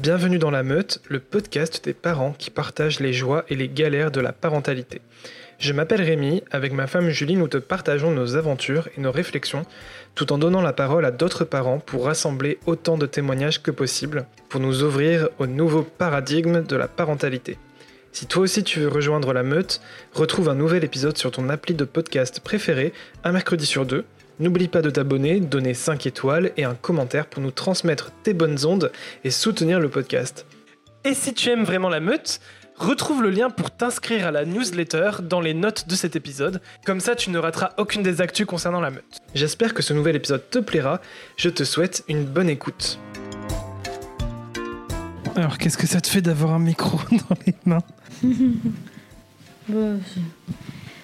Bienvenue 0.00 0.38
dans 0.38 0.50
La 0.50 0.62
Meute, 0.62 1.02
le 1.10 1.20
podcast 1.20 1.84
des 1.84 1.92
parents 1.92 2.32
qui 2.32 2.48
partagent 2.48 3.00
les 3.00 3.12
joies 3.12 3.44
et 3.50 3.54
les 3.54 3.68
galères 3.68 4.10
de 4.10 4.22
la 4.22 4.32
parentalité. 4.32 5.02
Je 5.58 5.74
m'appelle 5.74 6.00
Rémi, 6.00 6.42
avec 6.50 6.72
ma 6.72 6.86
femme 6.86 7.10
Julie, 7.10 7.36
nous 7.36 7.48
te 7.48 7.58
partageons 7.58 8.10
nos 8.10 8.34
aventures 8.34 8.88
et 8.96 9.00
nos 9.02 9.12
réflexions, 9.12 9.66
tout 10.14 10.32
en 10.32 10.38
donnant 10.38 10.62
la 10.62 10.72
parole 10.72 11.04
à 11.04 11.10
d'autres 11.10 11.44
parents 11.44 11.80
pour 11.80 12.06
rassembler 12.06 12.58
autant 12.64 12.96
de 12.96 13.04
témoignages 13.04 13.62
que 13.62 13.70
possible, 13.70 14.24
pour 14.48 14.62
nous 14.62 14.82
ouvrir 14.82 15.28
au 15.38 15.46
nouveau 15.46 15.82
paradigme 15.82 16.64
de 16.64 16.76
la 16.76 16.88
parentalité. 16.88 17.58
Si 18.12 18.24
toi 18.24 18.44
aussi 18.44 18.64
tu 18.64 18.80
veux 18.80 18.88
rejoindre 18.88 19.34
la 19.34 19.42
meute, 19.42 19.82
retrouve 20.14 20.48
un 20.48 20.54
nouvel 20.54 20.82
épisode 20.82 21.18
sur 21.18 21.30
ton 21.30 21.50
appli 21.50 21.74
de 21.74 21.84
podcast 21.84 22.40
préféré, 22.40 22.94
un 23.22 23.32
mercredi 23.32 23.66
sur 23.66 23.84
deux. 23.84 24.06
N'oublie 24.40 24.68
pas 24.68 24.80
de 24.82 24.90
t'abonner, 24.90 25.38
donner 25.40 25.74
5 25.74 26.06
étoiles 26.06 26.52
et 26.56 26.64
un 26.64 26.74
commentaire 26.74 27.26
pour 27.26 27.42
nous 27.42 27.50
transmettre 27.50 28.10
tes 28.22 28.32
bonnes 28.34 28.64
ondes 28.64 28.90
et 29.22 29.30
soutenir 29.30 29.78
le 29.80 29.88
podcast. 29.90 30.46
Et 31.04 31.12
si 31.14 31.34
tu 31.34 31.50
aimes 31.50 31.64
vraiment 31.64 31.90
la 31.90 32.00
meute, 32.00 32.40
retrouve 32.76 33.22
le 33.22 33.28
lien 33.30 33.50
pour 33.50 33.70
t'inscrire 33.70 34.26
à 34.26 34.30
la 34.30 34.46
newsletter 34.46 35.10
dans 35.22 35.40
les 35.42 35.52
notes 35.52 35.86
de 35.88 35.94
cet 35.94 36.16
épisode, 36.16 36.62
comme 36.86 37.00
ça 37.00 37.14
tu 37.14 37.28
ne 37.30 37.38
rateras 37.38 37.70
aucune 37.76 38.02
des 38.02 38.22
actus 38.22 38.46
concernant 38.46 38.80
la 38.80 38.90
meute. 38.90 39.18
J'espère 39.34 39.74
que 39.74 39.82
ce 39.82 39.92
nouvel 39.92 40.16
épisode 40.16 40.48
te 40.48 40.58
plaira, 40.58 41.00
je 41.36 41.50
te 41.50 41.62
souhaite 41.64 42.02
une 42.08 42.24
bonne 42.24 42.48
écoute. 42.48 42.98
Alors 45.36 45.58
qu'est-ce 45.58 45.76
que 45.78 45.86
ça 45.86 46.00
te 46.00 46.08
fait 46.08 46.22
d'avoir 46.22 46.54
un 46.54 46.58
micro 46.58 46.98
dans 47.10 47.36
les 47.46 47.54
mains? 47.66 47.82
Bah, 49.68 49.76
c'est- 50.12 50.20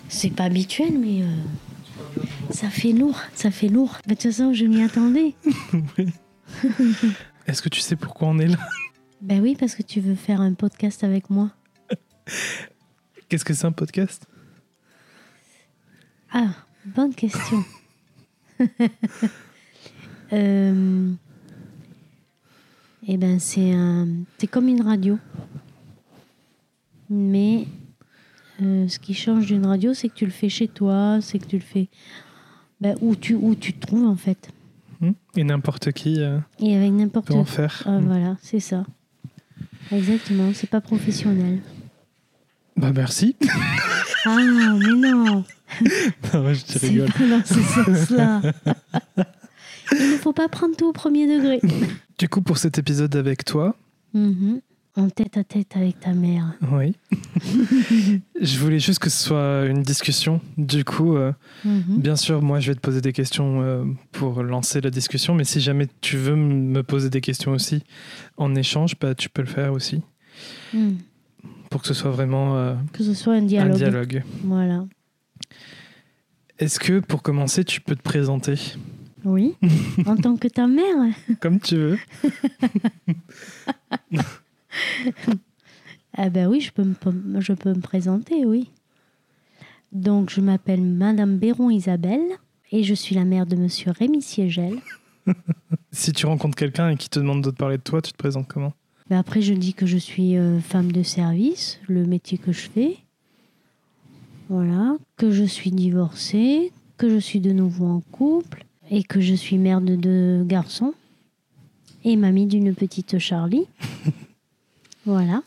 c'est 0.09 0.31
pas 0.31 0.45
habituel, 0.45 0.99
mais 0.99 1.23
euh, 1.23 1.27
ça 2.51 2.71
fait 2.71 2.93
lourd, 2.93 3.21
ça 3.35 3.51
fait 3.51 3.69
lourd. 3.69 3.99
Mais 4.07 4.15
De 4.15 4.21
toute 4.21 4.31
façon, 4.33 4.53
je 4.53 4.65
m'y 4.65 4.83
attendais. 4.83 5.35
Est-ce 7.47 7.63
que 7.63 7.69
tu 7.69 7.81
sais 7.81 7.97
pourquoi 7.97 8.29
on 8.29 8.39
est 8.39 8.49
là? 8.49 8.59
Ben 9.21 9.41
oui, 9.41 9.57
parce 9.59 9.75
que 9.75 9.83
tu 9.83 10.01
veux 10.01 10.15
faire 10.15 10.41
un 10.41 10.55
podcast 10.55 11.05
avec 11.05 11.31
moi. 11.31 11.51
Qu'est-ce 13.29 13.45
que 13.45 13.55
c'est 13.55 13.67
un 13.67 13.73
podcast? 13.73 14.27
Ah, 16.33 16.51
bonne 16.85 17.15
question. 17.15 17.65
euh, 20.33 21.13
eh 23.07 23.17
ben, 23.17 23.39
c'est 23.39 23.73
un, 23.73 24.09
c'est 24.39 24.47
comme 24.47 24.69
une 24.69 24.83
radio, 24.83 25.19
mais 27.09 27.67
euh, 28.63 28.89
ce 28.89 28.99
qui 28.99 29.15
change 29.15 29.47
d'une 29.47 29.67
radio, 29.67 29.95
c'est 29.95 30.09
que 30.09 30.15
tu 30.15 30.25
le 30.25 30.31
fais 30.33 30.49
chez 30.49 30.69
toi, 30.69 31.19
c'est 31.21 31.39
que 31.39 31.47
tu 31.47 31.57
le 31.57 31.63
fais 31.63 31.89
ben, 32.81 32.95
où 33.01 33.15
tu 33.17 33.35
où 33.35 33.55
tu 33.55 33.73
te 33.73 33.87
trouves 33.87 34.07
en 34.07 34.17
fait, 34.17 34.49
Hmm 35.01 35.13
Et 35.37 35.45
n'importe 35.45 35.93
qui 35.93 36.21
euh, 36.21 36.39
et 36.61 36.77
avec 36.77 36.93
n'importe 36.93 37.27
peut 37.29 37.35
en 37.35 37.45
faire. 37.45 37.83
Ah, 37.87 37.99
Hmm. 37.99 38.07
voilà, 38.07 38.37
c'est 38.43 38.61
ça. 38.61 38.85
Exactement, 39.93 40.51
c'est 40.55 40.69
pas 40.71 40.81
professionnel. 40.81 41.61
Bah 42.77 42.93
merci. 42.95 43.37
Ah, 44.29 44.35
mais 44.35 44.45
non, 44.45 44.75
non, 45.35 45.45
je 46.53 46.65
te 46.65 46.79
rigole. 46.85 47.13
pas 47.13 47.29
dans 47.29 47.45
ce 47.45 47.55
sens-là. 47.63 48.43
Il 49.93 50.11
ne 50.13 50.17
faut 50.17 50.33
pas 50.33 50.49
prendre 50.49 50.75
tout 50.77 50.87
au 50.87 50.93
premier 50.93 51.27
degré. 51.33 51.61
Du 52.19 52.29
coup, 52.29 52.43
pour 52.43 52.59
cet 52.59 52.77
épisode 52.79 53.15
avec 53.15 53.45
toi, 53.45 53.77
Mhm. 54.15 54.61
En 54.99 55.11
tête 55.11 55.37
à 55.37 55.45
tête 55.45 55.77
avec 55.77 56.01
ta 56.01 56.13
mère. 56.15 56.55
oui, 56.73 56.95
je 58.41 58.59
voulais 58.59 58.79
juste 58.79 58.99
que 58.99 59.11
ce 59.11 59.23
soit 59.25 59.67
une 59.67 59.83
discussion. 59.83 60.41
Du 60.57 60.85
coup, 60.85 61.17
euh, 61.17 61.33
Mhm. 61.67 61.99
bien 62.01 62.17
sûr, 62.17 62.41
moi, 62.41 62.61
je 62.61 62.69
vais 62.71 62.75
te 62.75 62.81
poser 62.81 63.03
des 63.03 63.13
questions 63.13 63.61
euh, 63.63 63.85
pour 64.13 64.43
lancer 64.43 64.81
la 64.81 64.89
discussion, 64.89 65.35
mais 65.35 65.45
si 65.45 65.61
jamais 65.61 65.87
tu 66.01 66.17
veux 66.17 66.35
me 66.35 66.83
poser 66.83 67.11
des 67.11 67.21
questions 67.21 67.53
aussi 67.53 67.83
en 68.39 68.55
échange, 68.55 68.95
bah, 68.99 69.15
tu 69.15 69.29
peux 69.29 69.43
le 69.43 69.49
faire 69.49 69.75
aussi, 69.75 70.01
Mhm. 70.73 70.97
pour 71.69 71.83
que 71.83 71.89
ce 71.89 71.95
soit 71.95 72.11
vraiment 72.11 72.57
euh, 72.57 72.75
Que 72.95 73.05
ce 73.05 73.13
soit 73.13 73.35
un 73.35 73.43
dialogue. 73.43 73.73
un 73.73 73.77
dialogue. 73.77 74.23
Voilà. 74.45 74.87
Est-ce 76.59 76.81
que, 76.81 77.01
pour 77.01 77.23
commencer, 77.23 77.65
tu 77.65 77.83
peux 77.83 77.97
te 77.97 78.03
présenter? 78.03 78.55
Oui. 79.27 79.57
en 80.07 80.17
tant 80.17 80.37
que 80.37 80.49
ta 80.49 80.67
mère. 80.67 81.13
comme 81.41 81.61
tu 81.61 81.77
veux 81.77 81.99
Ah 86.19 86.31
ben 86.31 86.49
oui, 86.49 86.63
je 86.63 86.73
peux 86.73 86.83
me, 86.83 87.41
je 87.41 87.53
peux 87.53 87.75
me 87.75 87.81
présenter, 87.81 88.47
oui. 88.47 88.71
Donc, 89.93 90.31
je 90.31 90.41
m'appelle 90.41 90.81
Madame 90.81 91.37
Béron 91.37 91.69
Isabelle 91.69 92.25
et 92.73 92.85
je 92.85 92.95
suis 92.95 93.15
la 93.15 93.25
mère 93.25 93.45
de 93.45 93.55
Monsieur 93.55 93.91
Rémi 93.91 94.23
Siegel. 94.23 94.79
Si 95.93 96.13
tu 96.13 96.27
rencontres 96.27 96.57
quelqu'un 96.57 96.91
et 96.91 96.97
qui 96.97 97.09
te 97.09 97.19
demande 97.19 97.43
de 97.43 97.51
te 97.51 97.57
parler 97.57 97.79
de 97.79 97.83
toi, 97.83 98.03
tu 98.03 98.13
te 98.13 98.19
présentes 98.19 98.49
comment? 98.49 98.75
Ben 99.09 99.19
après, 99.19 99.41
je 99.41 99.55
dis 99.55 99.73
que 99.73 99.87
je 99.87 99.97
suis 99.97 100.37
euh, 100.37 100.61
femme 100.61 100.93
de 100.93 101.03
service, 101.03 101.81
le 101.89 102.05
métier 102.05 102.37
que 102.37 102.53
je 102.53 102.69
fais. 102.69 102.99
Voilà. 104.51 104.97
Que 105.17 105.31
je 105.31 105.45
suis 105.45 105.71
divorcée, 105.71 106.71
que 106.99 107.09
je 107.09 107.17
suis 107.17 107.41
de 107.41 107.53
nouveau 107.53 107.87
en 107.87 108.01
couple 108.13 108.67
et 108.91 109.03
que 109.05 109.23
je 109.23 109.35
suis 109.35 109.57
mère 109.57 109.81
de 109.81 109.97
deux 109.97 110.45
garçons 110.45 110.93
et 112.05 112.17
mamie 112.17 112.47
d'une 112.47 112.75
petite 112.75 113.19
Charlie. 113.19 113.67
voilà. 115.07 115.43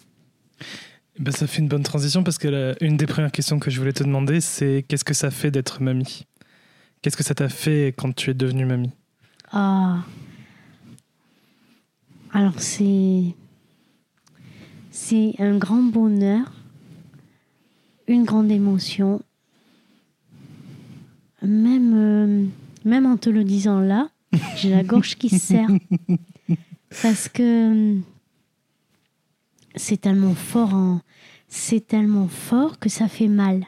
Ben, 1.19 1.31
ça 1.31 1.45
fait 1.47 1.59
une 1.59 1.67
bonne 1.67 1.83
transition 1.83 2.23
parce 2.23 2.37
que 2.37 2.47
la- 2.47 2.75
une 2.83 2.95
des 2.97 3.05
premières 3.05 3.31
questions 3.31 3.59
que 3.59 3.69
je 3.69 3.77
voulais 3.79 3.91
te 3.93 4.03
demander, 4.03 4.39
c'est 4.41 4.85
qu'est-ce 4.87 5.03
que 5.03 5.13
ça 5.13 5.29
fait 5.31 5.51
d'être 5.51 5.81
mamie? 5.81 6.25
Qu'est-ce 7.01 7.15
que 7.17 7.23
ça 7.23 7.35
t'a 7.35 7.49
fait 7.49 7.93
quand 7.97 8.13
tu 8.15 8.29
es 8.31 8.33
devenue 8.33 8.65
mamie? 8.65 8.91
Ah. 9.51 9.99
Alors 12.31 12.53
c'est 12.59 13.23
c'est 14.91 15.33
un 15.39 15.57
grand 15.57 15.81
bonheur, 15.83 16.51
une 18.07 18.23
grande 18.23 18.51
émotion. 18.51 19.21
Même 21.41 21.93
euh, 21.95 22.45
même 22.85 23.05
en 23.05 23.17
te 23.17 23.29
le 23.29 23.43
disant 23.43 23.79
là, 23.79 24.09
j'ai 24.57 24.69
la 24.69 24.83
gorge 24.83 25.15
qui 25.15 25.29
se 25.37 25.37
serre 25.39 25.69
parce 27.01 27.29
que 27.29 27.97
c'est 29.75 30.01
tellement 30.01 30.33
fort 30.35 30.73
en 30.73 31.01
c'est 31.47 31.85
tellement 31.87 32.27
fort 32.27 32.77
que 32.79 32.89
ça 32.89 33.07
fait 33.07 33.27
mal. 33.27 33.65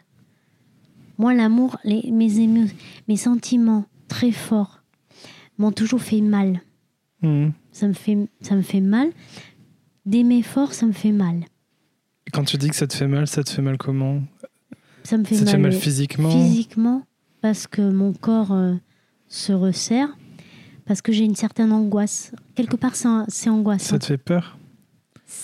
Moi 1.18 1.34
l'amour, 1.34 1.78
mes 1.86 2.02
émo- 2.40 2.72
mes 3.08 3.18
sentiments 3.18 3.86
très 4.08 4.32
forts 4.32 4.82
m'ont 5.58 5.72
toujours 5.72 6.02
fait 6.02 6.22
mal. 6.22 6.62
Mhm. 7.22 7.54
Ça 7.72 7.88
me 7.88 7.94
fait, 7.94 8.18
ça 8.42 8.56
me 8.56 8.62
fait 8.62 8.82
mal. 8.82 9.10
D'aimer 10.06 10.42
fort, 10.42 10.74
ça 10.74 10.86
me 10.86 10.92
fait 10.92 11.12
mal. 11.12 11.46
Et 12.28 12.32
Quand 12.32 12.44
tu 12.44 12.58
dis 12.58 12.70
que 12.70 12.76
ça 12.76 12.88
te 12.88 12.96
fait 12.96 13.08
mal, 13.08 13.28
ça 13.28 13.44
te 13.44 13.50
fait 13.52 13.62
mal 13.62 13.78
comment? 13.78 14.22
Ça 15.04 15.18
me 15.18 15.24
fait 15.24 15.36
Ça 15.36 15.42
te 15.42 15.46
mal, 15.46 15.52
fait 15.56 15.62
mal 15.62 15.72
euh, 15.74 15.80
physiquement? 15.80 16.32
physiquement, 16.32 17.04
parce 17.42 17.68
que 17.68 17.82
mon 17.82 18.14
corps 18.14 18.52
euh, 18.52 18.76
se 19.28 19.54
resserre, 19.54 20.16
parce 20.86 21.02
que 21.02 21.12
j'ai 21.12 21.24
une 21.24 21.36
certaine 21.36 21.72
angoisse. 21.72 22.32
Quelque 22.56 22.76
part, 22.76 22.96
c'est 22.96 23.50
angoissant. 23.50 23.90
Ça 23.90 24.00
te 24.00 24.06
fait 24.06 24.18
peur? 24.18 24.58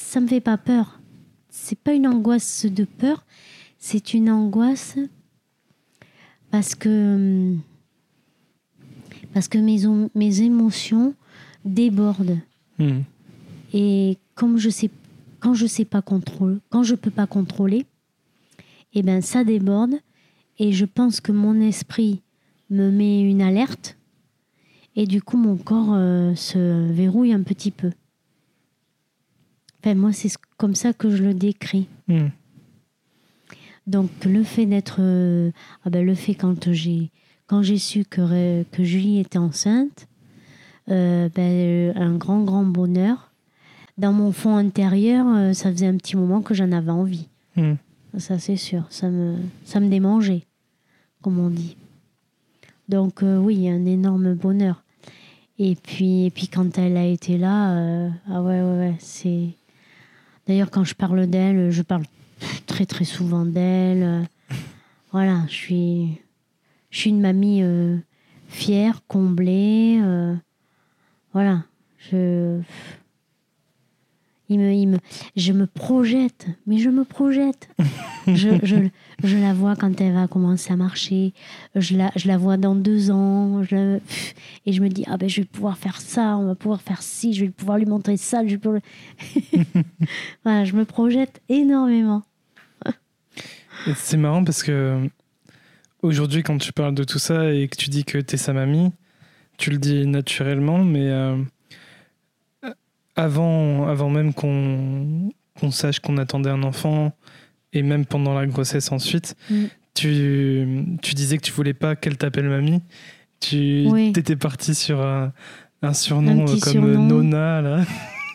Ça 0.08 0.22
me 0.22 0.28
fait 0.28 0.40
pas 0.40 0.58
peur. 0.58 1.02
C'est 1.50 1.78
pas 1.78 1.92
une 1.92 2.08
angoisse 2.08 2.66
de 2.66 2.86
peur, 2.86 3.26
c'est 3.78 4.14
une 4.14 4.30
angoisse 4.30 4.96
parce 6.50 6.76
que 6.76 7.16
hum, 7.16 7.62
parce 9.34 9.50
que 9.50 9.58
mes, 9.58 9.82
mes 10.16 10.42
émotions 10.44 11.14
débordent. 11.66 12.40
Mhm. 12.80 13.04
Et 13.74 14.18
comme 14.34 14.58
je 14.58 14.70
sais, 14.70 14.90
quand 15.42 15.54
je 15.54 15.68
sais 15.68 15.84
pas 15.84 16.02
contrôler, 16.02 16.60
quand 16.70 16.84
je 16.84 16.96
peux 16.96 17.12
pas 17.12 17.28
contrôler, 17.28 17.86
eh 18.94 19.04
ben 19.04 19.22
ça 19.22 19.44
déborde. 19.44 19.96
Et 20.58 20.72
je 20.72 20.86
pense 20.86 21.20
que 21.20 21.34
mon 21.34 21.60
esprit 21.60 22.22
me 22.70 22.92
met 22.92 23.20
une 23.20 23.42
alerte. 23.42 23.98
Et 24.96 25.06
du 25.06 25.22
coup, 25.22 25.36
mon 25.36 25.58
corps 25.58 25.92
euh, 25.92 26.34
se 26.34 26.90
verrouille 26.94 27.34
un 27.34 27.44
petit 27.44 27.72
peu. 27.72 27.92
Enfin, 29.84 29.96
moi, 29.96 30.12
c'est 30.14 30.30
ce- 30.30 30.38
comme 30.58 30.76
ça 30.76 30.94
que 30.94 31.10
je 31.10 31.24
le 31.24 31.34
décris. 31.34 31.88
Mhm. 32.08 32.32
Donc, 33.86 34.10
le 34.26 34.44
fait 34.44 34.66
d'être. 34.66 34.98
euh, 35.00 35.52
ah 35.86 35.90
ben, 35.90 36.06
le 36.06 36.14
fait 36.16 36.36
quand 36.36 36.72
j'ai, 36.74 37.10
quand 37.48 37.62
j'ai 37.62 37.78
su 37.78 38.04
que, 38.06 38.64
que 38.64 38.84
Julie 38.84 39.20
était 39.20 39.38
enceinte, 39.38 40.08
euh, 40.90 41.30
ben, 41.34 41.42
euh, 41.42 41.94
un 41.96 42.16
grand, 42.16 42.44
grand 42.44 42.64
bonheur. 42.66 43.32
Dans 43.98 44.14
mon 44.14 44.32
fond 44.32 44.56
intérieur, 44.58 45.26
euh, 45.28 45.54
ça 45.54 45.72
faisait 45.72 45.88
un 45.88 45.98
petit 45.98 46.16
moment 46.18 46.42
que 46.42 46.54
j'en 46.54 46.72
avais 46.72 46.92
envie. 46.92 47.28
Mhm. 47.56 47.78
Ça, 48.18 48.40
c'est 48.40 48.56
sûr. 48.58 48.84
Ça 48.90 49.10
me, 49.10 49.36
ça 49.64 49.80
me 49.80 49.90
démangeait, 49.90 50.44
comme 51.22 51.40
on 51.40 51.50
dit. 51.50 51.78
Donc, 52.90 53.22
oui, 53.22 53.70
un 53.70 53.86
énorme 53.86 54.34
bonheur. 54.34 54.84
Et 55.60 55.76
puis, 55.76 56.26
et 56.26 56.30
puis 56.32 56.48
quand 56.48 56.78
elle 56.78 56.98
a 56.98 57.06
été 57.06 57.38
là, 57.38 58.10
ah 58.30 58.42
ouais, 58.42 58.62
ouais, 58.62 58.78
ouais, 58.80 58.96
c'est. 59.00 59.50
D'ailleurs, 60.48 60.72
quand 60.72 60.84
je 60.84 60.96
parle 60.96 61.28
d'elle, 61.28 61.72
je 61.72 61.82
parle 61.82 62.04
très, 62.66 62.86
très 62.86 63.06
souvent 63.06 63.46
d'elle. 63.46 64.04
euh, 64.04 64.22
Voilà, 65.12 65.44
je 65.48 65.54
suis, 65.54 66.22
je 66.90 67.10
une 67.10 67.20
mamie 67.22 67.62
euh, 67.64 67.98
fière, 68.48 69.02
comblée. 69.08 70.00
euh, 70.02 70.36
voilà, 71.34 71.64
je. 71.98 72.60
Il 74.50 74.60
me, 74.60 74.98
je 75.36 75.52
me 75.52 75.68
projette, 75.68 76.48
mais 76.66 76.78
je 76.78 76.90
me 76.90 77.04
projette. 77.04 77.68
je, 78.28 78.58
je, 78.64 78.88
je 79.24 79.38
la 79.38 79.54
vois 79.54 79.76
quand 79.76 80.00
elle 80.00 80.14
va 80.14 80.28
commencer 80.28 80.72
à 80.72 80.76
marcher. 80.76 81.34
Je 81.76 81.98
la, 81.98 82.12
je 82.16 82.28
la 82.28 82.38
vois 82.38 82.58
dans 82.58 82.76
deux 82.76 83.10
ans. 83.12 83.64
Et 84.66 84.74
je 84.74 84.82
me 84.82 84.90
dis, 84.90 85.04
ah 85.08 85.18
ben, 85.18 85.28
je 85.28 85.42
vais 85.42 85.48
pouvoir 85.48 85.78
faire 85.78 86.00
ça, 86.00 86.38
on 86.38 86.46
va 86.46 86.56
pouvoir 86.56 86.82
faire 86.82 87.02
ci, 87.02 87.34
je 87.34 87.46
vais 87.46 87.52
pouvoir 87.52 87.78
lui 87.78 87.86
montrer 87.86 88.18
ça. 88.18 88.46
Je, 88.46 88.56
me 90.46 90.84
projette 90.84 91.42
énormément. 91.50 92.24
C'est 93.96 94.18
marrant 94.18 94.44
parce 94.44 94.64
que 94.64 95.10
aujourd'hui, 96.02 96.44
quand 96.44 96.58
tu 96.58 96.74
parles 96.74 96.96
de 96.96 97.04
tout 97.04 97.20
ça 97.20 97.54
et 97.54 97.68
que 97.68 97.78
tu 97.78 97.90
dis 97.90 98.04
que 98.06 98.18
t'es 98.20 98.38
sa 98.38 98.54
mamie, 98.54 98.92
tu 99.58 99.72
le 99.72 99.78
dis 99.78 100.06
naturellement, 100.06 100.84
mais 100.84 101.10
euh, 101.10 101.38
avant, 103.16 103.88
avant 103.88 104.10
même 104.10 104.34
qu'on 104.34 105.32
qu'on 105.60 105.72
sache 105.72 106.00
qu'on 106.00 106.18
attendait 106.18 106.52
un 106.52 106.62
enfant 106.62 107.14
et 107.78 107.84
même 107.84 108.06
pendant 108.06 108.34
la 108.34 108.46
grossesse 108.46 108.92
ensuite, 108.92 109.36
Mm. 109.50 109.64
tu, 109.94 110.98
tu 111.02 111.16
disais 111.16 111.38
que 111.38 111.44
tu 111.44 111.52
voulais 111.52 111.74
pas 111.74 111.96
qu'elle 111.96 112.18
t'appelle 112.18 112.50
mamie. 112.50 112.82
Tu 113.40 113.86
Oui. 113.90 114.12
étais 114.16 114.36
parti 114.36 114.74
sur 114.76 115.02
un, 115.02 115.32
un 115.82 115.94
surnom 115.94 116.32
Un 116.32 116.44
euh, 116.44 116.60
comme 116.60 116.72
surnom. 116.74 117.04
Nona 117.08 117.62
là, 117.62 117.86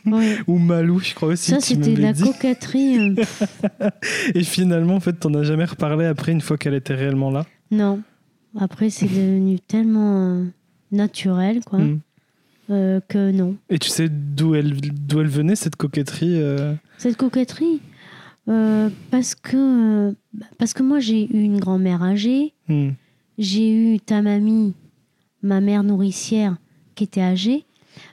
Oui. 0.06 0.34
ou 0.46 0.58
Malou, 0.58 1.00
je 1.00 1.14
crois 1.14 1.28
aussi. 1.30 1.50
Ça, 1.50 1.60
c'était 1.60 1.94
de 1.94 2.00
la 2.02 2.12
dit. 2.12 2.22
coquetterie. 2.22 2.98
euh, 2.98 3.90
Et 4.34 4.44
finalement, 4.44 4.94
en 4.96 5.00
fait, 5.00 5.14
t'en 5.14 5.34
as 5.34 5.42
jamais 5.42 5.64
reparlé 5.64 6.06
après 6.06 6.32
une 6.32 6.40
fois 6.40 6.56
qu'elle 6.56 6.74
était 6.74 6.94
réellement 6.94 7.30
là? 7.30 7.44
Non. 7.70 8.00
Après, 8.60 8.90
c'est 8.90 9.06
devenu 9.06 9.58
tellement 9.60 10.40
euh, 10.40 10.44
naturel, 10.92 11.60
quoi, 11.64 11.78
Mm. 11.80 12.00
euh, 12.70 13.00
que 13.08 13.30
non. 13.32 13.56
Et 13.70 13.78
tu 13.78 13.88
sais 13.88 14.08
d'où 14.08 14.54
elle, 14.54 14.74
d'où 14.80 15.20
elle 15.20 15.26
venait, 15.28 15.56
cette 15.56 15.76
coquetterie 15.76 16.36
euh? 16.40 16.74
Cette 16.98 17.16
coquetterie, 17.16 17.80
euh, 18.48 18.88
parce 19.10 19.34
que 19.34 19.56
euh, 19.56 20.12
parce 20.58 20.72
que 20.74 20.82
moi 20.82 20.98
j'ai 21.00 21.24
eu 21.24 21.42
une 21.42 21.58
grand-mère 21.60 22.02
âgée, 22.02 22.52
Hmm. 22.68 22.90
j'ai 23.38 23.72
eu 23.94 24.00
ta 24.00 24.22
mamie, 24.22 24.74
ma 25.42 25.60
mère 25.60 25.82
nourricière, 25.84 26.56
qui 26.94 27.04
était 27.04 27.20
âgée. 27.22 27.64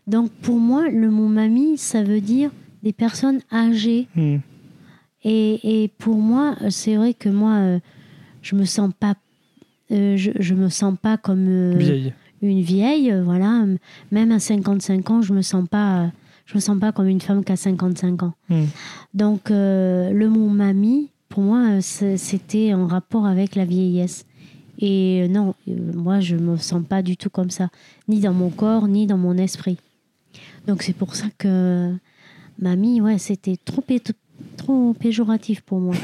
Donc 0.07 0.31
pour 0.41 0.57
moi, 0.59 0.89
le 0.89 1.09
mot 1.09 1.27
mamie, 1.27 1.77
ça 1.77 2.03
veut 2.03 2.21
dire 2.21 2.51
des 2.83 2.93
personnes 2.93 3.39
âgées. 3.51 4.07
Hmm. 4.15 4.37
Et, 5.23 5.83
et 5.83 5.87
pour 5.87 6.15
moi, 6.17 6.55
c'est 6.69 6.95
vrai 6.95 7.13
que 7.13 7.29
moi, 7.29 7.53
euh, 7.55 7.79
je 8.41 8.55
me 8.55 8.65
sens 8.65 8.91
pas, 8.99 9.15
euh, 9.91 10.15
je, 10.17 10.31
je 10.39 10.53
me 10.53 10.69
sens 10.69 10.95
pas 11.01 11.17
comme 11.17 11.77
Vieille. 11.77 12.13
une 12.41 12.61
vieille, 12.61 13.13
voilà. 13.23 13.65
Même 14.11 14.31
à 14.31 14.39
55 14.39 15.09
ans, 15.09 15.21
je 15.21 15.33
me 15.33 15.41
sens 15.41 15.67
pas, 15.69 16.11
je 16.49 16.55
me 16.55 16.59
sens 16.59 16.79
pas 16.79 16.91
comme 16.91 17.07
une 17.07 17.21
femme 17.21 17.43
qui 17.43 17.51
a 17.51 17.55
55 17.55 18.23
ans. 18.23 18.33
Hmm. 18.49 18.63
Donc 19.13 19.51
euh, 19.51 20.09
le 20.11 20.27
mot 20.29 20.47
mamie, 20.49 21.11
pour 21.29 21.43
moi, 21.43 21.77
euh, 21.77 21.81
c'était 22.17 22.73
en 22.73 22.87
rapport 22.87 23.27
avec 23.27 23.53
la 23.55 23.65
vieillesse. 23.65 24.25
Et 24.79 25.21
euh, 25.23 25.27
non, 25.27 25.53
moi, 25.67 26.19
je 26.21 26.35
me 26.37 26.57
sens 26.57 26.81
pas 26.87 27.03
du 27.03 27.17
tout 27.17 27.29
comme 27.29 27.51
ça, 27.51 27.69
ni 28.07 28.19
dans 28.19 28.33
mon 28.33 28.49
corps, 28.49 28.87
ni 28.87 29.05
dans 29.05 29.17
mon 29.17 29.37
esprit. 29.37 29.77
Donc 30.67 30.81
c'est 30.81 30.93
pour 30.95 31.15
ça 31.15 31.27
que 31.37 31.93
mamie, 32.57 32.99
ouais, 33.01 33.19
c'était 33.19 33.57
trop, 33.63 33.81
pé- 33.81 34.01
trop 34.57 34.93
péjoratif 34.93 35.61
pour 35.61 35.79
moi. 35.79 35.95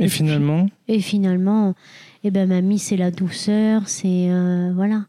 Et, 0.00 0.08
finalement, 0.08 0.68
Et 0.86 1.00
finalement, 1.00 1.74
eh 2.22 2.30
ben, 2.30 2.48
mamie, 2.48 2.78
c'est 2.78 2.96
la 2.96 3.10
douceur, 3.10 3.88
c'est. 3.88 4.30
euh, 4.30 4.70
voilà. 4.72 5.06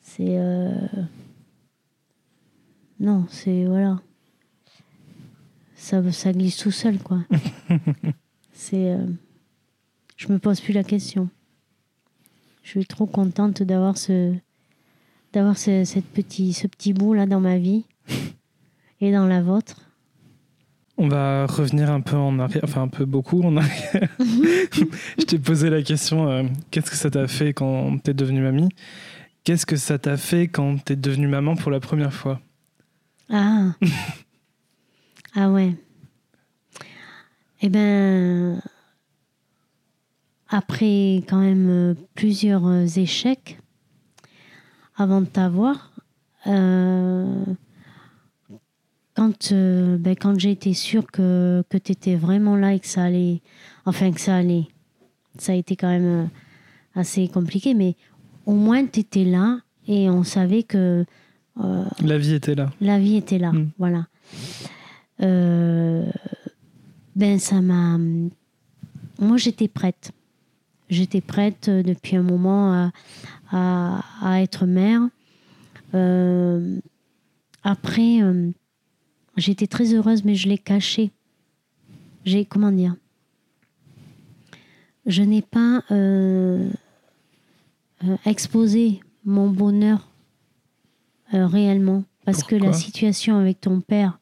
C'est. 0.00 0.24
euh, 0.38 0.70
Non, 3.02 3.26
c'est. 3.28 3.64
Voilà. 3.64 4.00
Ça, 5.74 6.10
ça 6.12 6.32
glisse 6.32 6.56
tout 6.56 6.70
seul, 6.70 6.98
quoi. 6.98 7.18
c'est. 8.52 8.92
euh, 8.92 9.06
Je 10.16 10.28
me 10.32 10.38
pose 10.38 10.60
plus 10.60 10.72
la 10.72 10.84
question. 10.84 11.28
Je 12.62 12.70
suis 12.70 12.86
trop 12.86 13.06
contente 13.06 13.62
d'avoir 13.62 13.96
ce. 13.98 14.32
d'avoir 15.32 15.58
ce, 15.58 15.84
cette 15.84 16.06
petit, 16.06 16.52
ce 16.52 16.66
petit 16.68 16.92
bout 16.92 17.12
là 17.14 17.26
dans 17.26 17.40
ma 17.40 17.58
vie 17.58 17.84
et 19.00 19.10
dans 19.10 19.26
la 19.26 19.42
vôtre. 19.42 19.80
on 20.96 21.08
va 21.08 21.46
revenir 21.46 21.90
un 21.90 22.00
peu 22.00 22.14
en 22.16 22.38
arrière, 22.38 22.62
enfin 22.62 22.82
un 22.82 22.88
peu 22.88 23.04
beaucoup 23.04 23.42
en 23.42 23.56
arrière. 23.56 24.08
Je 25.18 25.24
t'ai 25.24 25.40
posé 25.40 25.70
la 25.70 25.82
question 25.82 26.28
euh, 26.30 26.44
qu'est-ce 26.70 26.88
que 26.90 26.96
ça 26.96 27.10
t'a 27.10 27.26
fait 27.26 27.52
quand 27.52 27.98
t'es 27.98 28.14
devenue 28.14 28.42
mamie? 28.42 28.68
Qu'est-ce 29.42 29.66
que 29.66 29.74
ça 29.74 29.98
t'a 29.98 30.16
fait 30.16 30.46
quand 30.46 30.84
t'es 30.84 30.94
devenue 30.94 31.26
maman 31.26 31.56
pour 31.56 31.72
la 31.72 31.80
première 31.80 32.12
fois? 32.12 32.40
Ah. 33.34 33.72
ah 35.34 35.50
ouais. 35.50 35.74
Eh 37.62 37.70
ben, 37.70 38.60
après 40.50 41.24
quand 41.26 41.40
même 41.40 41.70
euh, 41.70 41.94
plusieurs 42.14 42.66
euh, 42.66 42.84
échecs, 42.84 43.58
avant 44.96 45.22
de 45.22 45.26
t'avoir, 45.26 45.92
euh, 46.46 47.42
quand, 49.14 49.54
ben, 49.54 50.14
quand 50.14 50.44
été 50.44 50.74
sûre 50.74 51.06
que, 51.10 51.64
que 51.70 51.78
tu 51.78 51.92
étais 51.92 52.16
vraiment 52.16 52.56
là 52.56 52.74
et 52.74 52.80
que 52.80 52.86
ça 52.86 53.04
allait, 53.04 53.40
enfin 53.86 54.12
que 54.12 54.20
ça 54.20 54.36
allait, 54.36 54.66
ça 55.38 55.52
a 55.52 55.54
été 55.54 55.74
quand 55.74 55.88
même 55.88 56.28
assez 56.94 57.28
compliqué, 57.28 57.72
mais 57.72 57.96
au 58.44 58.52
moins 58.52 58.84
tu 58.84 59.00
étais 59.00 59.24
là 59.24 59.60
et 59.88 60.10
on 60.10 60.22
savait 60.22 60.64
que 60.64 61.06
La 61.56 62.18
vie 62.18 62.34
était 62.34 62.54
là. 62.54 62.70
la 62.80 62.98
vie 62.98 63.16
était 63.16 63.38
là, 63.38 63.52
Mm. 63.52 63.70
voilà. 63.78 64.06
Euh, 65.20 66.10
ben 67.14 67.38
ça 67.38 67.60
m'a. 67.60 67.98
Moi 69.18 69.36
j'étais 69.36 69.68
prête. 69.68 70.12
J'étais 70.88 71.20
prête 71.20 71.68
euh, 71.68 71.82
depuis 71.82 72.16
un 72.16 72.22
moment 72.22 72.72
à, 72.72 72.90
à, 73.50 74.00
à 74.22 74.40
être 74.42 74.66
mère. 74.66 75.00
Euh, 75.94 76.78
après, 77.62 78.22
euh, 78.22 78.50
j'étais 79.36 79.66
très 79.66 79.94
heureuse, 79.94 80.24
mais 80.24 80.34
je 80.34 80.48
l'ai 80.48 80.58
caché. 80.58 81.10
J'ai 82.24 82.44
comment 82.44 82.72
dire? 82.72 82.94
Je 85.06 85.22
n'ai 85.22 85.42
pas 85.42 85.82
euh, 85.90 86.68
euh, 88.04 88.16
exposé 88.24 89.00
mon 89.24 89.50
bonheur 89.50 90.08
euh, 91.34 91.46
réellement. 91.46 92.04
Parce 92.24 92.44
que 92.44 92.54
la 92.54 92.72
situation 92.72 93.36
avec 93.38 93.60
ton 93.60 93.80
père 93.80 94.18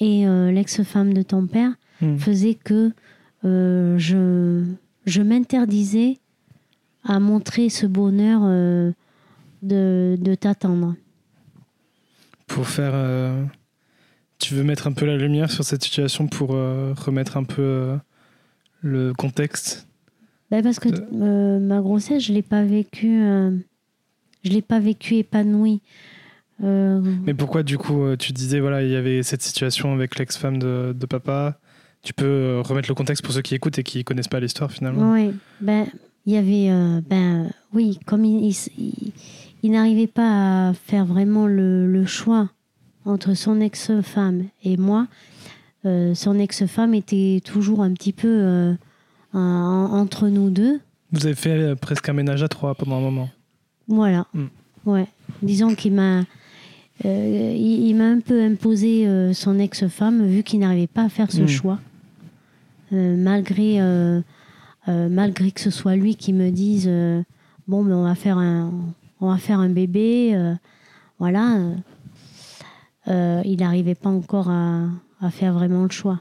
et 0.00 0.26
euh, 0.26 0.50
l'ex-femme 0.50 1.12
de 1.14 1.22
ton 1.22 1.46
père 1.46 1.72
Hmm. 2.00 2.16
faisait 2.16 2.54
que 2.54 2.90
euh, 3.44 3.96
je, 3.96 4.64
je 5.06 5.22
m'interdisais 5.22 6.18
à 7.04 7.20
montrer 7.20 7.68
ce 7.68 7.86
bonheur 7.86 8.40
de, 9.62 10.16
de 10.18 10.34
t'attendre. 10.34 10.96
Pour 12.48 12.66
faire. 12.66 12.94
Tu 14.38 14.54
veux 14.54 14.64
mettre 14.64 14.88
un 14.88 14.92
peu 14.92 15.06
la 15.06 15.16
lumière 15.16 15.50
sur 15.52 15.62
cette 15.64 15.84
situation 15.84 16.26
pour 16.26 16.48
remettre 16.50 17.36
un 17.36 17.44
peu 17.44 17.96
le 18.80 19.12
contexte 19.14 19.86
Ben 20.50 20.62
parce 20.64 20.80
que 20.80 20.88
De- 20.88 21.58
ma 21.64 21.80
grossesse, 21.80 22.24
je 22.24 22.32
l'ai 22.32 22.42
pas 22.42 22.64
vécue, 22.64 23.22
je 24.44 24.50
l'ai 24.50 24.62
pas 24.62 24.80
vécue 24.80 25.16
épanouie. 25.16 25.80
Euh, 26.62 27.00
Mais 27.24 27.34
pourquoi, 27.34 27.62
du 27.62 27.78
coup, 27.78 28.02
euh, 28.04 28.16
tu 28.16 28.32
disais, 28.32 28.60
voilà, 28.60 28.82
il 28.82 28.90
y 28.90 28.96
avait 28.96 29.22
cette 29.22 29.42
situation 29.42 29.92
avec 29.94 30.18
l'ex-femme 30.18 30.58
de, 30.58 30.94
de 30.96 31.06
papa 31.06 31.58
Tu 32.02 32.12
peux 32.14 32.24
euh, 32.24 32.62
remettre 32.62 32.88
le 32.88 32.94
contexte 32.94 33.24
pour 33.24 33.32
ceux 33.34 33.42
qui 33.42 33.54
écoutent 33.54 33.78
et 33.78 33.82
qui 33.82 34.04
connaissent 34.04 34.28
pas 34.28 34.40
l'histoire, 34.40 34.70
finalement 34.70 35.12
Oui, 35.12 35.32
ben 35.60 35.86
il 36.26 36.34
y 36.34 36.36
avait, 36.36 36.70
euh, 36.70 37.00
ben 37.08 37.50
oui, 37.72 37.98
comme 38.06 38.24
il, 38.24 38.44
il 38.44 38.50
s- 38.50 38.70
il- 38.78 39.12
il 39.64 39.70
n'arrivait 39.72 40.06
pas 40.08 40.68
à 40.68 40.72
faire 40.74 41.04
vraiment 41.04 41.46
le, 41.46 41.86
le 41.90 42.04
choix 42.06 42.48
entre 43.04 43.34
son 43.34 43.60
ex-femme 43.60 44.44
et 44.64 44.76
moi, 44.76 45.06
euh, 45.84 46.14
son 46.14 46.38
ex-femme 46.38 46.94
était 46.94 47.40
toujours 47.44 47.82
un 47.82 47.92
petit 47.92 48.12
peu 48.12 48.74
en- 49.32 49.38
entre 49.92 50.28
nous 50.28 50.50
deux. 50.50 50.80
Vous 51.12 51.26
avez 51.26 51.34
fait 51.34 51.74
presque 51.76 52.08
un 52.08 52.12
ménage 52.12 52.42
à 52.42 52.48
trois 52.48 52.74
pendant 52.74 52.96
un 52.98 53.00
moment. 53.00 53.30
Voilà. 53.88 54.26
Mm. 54.34 54.44
Ouais. 54.86 55.06
Disons 55.42 55.74
qu'il 55.74 55.92
m'a, 55.94 56.20
euh, 57.04 57.54
il, 57.56 57.88
il 57.88 57.94
m'a 57.96 58.06
un 58.08 58.20
peu 58.20 58.42
imposé 58.42 59.06
euh, 59.06 59.32
son 59.32 59.58
ex-femme 59.58 60.26
vu 60.26 60.42
qu'il 60.42 60.60
n'arrivait 60.60 60.86
pas 60.86 61.04
à 61.04 61.08
faire 61.08 61.30
ce 61.30 61.42
Mm. 61.42 61.48
choix, 61.48 61.78
Euh, 62.92 63.16
malgré 63.16 63.78
malgré 64.86 65.50
que 65.52 65.60
ce 65.60 65.70
soit 65.70 65.94
lui 65.96 66.16
qui 66.16 66.32
me 66.32 66.50
dise 66.50 66.90
bon 67.68 67.84
ben 67.84 67.94
on 67.94 68.02
va 68.04 68.14
faire 68.16 68.36
un 68.38 68.72
on 69.20 69.30
va 69.30 69.38
faire 69.38 69.60
un 69.60 69.68
bébé, 69.70 70.36
voilà. 71.18 71.58
il 73.06 73.56
n'arrivait 73.58 73.94
pas 73.94 74.10
encore 74.10 74.50
à, 74.50 74.88
à 75.20 75.30
faire 75.30 75.52
vraiment 75.54 75.84
le 75.84 75.90
choix. 75.90 76.20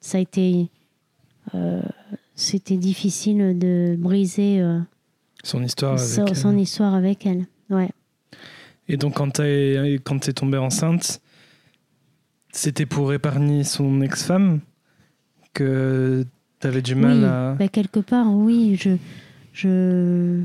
Ça 0.00 0.18
a 0.18 0.20
été 0.22 0.70
c'était 2.34 2.76
difficile 2.78 3.58
de 3.58 3.94
briser 3.98 4.62
Son 5.44 5.62
histoire 5.62 5.92
avec. 5.92 6.08
son, 6.08 6.34
son 6.34 6.58
histoire 6.58 6.94
avec 6.94 7.26
elle. 7.26 7.46
Ouais. 7.70 7.90
Et 8.88 8.96
donc, 8.96 9.14
quand 9.14 9.30
t'es 9.30 10.00
quand 10.04 10.18
t'es 10.18 10.32
tombée 10.32 10.58
enceinte, 10.58 11.20
c'était 12.52 12.86
pour 12.86 13.12
épargner 13.12 13.64
son 13.64 14.00
ex-femme 14.00 14.60
que 15.52 16.24
tu 16.60 16.66
avais 16.66 16.82
du 16.82 16.94
mal 16.94 17.18
oui, 17.18 17.24
à. 17.24 17.54
bah, 17.58 17.68
quelque 17.68 18.00
part, 18.00 18.32
oui, 18.34 18.76
je, 18.80 18.96
je 19.52 20.42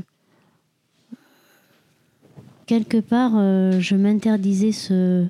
quelque 2.66 2.98
part, 2.98 3.32
euh, 3.36 3.80
je 3.80 3.96
m'interdisais 3.96 4.72
ce, 4.72 5.26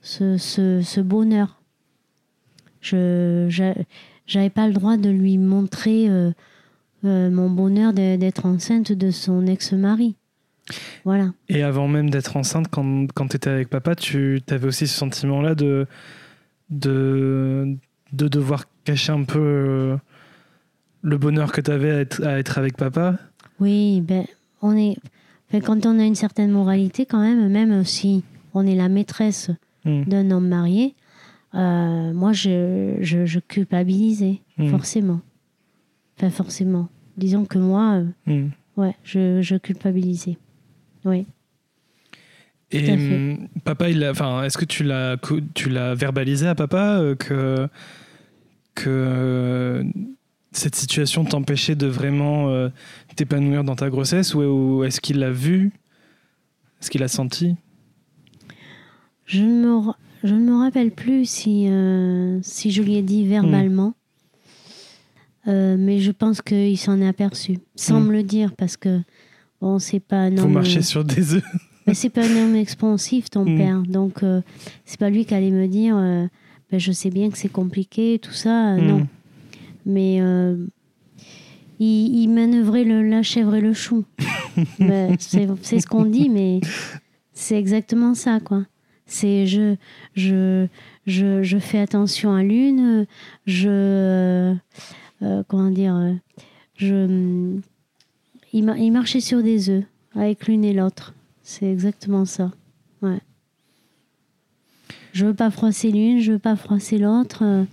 ce, 0.00 0.36
ce, 0.38 0.80
ce 0.82 1.00
bonheur. 1.00 1.60
Je 2.80 3.48
j'avais 4.26 4.50
pas 4.50 4.66
le 4.66 4.72
droit 4.72 4.96
de 4.96 5.08
lui 5.10 5.38
montrer 5.38 6.08
euh, 6.08 6.32
euh, 7.04 7.30
mon 7.30 7.50
bonheur 7.50 7.92
d'être 7.92 8.46
enceinte 8.46 8.92
de 8.92 9.10
son 9.10 9.46
ex-mari. 9.46 10.16
Voilà. 11.04 11.32
Et 11.48 11.62
avant 11.62 11.86
même 11.88 12.10
d'être 12.10 12.36
enceinte, 12.36 12.66
quand, 12.70 13.06
quand 13.14 13.28
tu 13.28 13.36
étais 13.36 13.50
avec 13.50 13.68
papa, 13.70 13.94
tu 13.94 14.40
avais 14.50 14.66
aussi 14.66 14.86
ce 14.88 14.96
sentiment-là 14.98 15.54
de, 15.54 15.86
de, 16.70 17.76
de 18.12 18.28
devoir 18.28 18.64
cacher 18.84 19.12
un 19.12 19.22
peu 19.24 19.38
euh, 19.38 19.96
le 21.02 21.18
bonheur 21.18 21.52
que 21.52 21.60
tu 21.60 21.70
avais 21.70 21.90
à 21.90 22.00
être, 22.00 22.24
à 22.26 22.38
être 22.38 22.58
avec 22.58 22.76
papa? 22.76 23.16
Oui, 23.60 24.00
ben, 24.00 24.24
on 24.62 24.76
est. 24.76 24.96
enfin, 25.48 25.60
quand 25.60 25.86
on 25.86 25.98
a 25.98 26.04
une 26.04 26.14
certaine 26.16 26.50
moralité, 26.50 27.06
quand 27.06 27.20
même, 27.20 27.48
même 27.48 27.84
si 27.84 28.24
on 28.54 28.66
est 28.66 28.74
la 28.76 28.88
maîtresse 28.88 29.50
Hmm. 29.84 30.02
d'un 30.02 30.32
homme 30.32 30.48
marié, 30.48 30.96
euh, 31.54 32.12
moi, 32.12 32.32
je, 32.32 32.96
je, 33.02 33.24
je 33.24 33.38
culpabilisais, 33.38 34.40
Hmm. 34.58 34.66
forcément. 34.70 35.20
Enfin, 36.16 36.30
forcément. 36.30 36.88
Disons 37.16 37.44
que 37.44 37.58
moi, 37.58 38.00
euh, 38.00 38.06
Hmm. 38.26 38.48
ouais, 38.76 38.94
je, 39.04 39.40
je 39.42 39.56
culpabilisais. 39.56 40.38
Oui. 41.04 41.26
Et 42.72 42.90
hum, 42.92 43.48
papa, 43.64 43.88
il 43.90 44.02
a, 44.02 44.10
enfin, 44.10 44.42
est-ce 44.42 44.58
que 44.58 44.64
tu 44.64 44.82
l'as, 44.82 45.16
tu 45.54 45.68
l'as 45.70 45.94
verbalisé 45.94 46.46
à 46.48 46.54
papa 46.54 46.98
euh, 46.98 47.14
que 47.14 47.68
que 48.74 49.84
cette 50.52 50.74
situation 50.74 51.24
t'empêchait 51.24 51.76
de 51.76 51.86
vraiment 51.86 52.48
euh, 52.50 52.68
t'épanouir 53.14 53.64
dans 53.64 53.76
ta 53.76 53.88
grossesse 53.88 54.34
ou, 54.34 54.40
ou 54.42 54.84
est-ce 54.84 55.00
qu'il 55.00 55.18
l'a 55.18 55.30
vu? 55.30 55.70
Est-ce 56.80 56.90
qu'il 56.90 57.02
a 57.02 57.08
senti? 57.08 57.56
Je 59.24 59.42
ne 59.42 59.64
me, 59.66 59.92
je 60.24 60.34
ne 60.34 60.40
me 60.40 60.56
rappelle 60.58 60.90
plus 60.90 61.24
si, 61.28 61.68
si 62.42 62.70
je 62.70 62.82
lui 62.82 62.96
ai 62.96 63.02
dit 63.02 63.26
verbalement. 63.26 63.94
Euh, 65.48 65.76
mais 65.78 66.00
je 66.00 66.10
pense 66.10 66.42
qu'il 66.42 66.76
s'en 66.78 67.00
est 67.00 67.06
aperçu, 67.08 67.58
sans 67.76 68.00
Hmm. 68.00 68.06
me 68.08 68.12
le 68.12 68.22
dire, 68.22 68.52
parce 68.56 68.76
que 68.76 69.00
bon, 69.60 69.78
c'est 69.78 70.00
pas 70.00 70.16
un 70.22 70.30
Vous 70.30 70.44
homme. 70.44 70.52
marchez 70.52 70.82
sur 70.82 71.04
des 71.04 71.34
œufs. 71.34 71.42
Mais 71.86 71.94
c'est 71.94 72.08
pas 72.10 72.26
un 72.26 72.36
homme 72.44 72.56
expansif, 72.56 73.30
ton 73.30 73.44
Mm. 73.44 73.56
père. 73.58 73.82
Donc, 73.82 74.24
euh, 74.24 74.40
c'est 74.84 74.98
pas 74.98 75.08
lui 75.08 75.24
qui 75.24 75.34
allait 75.34 75.52
me 75.52 75.68
dire 75.68 75.96
euh, 75.96 76.26
ben, 76.72 76.80
Je 76.80 76.90
sais 76.90 77.10
bien 77.10 77.30
que 77.30 77.38
c'est 77.38 77.48
compliqué, 77.48 78.18
tout 78.20 78.32
ça. 78.32 78.74
euh, 78.74 78.80
Non. 78.80 78.98
Hmm. 78.98 79.06
Mais 79.86 80.18
euh, 80.20 80.56
il, 81.78 82.22
il 82.22 82.28
manœuvrait 82.28 82.82
le, 82.82 83.02
la 83.08 83.22
chèvre 83.22 83.54
et 83.54 83.60
le 83.60 83.72
chou. 83.72 84.04
Ben, 84.80 85.14
c'est 85.20 85.46
c'est 85.62 85.78
ce 85.80 85.86
qu'on 85.86 86.06
dit, 86.06 86.28
mais 86.28 86.60
c'est 87.34 87.56
exactement 87.58 88.14
ça, 88.14 88.40
quoi. 88.40 88.64
C'est 89.06 89.46
je, 89.46 89.76
je, 90.14 90.66
je, 91.06 91.42
je 91.44 91.58
fais 91.58 91.78
attention 91.78 92.32
à 92.34 92.42
l'une, 92.42 93.06
je. 93.46 94.54
Euh, 95.22 95.42
comment 95.48 95.70
dire 95.70 95.94
euh, 95.96 96.12
je, 96.76 97.58
il, 98.52 98.64
ma- 98.64 98.78
il 98.78 98.90
marchait 98.90 99.20
sur 99.20 99.42
des 99.42 99.70
œufs 99.70 99.84
avec 100.14 100.46
l'une 100.46 100.64
et 100.64 100.72
l'autre. 100.72 101.14
C'est 101.42 101.70
exactement 101.70 102.24
ça. 102.24 102.50
Ouais. 103.02 103.20
Je 105.12 105.26
veux 105.26 105.34
pas 105.34 105.50
froisser 105.50 105.90
l'une, 105.90 106.20
je 106.20 106.32
veux 106.32 106.38
pas 106.38 106.56
froisser 106.56 106.98
l'autre. 106.98 107.42
euh, 107.44 107.64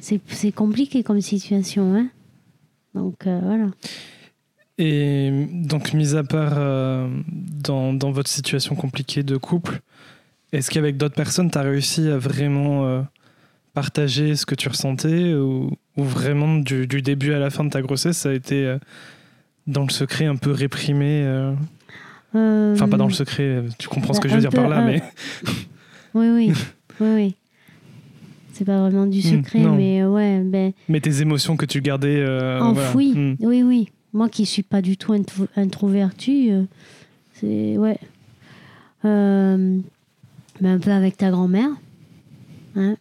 C'est 0.00 0.52
compliqué 0.52 1.02
comme 1.02 1.20
situation, 1.20 1.94
hein. 1.94 2.08
Donc 2.94 3.24
voilà. 3.24 3.66
Et 4.78 5.46
donc, 5.52 5.92
mis 5.92 6.14
à 6.14 6.22
part 6.22 6.54
dans, 7.26 7.92
dans 7.92 8.10
votre 8.12 8.30
situation 8.30 8.76
compliquée 8.76 9.22
de 9.24 9.36
couple, 9.36 9.80
est-ce 10.52 10.70
qu'avec 10.70 10.96
d'autres 10.96 11.16
personnes, 11.16 11.50
tu 11.50 11.58
as 11.58 11.62
réussi 11.62 12.08
à 12.08 12.16
vraiment 12.16 13.04
partager 13.74 14.34
ce 14.36 14.46
que 14.46 14.54
tu 14.54 14.68
ressentais 14.68 15.34
ou, 15.34 15.70
ou 15.96 16.02
vraiment 16.04 16.56
du, 16.56 16.86
du 16.86 17.02
début 17.02 17.32
à 17.32 17.38
la 17.38 17.50
fin 17.50 17.64
de 17.64 17.70
ta 17.70 17.80
grossesse, 17.82 18.18
ça 18.18 18.30
a 18.30 18.32
été 18.32 18.64
euh, 18.66 18.78
dans 19.66 19.82
le 19.84 19.90
secret 19.90 20.26
un 20.26 20.36
peu 20.36 20.50
réprimé 20.50 21.22
euh, 21.24 21.52
Euh, 22.34 22.74
Enfin, 22.74 22.88
pas 22.88 22.96
dans 22.96 23.06
le 23.06 23.12
secret, 23.12 23.64
tu 23.78 23.88
comprends 23.88 24.12
ce 24.14 24.20
que 24.20 24.28
je 24.28 24.34
veux 24.34 24.40
dire 24.40 24.50
peu, 24.50 24.56
par 24.56 24.68
là, 24.68 24.80
euh, 24.80 24.86
mais 24.86 25.02
Oui, 26.14 26.28
oui, 26.30 26.52
oui, 27.00 27.08
oui. 27.14 27.34
C'est 28.52 28.64
pas 28.64 28.80
vraiment 28.80 29.06
du 29.06 29.18
Hmm, 29.20 29.22
secret, 29.44 29.60
mais 29.76 30.02
euh, 30.02 30.08
ouais, 30.10 30.40
ben 30.44 30.72
mais 30.88 31.00
tes 31.00 31.20
émotions 31.22 31.56
que 31.56 31.64
tu 31.64 31.80
gardais. 31.80 32.16
euh, 32.18 32.58
voilà. 32.72 32.88
enfouies. 32.88 33.12
Hmm. 33.14 33.36
Oui, 33.40 33.62
oui. 33.62 33.88
Moi 34.12 34.28
qui 34.28 34.46
suis 34.46 34.62
pas 34.64 34.82
du 34.82 34.96
tout 34.96 35.12
intro- 35.12 35.46
introvertie, 35.54 36.50
euh, 36.50 36.62
c'est 37.34 37.76
ouais. 37.78 37.98
Euh, 39.04 39.78
ben, 40.60 40.74
un 40.74 40.78
peu 40.80 40.90
avec 40.90 41.16
ta 41.16 41.30
grand-mère, 41.30 41.70
hein. 42.74 42.96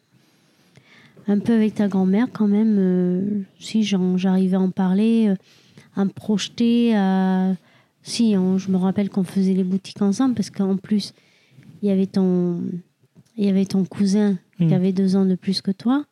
Un 1.27 1.39
peu 1.39 1.53
avec 1.53 1.75
ta 1.75 1.88
grand-mère 1.88 2.27
quand 2.31 2.48
même. 2.48 2.75
euh, 2.79 3.22
si 3.60 3.84
j'en- 3.84 4.17
j'arrivais 4.17 4.55
à 4.55 4.62
en 4.62 4.69
parler, 4.72 5.27
euh, 5.29 5.36
à 5.96 6.05
me 6.05 6.10
projeter, 6.10 6.96
à 6.96 7.53
si 8.03 8.36
on- 8.38 8.57
je 8.57 8.69
me 8.72 8.77
rappelle 8.77 9.10
qu'on 9.10 9.24
faisait 9.24 9.53
les 9.53 9.63
boutiques 9.65 10.01
ensemble 10.01 10.36
parce 10.36 10.50
qu'en 10.50 10.77
plus 10.77 11.13
il 11.81 11.89
y 11.89 11.91
avait 11.91 12.05
ton 12.05 12.62
il 13.38 13.46
y 13.46 13.50
avait 13.50 13.65
ton 13.65 13.84
cousin 13.86 14.38
Hmm. 14.60 14.67
qui 14.67 14.74
avait 14.74 14.93
deux 14.93 15.15
ans 15.15 15.25
de 15.25 15.36
plus 15.36 15.62
que 15.62 15.69
toi 15.72 16.05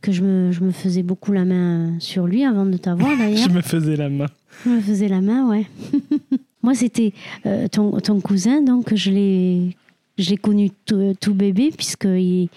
que 0.00 0.12
je 0.12 0.22
me, 0.22 0.52
je 0.52 0.60
me 0.62 0.70
faisais 0.70 1.02
beaucoup 1.02 1.32
la 1.32 1.44
main 1.46 1.98
sur 1.98 2.26
lui 2.26 2.44
avant 2.44 2.66
de 2.66 2.76
t'avoir 2.76 3.10
d'ailleurs. 3.18 3.48
Je 3.48 3.54
me 3.54 3.62
faisais 3.62 3.96
la 3.96 4.08
main. 4.10 4.26
Je 4.64 4.70
me 4.70 4.80
faisais 4.80 5.08
la 5.08 5.20
main, 5.22 5.48
ouais. 5.48 5.66
Moi, 6.62 6.74
c'était 6.74 7.12
euh, 7.46 7.66
ton, 7.68 7.98
ton 8.00 8.20
cousin, 8.20 8.60
donc 8.62 8.94
je 8.94 9.10
l'ai, 9.10 9.76
je 10.18 10.30
l'ai 10.30 10.36
connu 10.36 10.70
tout, 10.86 11.14
tout 11.20 11.34
bébé, 11.34 11.70
puisqu'il 11.76 12.48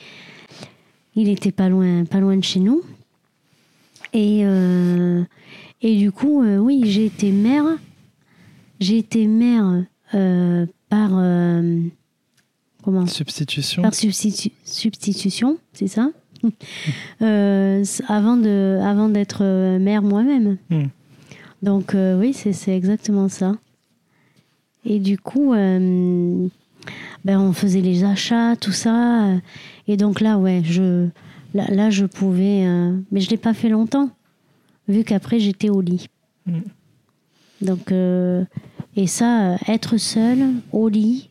il 1.18 1.30
était 1.30 1.52
pas 1.52 1.68
loin, 1.68 2.06
pas 2.06 2.20
loin 2.20 2.38
de 2.38 2.44
chez 2.44 2.60
nous. 2.60 2.82
Et, 4.14 4.42
euh, 4.46 5.24
et 5.82 5.98
du 5.98 6.12
coup, 6.12 6.42
euh, 6.44 6.58
oui, 6.58 6.84
j'ai 6.86 7.06
été 7.06 7.32
mère. 7.32 7.66
J'ai 8.80 9.00
été 9.00 9.26
mère 9.28 9.84
euh, 10.14 10.66
par. 10.90 11.10
comment? 12.84 13.06
Substitution. 13.08 13.82
par 13.82 13.94
substitu- 13.94 14.52
substitution, 14.64 15.58
c'est 15.74 15.88
ça? 15.88 16.12
Avant 17.20 18.38
de, 18.38 18.80
avant 18.84 19.10
d'être 19.10 19.44
mère 19.80 20.04
moi-même. 20.04 20.58
Hmm. 20.70 20.86
Donc 21.64 21.96
oui, 21.96 22.32
c'est, 22.34 22.54
c'est 22.54 22.78
exactement 22.78 23.28
ça. 23.28 23.56
Et 24.86 25.00
du 25.00 25.18
coup, 25.18 25.54
euh, 25.54 26.48
ben, 27.25 27.39
on 27.39 27.53
faisait 27.53 27.82
les 27.82 28.03
achats, 28.03 28.56
tout 28.56 28.72
ça. 28.72 29.29
Et 29.88 29.98
donc 29.98 30.22
là, 30.22 30.38
ouais, 30.38 30.62
je, 30.63 31.08
là, 31.53 31.65
là, 31.70 31.89
je 31.89 32.06
pouvais... 32.06 32.65
euh, 32.65 32.96
mais 33.12 33.20
je 33.22 33.29
l'ai 33.29 33.38
pas 33.38 33.53
fait 33.53 33.70
longtemps, 33.70 34.10
vu 34.88 35.03
qu'après, 35.03 35.39
j'étais 35.39 35.70
au 35.70 35.82
lit. 35.82 36.08
Hmm. 36.46 36.62
Donc, 37.62 37.91
euh, 37.91 38.44
et 38.96 39.08
ça, 39.08 39.58
être 39.67 39.98
seule, 39.98 40.46
au 40.72 40.89
lit... 40.89 41.29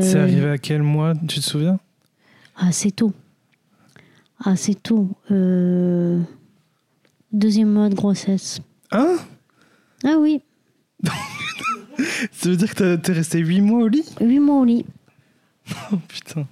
C'est 0.00 0.16
euh, 0.16 0.22
arrivé 0.22 0.48
à 0.48 0.58
quel 0.58 0.82
mois, 0.82 1.14
tu 1.28 1.40
te 1.40 1.44
souviens? 1.44 1.78
Assez 2.56 2.90
tôt. 2.90 3.12
Assez 4.42 4.74
tôt. 4.74 5.08
Euh, 5.30 6.18
Deuxième 7.32 7.70
mois 7.70 7.88
de 7.88 7.94
grossesse. 7.94 8.60
Hein 8.90 9.16
Ah 10.04 10.16
oui, 10.18 10.42
Ça 12.32 12.48
veut 12.48 12.56
dire 12.56 12.74
que 12.74 12.96
t'es 12.96 13.12
resté 13.12 13.38
8 13.38 13.60
mois 13.60 13.82
au 13.84 13.88
lit? 13.88 14.04
Huit 14.20 14.40
mois 14.40 14.60
au 14.60 14.64
lit. 14.64 14.84
Oh 15.92 15.96
putain. 16.08 16.46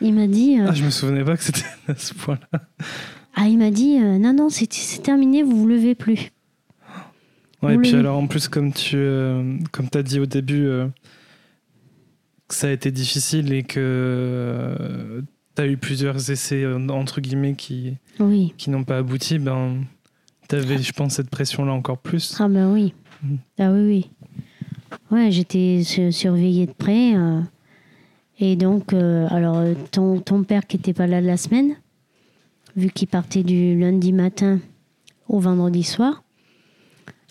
Il 0.00 0.14
m'a 0.14 0.26
dit, 0.26 0.58
euh, 0.60 0.66
Ah, 0.68 0.74
je 0.74 0.84
me 0.84 0.90
souvenais 0.90 1.24
pas 1.24 1.36
que 1.36 1.42
c'était 1.44 1.64
à 1.88 1.94
ce 1.96 2.12
point-là. 2.14 2.60
ah, 3.34 3.46
il 3.48 3.58
m'a 3.58 3.70
dit, 3.70 3.98
euh, 3.98 4.18
non, 4.18 4.32
non, 4.32 4.48
c'est 4.48 4.66
terminé, 5.02 5.42
vous 5.42 5.56
vous 5.56 5.68
levez 5.68 5.94
plus. 5.94 6.30
Ouais, 7.62 7.74
et 7.76 7.78
puis 7.78 7.94
alors 7.94 8.18
en 8.18 8.26
plus, 8.26 8.48
comme 8.48 8.72
tu 8.72 8.96
euh, 8.96 9.56
comme 9.70 9.86
as 9.94 10.02
dit 10.02 10.18
au 10.18 10.26
début, 10.26 10.64
euh, 10.66 10.88
que 12.48 12.54
ça 12.56 12.66
a 12.66 12.70
été 12.70 12.90
difficile 12.90 13.52
et 13.52 13.62
que 13.62 15.22
tu 15.54 15.62
as 15.62 15.66
eu 15.68 15.76
plusieurs 15.76 16.30
essais, 16.30 16.66
entre 16.66 17.20
guillemets, 17.20 17.54
qui, 17.54 17.94
Oui. 18.18 18.52
qui 18.58 18.70
n'ont 18.70 18.82
pas 18.82 18.98
abouti, 18.98 19.38
ben, 19.38 19.84
tu 20.48 20.56
avais, 20.56 20.78
je 20.78 20.92
pense, 20.92 21.14
cette 21.14 21.30
pression-là 21.30 21.72
encore 21.72 21.98
plus. 21.98 22.34
Ah 22.40 22.48
ben 22.48 22.72
oui. 22.72 22.94
Mhm. 23.22 23.38
Ah 23.60 23.70
oui, 23.70 23.80
oui. 23.86 24.10
Ouais, 25.10 25.30
j'étais 25.30 25.82
su- 25.84 26.12
surveillée 26.12 26.66
de 26.66 26.72
près. 26.72 27.14
euh, 27.16 27.40
et 28.40 28.56
donc, 28.56 28.92
euh, 28.92 29.26
alors, 29.30 29.58
euh, 29.58 29.74
ton, 29.90 30.18
ton 30.20 30.42
père 30.42 30.66
qui 30.66 30.76
n'était 30.76 30.92
pas 30.94 31.06
là 31.06 31.20
la 31.20 31.36
semaine, 31.36 31.76
vu 32.76 32.90
qu'il 32.90 33.08
partait 33.08 33.42
du 33.42 33.78
lundi 33.78 34.12
matin 34.12 34.58
au 35.28 35.38
vendredi 35.38 35.82
soir, 35.84 36.22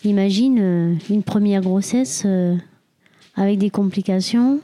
imagine 0.04 0.58
euh, 0.60 0.94
une 1.10 1.22
première 1.22 1.60
grossesse 1.60 2.26
avec 3.34 3.58
des 3.58 3.70
complications. 3.70 4.60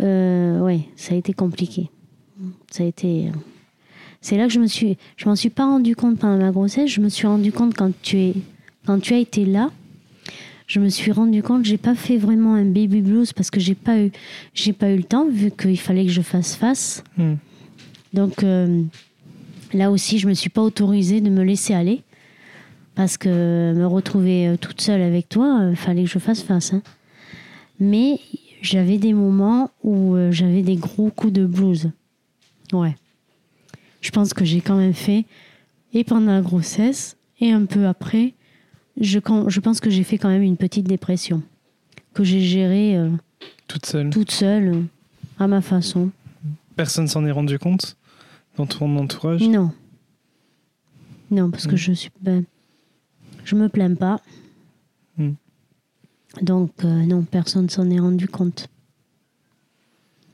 Euh, 0.00 0.60
ouais, 0.60 0.80
ça 0.96 1.14
a 1.14 1.18
été 1.18 1.32
compliqué. 1.32 1.90
Ça 2.70 2.82
a 2.82 2.86
été. 2.86 3.30
C'est 4.20 4.36
là 4.36 4.46
que 4.46 4.52
je 4.52 4.60
me 4.60 4.66
suis. 4.66 4.96
Je 5.16 5.28
m'en 5.28 5.36
suis 5.36 5.50
pas 5.50 5.64
rendu 5.66 5.94
compte 5.94 6.18
pendant 6.18 6.38
ma 6.42 6.50
grossesse. 6.50 6.90
Je 6.90 7.00
me 7.00 7.08
suis 7.08 7.26
rendu 7.26 7.52
compte 7.52 7.74
quand 7.74 7.90
tu 8.02 8.16
es, 8.18 8.34
quand 8.86 8.98
tu 9.00 9.14
as 9.14 9.18
été 9.18 9.44
là. 9.44 9.70
Je 10.72 10.80
me 10.80 10.88
suis 10.88 11.12
rendu 11.12 11.42
compte, 11.42 11.66
j'ai 11.66 11.76
pas 11.76 11.94
fait 11.94 12.16
vraiment 12.16 12.54
un 12.54 12.64
baby 12.64 13.02
blues 13.02 13.34
parce 13.34 13.50
que 13.50 13.60
j'ai 13.60 13.74
pas 13.74 14.00
eu, 14.00 14.10
j'ai 14.54 14.72
pas 14.72 14.90
eu 14.90 14.96
le 14.96 15.02
temps 15.02 15.28
vu 15.28 15.50
qu'il 15.50 15.78
fallait 15.78 16.06
que 16.06 16.10
je 16.10 16.22
fasse 16.22 16.56
face. 16.56 17.04
Hmm. 17.18 17.34
Donc 18.14 18.42
euh, 18.42 18.82
là 19.74 19.90
aussi, 19.90 20.18
je 20.18 20.26
me 20.26 20.32
suis 20.32 20.48
pas 20.48 20.62
autorisée 20.62 21.20
de 21.20 21.28
me 21.28 21.42
laisser 21.42 21.74
aller 21.74 22.00
parce 22.94 23.18
que 23.18 23.74
me 23.74 23.84
retrouver 23.84 24.48
euh, 24.48 24.56
toute 24.56 24.80
seule 24.80 25.02
avec 25.02 25.28
toi, 25.28 25.66
il 25.68 25.76
fallait 25.76 26.04
que 26.04 26.08
je 26.08 26.18
fasse 26.18 26.40
face. 26.42 26.72
hein. 26.72 26.80
Mais 27.78 28.18
j'avais 28.62 28.96
des 28.96 29.12
moments 29.12 29.70
où 29.84 30.14
euh, 30.14 30.32
j'avais 30.32 30.62
des 30.62 30.76
gros 30.76 31.10
coups 31.10 31.34
de 31.34 31.44
blues. 31.44 31.90
Ouais. 32.72 32.96
Je 34.00 34.10
pense 34.10 34.32
que 34.32 34.46
j'ai 34.46 34.62
quand 34.62 34.76
même 34.76 34.94
fait, 34.94 35.26
et 35.92 36.02
pendant 36.02 36.32
la 36.32 36.40
grossesse, 36.40 37.18
et 37.42 37.52
un 37.52 37.66
peu 37.66 37.86
après, 37.86 38.32
je, 39.00 39.18
quand- 39.18 39.48
je 39.48 39.60
pense 39.60 39.80
que 39.80 39.90
j'ai 39.90 40.04
fait 40.04 40.18
quand 40.18 40.28
même 40.28 40.42
une 40.42 40.56
petite 40.56 40.86
dépression. 40.86 41.42
Que 42.14 42.24
j'ai 42.24 42.40
gérée 42.40 42.96
euh, 42.96 43.10
Toute 43.68 43.86
seule. 43.86 44.10
toute 44.10 44.30
seule, 44.30 44.68
euh, 44.74 44.82
à 45.38 45.46
ma 45.46 45.60
façon. 45.62 46.10
Personne 46.76 47.08
s'en 47.08 47.24
est 47.24 47.30
rendu 47.30 47.58
compte 47.58 47.96
dans 48.56 48.66
ton 48.66 48.94
entourage? 48.96 49.42
Non. 49.48 49.72
Non, 51.30 51.50
parce 51.50 51.66
que 51.66 51.74
Mm. 51.74 51.78
je 51.78 51.92
suis. 51.92 52.10
Ben, 52.20 52.44
je 53.44 53.54
me 53.56 53.68
plains 53.68 53.94
pas. 53.94 54.20
Mm. 55.16 55.30
Donc, 56.42 56.70
euh, 56.84 57.06
non, 57.06 57.22
personne 57.22 57.68
s'en 57.70 57.88
est 57.90 57.98
rendu 58.00 58.28
compte. 58.28 58.68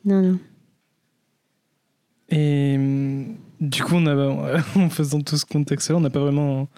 Non, 0.05 0.23
non. 0.23 0.39
Et 2.31 2.75
hum, 2.77 3.37
du 3.61 3.83
coup, 3.83 3.95
on 3.95 4.07
a, 4.07 4.61
en 4.77 4.91
faisant 4.91 5.21
tout 5.21 5.37
ce 5.37 5.47
contexte-là, 5.47 5.97
on 5.97 6.01
n'a 6.01 6.11
pas 6.11 6.21
vraiment 6.21 6.69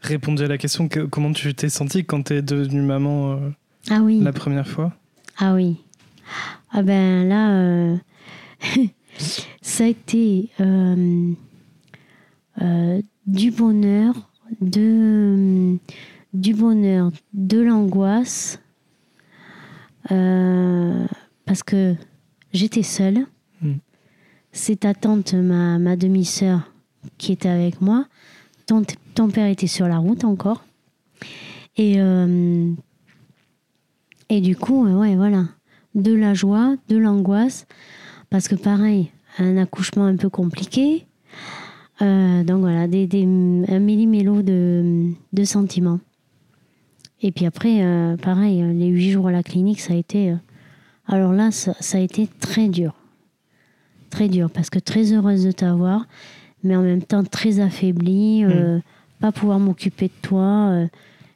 répondu 0.00 0.42
à 0.44 0.48
la 0.48 0.58
question 0.58 0.88
que- 0.88 1.00
comment 1.06 1.32
tu 1.32 1.54
t'es 1.54 1.68
sentie 1.68 2.04
quand 2.04 2.22
tu 2.24 2.34
es 2.34 2.42
devenue 2.42 2.82
maman 2.82 3.32
euh, 3.32 3.50
Ah 3.90 4.00
oui. 4.02 4.20
la 4.20 4.32
première 4.32 4.66
fois? 4.68 4.92
Ah 5.38 5.54
oui. 5.54 5.76
Ah 6.70 6.82
ben 6.82 7.26
là, 7.28 7.50
euh, 7.52 7.96
ça 9.62 9.84
a 9.84 9.86
été 9.86 10.50
euh, 10.60 11.32
du 13.26 13.50
bonheur, 13.50 14.30
de, 14.60 15.76
du 16.34 16.54
bonheur, 16.54 17.10
de 17.32 17.60
l'angoisse, 17.60 18.60
parce 20.08 21.62
que 21.64 21.94
j'étais 22.52 22.82
seule. 22.82 23.26
Mm. 23.62 23.72
C'est 24.52 24.80
ta 24.80 24.94
tante, 24.94 25.34
ma, 25.34 25.78
ma 25.78 25.96
demi-sœur, 25.96 26.70
qui 27.18 27.32
était 27.32 27.48
avec 27.48 27.80
moi. 27.80 28.06
Ton, 28.68 29.30
père 29.30 29.46
était 29.46 29.66
sur 29.66 29.88
la 29.88 29.96
route 29.96 30.24
encore. 30.24 30.62
Et, 31.78 31.94
euh, 31.96 32.70
du 34.30 34.56
coup, 34.56 34.86
euh, 34.86 34.94
ouais, 34.94 35.16
voilà. 35.16 35.46
De 35.94 36.12
la 36.12 36.34
joie, 36.34 36.76
de 36.88 36.98
l'angoisse. 36.98 37.66
Parce 38.28 38.46
que 38.46 38.54
pareil, 38.54 39.10
un 39.38 39.56
accouchement 39.56 40.04
un 40.04 40.16
peu 40.16 40.28
compliqué. 40.28 41.06
Euh, 42.02 42.44
donc 42.44 42.60
voilà, 42.60 42.86
des, 42.86 43.06
des, 43.06 43.24
un 43.24 43.78
méli-mélo 43.78 44.42
de, 44.42 45.12
de 45.32 45.44
sentiments. 45.44 46.00
Et 47.22 47.32
puis 47.32 47.46
après, 47.46 47.82
pareil, 48.22 48.62
les 48.74 48.86
huit 48.88 49.10
jours 49.10 49.28
à 49.28 49.32
la 49.32 49.42
clinique, 49.42 49.80
ça 49.80 49.94
a 49.94 49.96
été. 49.96 50.36
alors 51.08 51.32
là, 51.32 51.50
ça 51.50 51.72
a 51.98 52.00
été 52.00 52.28
très 52.38 52.68
dur. 52.68 52.94
Très 54.10 54.28
dur, 54.28 54.50
parce 54.50 54.70
que 54.70 54.78
très 54.78 55.12
heureuse 55.12 55.42
de 55.42 55.50
t'avoir, 55.50 56.06
mais 56.64 56.76
en 56.76 56.82
même 56.82 57.02
temps 57.02 57.24
très 57.24 57.60
affaiblie, 57.60 58.44
euh, 58.44 58.78
pas 59.20 59.32
pouvoir 59.32 59.58
m'occuper 59.58 60.06
de 60.08 60.12
toi. 60.28 60.70
euh, 60.70 60.86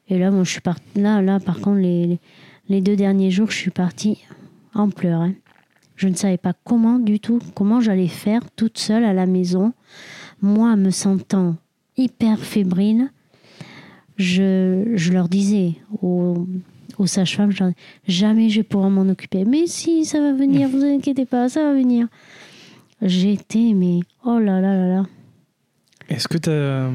et 0.08 0.18
là, 0.18 0.30
moi, 0.30 0.44
je 0.44 0.50
suis 0.50 0.60
partie. 0.60 0.84
Là, 1.00 1.22
là, 1.22 1.40
par 1.40 1.60
contre, 1.60 1.78
les, 1.80 2.18
les- 2.68 2.80
deux 2.80 2.96
derniers 2.96 3.30
jours, 3.30 3.50
je 3.50 3.56
suis 3.56 3.70
partie 3.70 4.18
en 4.74 4.90
pleurs. 4.90 5.22
hein. 5.22 5.34
Je 5.96 6.08
ne 6.08 6.14
savais 6.14 6.36
pas 6.38 6.52
comment 6.64 6.98
du 6.98 7.20
tout, 7.20 7.38
comment 7.54 7.80
j'allais 7.80 8.08
faire 8.08 8.40
toute 8.56 8.78
seule 8.78 9.04
à 9.04 9.12
la 9.12 9.26
maison. 9.26 9.72
Moi, 10.42 10.74
me 10.76 10.90
sentant 10.90 11.54
hyper 11.96 12.38
fébrile, 12.40 13.10
je, 14.16 14.92
je 14.94 15.12
leur 15.12 15.28
disais 15.28 15.74
aux, 16.02 16.46
aux 16.98 17.06
sages-femmes, 17.06 17.52
jamais 18.06 18.48
je 18.50 18.62
pouvoir 18.62 18.90
m'en 18.90 19.02
occuper. 19.08 19.44
Mais 19.44 19.66
si, 19.66 20.04
ça 20.04 20.20
va 20.20 20.32
venir, 20.32 20.68
vous 20.68 20.84
inquiétez 20.84 21.24
pas, 21.26 21.48
ça 21.48 21.62
va 21.62 21.72
venir. 21.74 22.08
J'étais, 23.00 23.72
mais 23.74 24.00
oh 24.24 24.38
là 24.38 24.60
là 24.60 24.76
là 24.76 24.86
là. 24.88 25.06
Est-ce 26.08 26.28
que 26.28 26.38
tu 26.38 26.50
as, 26.50 26.90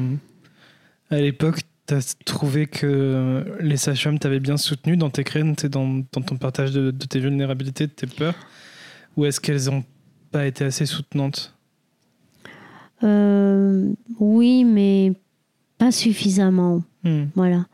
à 1.10 1.20
l'époque, 1.20 1.60
tu 1.86 1.94
as 1.94 2.14
trouvé 2.24 2.66
que 2.66 3.44
les 3.60 3.76
sages-femmes 3.76 4.18
t'avaient 4.18 4.40
bien 4.40 4.56
soutenu 4.56 4.96
dans 4.96 5.10
tes 5.10 5.24
craintes 5.24 5.64
et 5.64 5.68
dans, 5.68 6.02
dans 6.12 6.22
ton 6.22 6.36
partage 6.36 6.72
de, 6.72 6.90
de 6.90 7.06
tes 7.06 7.18
vulnérabilités, 7.20 7.86
de 7.86 7.92
tes 7.92 8.06
peurs 8.06 8.34
Ou 9.16 9.24
est-ce 9.24 9.40
qu'elles 9.40 9.64
n'ont 9.66 9.84
pas 10.30 10.46
été 10.46 10.64
assez 10.64 10.86
soutenantes? 10.86 11.54
Euh, 13.02 13.90
oui, 14.18 14.64
mais 14.64 15.12
pas 15.78 15.90
suffisamment. 15.92 16.82
Hmm, 17.04 17.24
Voilà. 17.34 17.66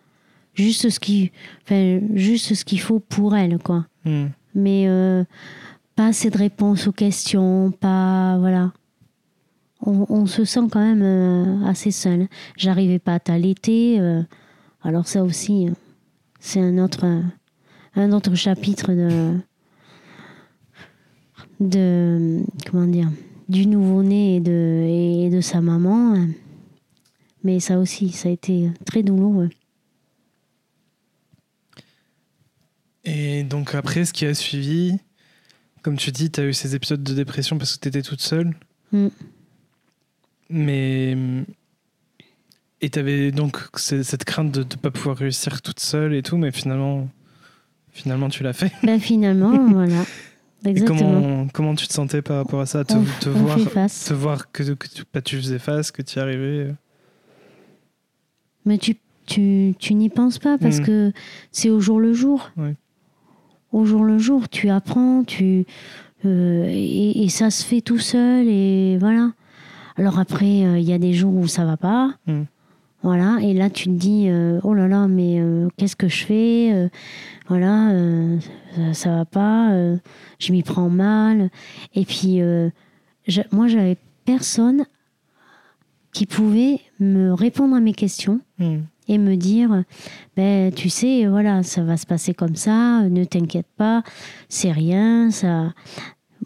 Juste 0.55 0.89
ce 0.89 1.01
qui, 1.01 1.33
enfin, 1.65 1.99
juste 2.15 2.55
ce 2.55 2.65
qu'il 2.65 2.81
faut 2.81 3.01
pour 3.01 3.35
elle, 3.35 3.59
quoi. 3.59 3.87
hmm. 4.05 4.27
Mais 4.55 4.85
euh, 4.87 5.25
pas 5.97 6.07
assez 6.09 6.31
de 6.31 6.39
réponses 6.39 6.87
aux 6.87 6.93
questions, 6.93 7.73
pas 7.73 8.39
voilà. 8.39 8.73
On, 9.87 10.07
on 10.09 10.27
se 10.27 10.45
sent 10.45 10.67
quand 10.71 10.81
même 10.81 11.03
euh, 11.03 11.67
assez 11.67 11.91
seul. 11.91 12.29
J'arrivais 12.57 12.99
pas 12.99 13.15
à 13.15 13.21
t'allaiter. 13.21 14.01
euh, 14.01 14.23
alors 14.83 15.07
ça 15.07 15.23
aussi, 15.23 15.69
euh, 15.69 15.73
c'est 16.41 16.61
un 16.61 16.79
autre, 16.79 17.05
un 17.95 18.13
autre 18.13 18.35
chapitre 18.35 18.93
de, 18.93 19.39
de 21.61 22.41
comment 22.71 22.87
dire, 22.87 23.11
du 23.49 23.67
nouveau-né 23.67 24.37
et 24.37 24.41
de, 24.41 24.85
et 25.27 25.31
de 25.31 25.41
sa 25.41 25.61
maman. 25.61 26.27
Mais 27.43 27.61
ça 27.61 27.79
aussi, 27.79 28.11
ça 28.11 28.29
a 28.31 28.33
été 28.33 28.71
très 28.87 29.03
douloureux. 29.03 29.51
Et 33.05 33.43
donc 33.45 33.75
après, 33.75 34.07
ce 34.07 34.15
qui 34.15 34.25
a 34.25 34.33
suivi, 34.33 34.99
comme 35.83 35.97
tu 35.99 36.11
dis, 36.11 36.31
tu 36.31 36.41
as 36.41 36.45
eu 36.45 36.55
ces 36.55 36.75
épisodes 36.75 37.03
de 37.03 37.13
dépression 37.15 37.59
parce 37.59 37.77
que 37.77 37.81
tu 37.81 37.89
étais 37.89 38.01
toute 38.01 38.23
seule. 38.23 38.57
Mm. 38.93 39.09
Mais... 40.51 41.17
Et 42.81 42.91
tu 42.91 42.99
avais 42.99 43.31
donc 43.33 43.57
ce- 43.77 44.03
cette 44.03 44.25
crainte 44.25 44.51
de 44.53 44.61
ne 44.61 44.65
pas 44.81 44.91
pouvoir 44.91 45.17
réussir 45.17 45.63
toute 45.63 45.81
seule 45.81 46.15
et 46.15 46.23
tout, 46.23 46.37
mais 46.37 46.51
finalement, 46.53 47.09
finalement 47.93 48.29
tu 48.29 48.43
l'as 48.43 48.53
fait. 48.53 48.73
Ben 48.83 49.01
finalement, 49.01 49.57
voilà. 49.69 50.03
Et 50.67 50.71
Exactement. 50.71 50.99
comment, 50.99 51.49
comment 51.53 51.75
tu 51.75 51.87
te 51.87 51.93
sentais 51.93 52.23
par 52.23 52.39
rapport 52.39 52.61
à 52.61 52.67
ça 52.67 52.85
Te, 52.85 52.95
on, 52.95 53.05
te 53.21 53.29
on 53.29 53.33
voir, 53.33 53.59
te 53.59 54.13
voir 54.15 54.51
que, 54.53 54.63
que 54.75 54.89
tu, 54.89 55.03
bah, 55.13 55.21
tu 55.23 55.37
faisais 55.37 55.59
face, 55.59 55.91
que 55.91 56.03
tu 56.03 56.19
y 56.19 56.21
arrivais. 56.23 56.75
Mais 58.65 58.79
tu, 58.79 58.97
tu, 59.27 59.75
tu 59.79 59.95
n'y 59.95 60.09
penses 60.09 60.39
pas 60.39 60.57
parce 60.59 60.81
Mm. 60.81 60.85
que 60.85 61.13
c'est 61.53 61.71
au 61.71 61.81
jour 61.81 62.01
le 62.01 62.13
jour. 62.15 62.51
Au 63.73 63.85
jour 63.85 64.05
le 64.05 64.19
jour, 64.19 64.49
tu 64.49 64.71
apprends, 64.71 65.25
tu 65.25 65.67
euh, 66.25 66.67
et, 66.71 67.25
et 67.25 67.29
ça 67.29 67.51
se 67.51 67.65
fait 67.65 67.81
tout 67.81 67.99
seul 67.99 68.47
et 68.49 68.97
voilà. 68.99 69.33
Alors 69.97 70.19
après, 70.19 70.65
euh, 70.67 70.79
il 70.79 70.85
y 70.85 70.93
a 70.93 70.99
des 70.99 71.13
jours 71.13 71.35
où 71.35 71.47
ça 71.47 71.65
va 71.65 71.77
pas. 71.77 72.15
Mm. 72.27 72.43
Voilà, 73.03 73.39
et 73.43 73.53
là 73.53 73.69
tu 73.69 73.85
te 73.85 73.91
dis 73.91 74.29
euh, 74.29 74.61
oh 74.65 74.73
là 74.73 74.89
là, 74.89 75.07
mais 75.09 75.39
euh, 75.39 75.69
qu'est-ce 75.77 75.95
que 75.95 76.09
je 76.09 76.25
fais 76.25 76.91
Voilà, 77.49 77.93
ça, 78.75 78.95
ça 78.95 79.11
va 79.17 79.25
pas, 79.27 79.69
je 80.39 80.53
m'y 80.53 80.63
prends 80.63 80.89
mal. 80.89 81.51
Et 81.95 82.07
puis 82.07 82.39
je- 83.29 83.43
moi 83.53 83.69
j'avais 83.69 83.99
personne 84.25 84.85
qui 86.13 86.25
pouvait 86.25 86.81
me 86.99 87.33
répondre 87.33 87.77
à 87.77 87.81
mes 87.81 87.93
questions 87.93 88.41
Hmm. 88.59 88.83
et 89.09 89.19
me 89.19 89.35
dire 89.37 89.83
ben 90.37 90.73
tu 90.73 90.89
sais 90.89 91.27
voilà 91.27 91.63
ça 91.65 91.83
va 91.83 91.97
se 91.97 92.07
passer 92.07 92.33
comme 92.35 92.55
ça 92.55 93.03
ne 93.03 93.25
t'inquiète 93.25 93.67
pas 93.77 94.05
c'est 94.49 94.71
rien 94.71 95.31
ça 95.33 95.75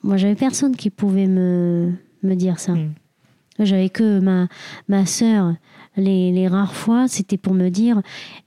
moi 0.03 0.17
j'avais 0.17 0.35
personne 0.35 0.75
qui 0.75 0.89
pouvait 0.89 1.27
me 1.27 1.93
me 2.23 2.35
dire 2.35 2.59
ça 2.59 2.73
Mm. 2.73 2.95
J'avais 3.65 3.89
que 3.89 4.21
ma 4.21 4.49
ma 4.89 5.07
sœur 5.07 5.55
les, 5.97 6.31
les 6.33 6.49
rares 6.49 6.75
fois 6.75 7.09
c'était 7.09 7.37
pour 7.37 7.55
me 7.55 7.69
dire 7.71 8.01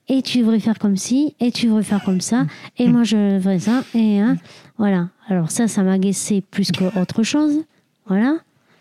et 0.07 0.21
tu 0.21 0.39
devrais 0.39 0.59
faire 0.59 0.79
comme 0.79 0.97
ci 0.97 1.35
et 1.39 1.51
tu 1.51 1.67
devrais 1.67 1.83
faire 1.83 2.03
comme 2.03 2.21
ça 2.21 2.45
et 2.77 2.87
moi 2.87 3.03
je 3.03 3.39
ferais 3.41 3.59
ça 3.59 3.83
et 3.93 4.19
hein, 4.19 4.37
voilà 4.77 5.09
alors 5.27 5.51
ça 5.51 5.67
ça 5.67 5.83
m'agaçait 5.83 6.41
plus 6.51 6.71
qu'autre 6.71 7.23
chose 7.23 7.63
voilà 8.07 8.37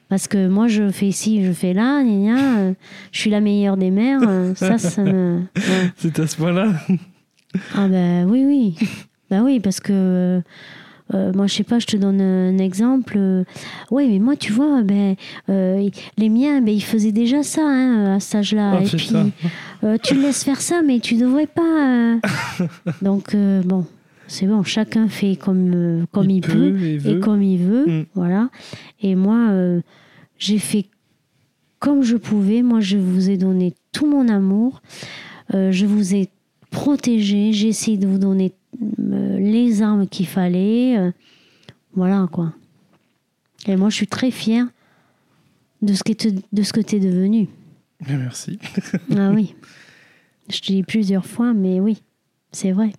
parce 0.09 0.27
que 0.27 0.49
moi, 0.49 0.66
je 0.66 0.90
fais 0.90 1.12
ci, 1.12 1.45
je 1.45 1.53
fais 1.53 1.73
là, 1.73 2.03
gna 2.03 2.35
gna, 2.35 2.59
euh, 2.59 2.75
je 3.12 3.21
suis 3.21 3.31
la 3.31 3.40
meilleure 3.40 3.77
des 3.77 3.93
mères. 3.93 4.19
euh, 4.27 4.57
ça, 4.57 4.77
ça 4.77 5.05
me. 5.05 5.43
ouais. 5.57 5.90
C'est 5.97 6.19
à 6.19 6.27
ce 6.27 6.37
point-là 6.37 6.73
Ah, 7.77 7.87
ben 7.87 8.29
oui, 8.29 8.45
oui. 8.45 8.88
Ben 9.31 9.45
oui, 9.45 9.61
parce 9.61 9.79
que 9.79 10.43
euh, 11.14 11.33
moi, 11.35 11.46
je 11.46 11.55
sais 11.55 11.64
pas, 11.64 11.79
je 11.79 11.87
te 11.87 11.96
donne 11.96 12.20
un 12.20 12.59
exemple. 12.59 13.14
Euh, 13.16 13.44
oui, 13.90 14.09
mais 14.09 14.18
moi, 14.18 14.37
tu 14.37 14.53
vois, 14.53 14.83
ben, 14.83 15.16
euh, 15.49 15.88
les 16.16 16.29
miens, 16.29 16.61
ben, 16.61 16.75
ils 16.75 16.83
faisaient 16.83 17.12
déjà 17.12 17.42
ça 17.42 17.62
hein, 17.64 18.16
à 18.16 18.20
cet 18.20 18.37
âge-là. 18.37 18.79
Oh, 18.81 18.85
Et 18.85 18.96
puis, 18.96 19.12
euh, 19.85 19.96
tu 20.03 20.14
le 20.14 20.23
laisses 20.23 20.44
faire 20.44 20.61
ça, 20.61 20.83
mais 20.83 21.01
tu 21.01 21.16
devrais 21.16 21.46
pas. 21.46 22.18
Donc, 23.03 23.35
bon, 23.64 23.87
c'est 24.31 24.46
bon, 24.46 24.62
chacun 24.62 25.09
fait 25.09 25.35
comme, 25.35 25.73
euh, 25.75 26.07
comme 26.12 26.31
il, 26.31 26.40
peut, 26.40 26.79
et 26.81 26.94
et 26.94 26.99
veut. 26.99 27.18
comme 27.18 27.42
il 27.42 27.59
veut. 27.59 27.87
Mm. 27.87 28.07
Voilà. 28.14 28.49
Et 29.03 29.16
moi, 29.16 29.49
euh, 29.51 29.81
j'ai 30.38 30.59
fait 30.59 30.87
comme 31.81 32.05
je 32.05 32.16
pouvais. 32.16 32.62
Moi, 32.62 32.79
je 32.79 32.96
vous 32.96 33.29
ai 33.29 33.37
donné 33.37 33.75
tout 33.90 34.07
mon 34.07 34.29
amour. 34.29 34.83
Euh, 35.53 35.73
je 35.73 35.85
vous 35.85 36.14
ai 36.14 36.29
protégé. 36.70 37.53
J'ai 37.53 37.68
essayé 37.68 37.96
de 37.96 38.07
vous 38.07 38.18
donner 38.18 38.53
les 38.79 39.83
armes 39.83 40.07
qu'il 40.07 40.27
fallait. 40.27 40.99
euh, 40.99 41.11
voilà, 41.95 42.29
quoi. 42.31 42.53
Et 43.67 43.77
moi, 43.77 43.91
je 43.91 43.97
suis 43.97 44.07
très 44.07 44.31
fière 44.31 44.67
de 45.83 45.93
ce 45.95 46.03
que 46.03 46.13
tu 46.13 46.33
de 46.53 46.63
ce 46.63 46.73
que 46.73 46.81
es 46.81 47.01
devenu. 47.01 47.49
Bien, 48.01 48.19
merci. 48.19 48.59
ah 49.17 49.31
oui. 49.31 49.55
Je 50.49 50.61
te 50.61 50.67
dis 50.67 50.83
plusieurs 50.83 51.27
fois, 51.27 51.53
mais 51.53 51.81
oui, 51.81 52.03
c'est 52.53 52.73
vrai. 52.73 52.93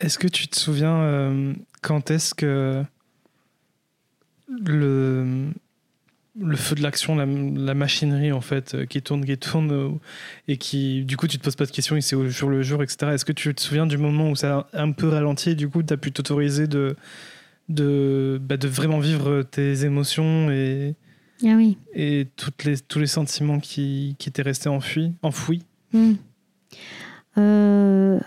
Est-ce 0.00 0.18
que 0.18 0.26
tu 0.26 0.48
te 0.48 0.56
souviens 0.56 0.98
euh, 1.00 1.54
quand 1.82 2.10
est-ce 2.10 2.34
que 2.34 2.82
le, 4.48 5.52
le 6.40 6.56
feu 6.56 6.74
de 6.74 6.82
l'action, 6.82 7.14
la, 7.14 7.26
la 7.26 7.74
machinerie 7.74 8.32
en 8.32 8.40
fait, 8.40 8.74
euh, 8.74 8.86
qui 8.86 9.00
tourne, 9.02 9.24
qui 9.24 9.36
tourne, 9.38 9.70
euh, 9.70 9.88
et 10.48 10.56
qui, 10.56 11.04
du 11.04 11.16
coup, 11.16 11.28
tu 11.28 11.38
te 11.38 11.44
poses 11.44 11.54
pas 11.56 11.66
de 11.66 11.70
questions, 11.70 11.96
c'est 12.00 12.16
au 12.16 12.28
jour 12.28 12.50
le 12.50 12.62
jour, 12.62 12.82
etc. 12.82 13.12
Est-ce 13.12 13.24
que 13.24 13.32
tu 13.32 13.54
te 13.54 13.60
souviens 13.60 13.86
du 13.86 13.98
moment 13.98 14.30
où 14.30 14.36
ça 14.36 14.66
a 14.72 14.82
un 14.82 14.90
peu 14.92 15.08
ralenti, 15.08 15.50
et 15.50 15.54
du 15.54 15.68
coup, 15.68 15.82
tu 15.82 15.92
as 15.92 15.96
pu 15.96 16.10
t'autoriser 16.10 16.66
de, 16.66 16.96
de, 17.68 18.40
bah, 18.42 18.56
de 18.56 18.66
vraiment 18.66 18.98
vivre 18.98 19.42
tes 19.42 19.84
émotions 19.84 20.50
et, 20.50 20.96
Ah 21.44 21.54
oui. 21.56 21.78
et 21.94 22.26
toutes 22.36 22.64
les, 22.64 22.78
tous 22.78 22.98
les 22.98 23.06
sentiments 23.06 23.60
qui, 23.60 24.16
qui 24.18 24.28
étaient 24.28 24.42
restés 24.42 24.68
enfouis? 24.68 25.62
Hmm. 25.92 26.14
Euh, 27.38 28.18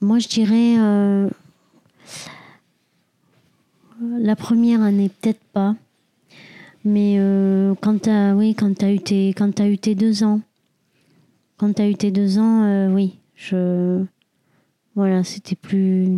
moi, 0.00 0.18
je 0.18 0.28
dirais 0.28 0.76
euh, 0.78 1.28
la 4.00 4.34
première 4.34 4.82
année, 4.82 5.08
peut-être 5.20 5.40
pas. 5.52 5.76
Mais 6.84 7.16
euh, 7.18 7.74
quand 7.80 8.02
tu 8.02 8.10
as, 8.10 8.34
oui, 8.34 8.54
quand 8.54 8.82
as 8.82 8.92
eu 8.92 8.98
tes, 8.98 9.28
quand 9.28 9.54
t'as 9.54 9.68
eu 9.68 9.78
tes 9.78 9.94
deux 9.94 10.22
ans, 10.22 10.40
quand 11.56 11.74
tu 11.74 11.82
as 11.82 11.88
eu 11.88 11.94
tes 11.94 12.10
deux 12.10 12.38
ans, 12.38 12.62
euh, 12.62 12.88
oui, 12.88 13.18
je, 13.34 14.04
voilà, 14.94 15.24
c'était 15.24 15.56
plus, 15.56 16.08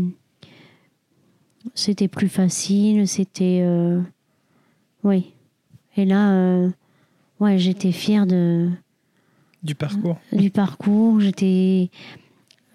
c'était 1.74 2.08
plus 2.08 2.28
facile, 2.28 3.08
c'était, 3.08 3.60
euh, 3.62 4.00
oui. 5.02 5.32
Et 5.96 6.04
là, 6.04 6.32
euh, 6.32 6.70
ouais, 7.40 7.58
j'étais 7.58 7.92
fière 7.92 8.26
de, 8.26 8.68
du 9.62 9.74
parcours 9.74 10.18
du 10.32 10.50
parcours. 10.50 11.20
J'étais 11.20 11.90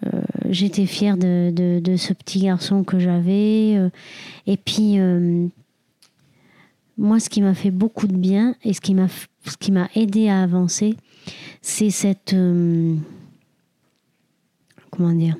euh, 0.04 0.20
j'étais 0.50 0.86
fière 0.86 1.16
de, 1.16 1.50
de, 1.50 1.80
de 1.80 1.96
ce 1.96 2.12
petit 2.12 2.40
garçon 2.40 2.84
que 2.84 2.98
j'avais. 2.98 3.78
et 4.46 4.56
puis, 4.56 4.98
euh, 4.98 5.48
moi, 6.98 7.20
ce 7.20 7.28
qui 7.28 7.42
m'a 7.42 7.54
fait 7.54 7.70
beaucoup 7.70 8.06
de 8.06 8.16
bien 8.16 8.54
et 8.64 8.72
ce 8.72 8.80
qui 8.80 8.94
m'a 8.94 9.08
ce 9.08 9.56
qui 9.58 9.70
m'a 9.70 9.88
aidé 9.94 10.28
à 10.28 10.42
avancer, 10.42 10.96
c'est 11.60 11.90
cette. 11.90 12.32
euh, 12.32 12.96
comment 14.90 15.12
dire 15.12 15.36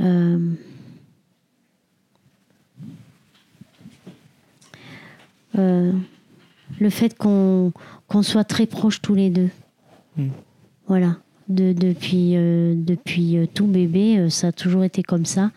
Euh, 0.00 0.54
euh, 5.58 5.92
le 6.80 6.90
fait 6.90 7.16
qu'on 7.16 7.72
qu'on 8.08 8.22
soit 8.22 8.44
très 8.44 8.66
proches 8.66 9.02
tous 9.02 9.14
les 9.14 9.30
deux. 9.30 9.50
Mm. 10.16 10.28
Voilà. 10.86 11.16
De, 11.48 11.72
depuis 11.72 12.32
depuis 12.32 13.48
tout 13.52 13.66
bébé, 13.66 14.30
ça 14.30 14.48
a 14.48 14.52
toujours 14.52 14.84
été 14.84 15.02
comme 15.02 15.26
ça. 15.26 15.50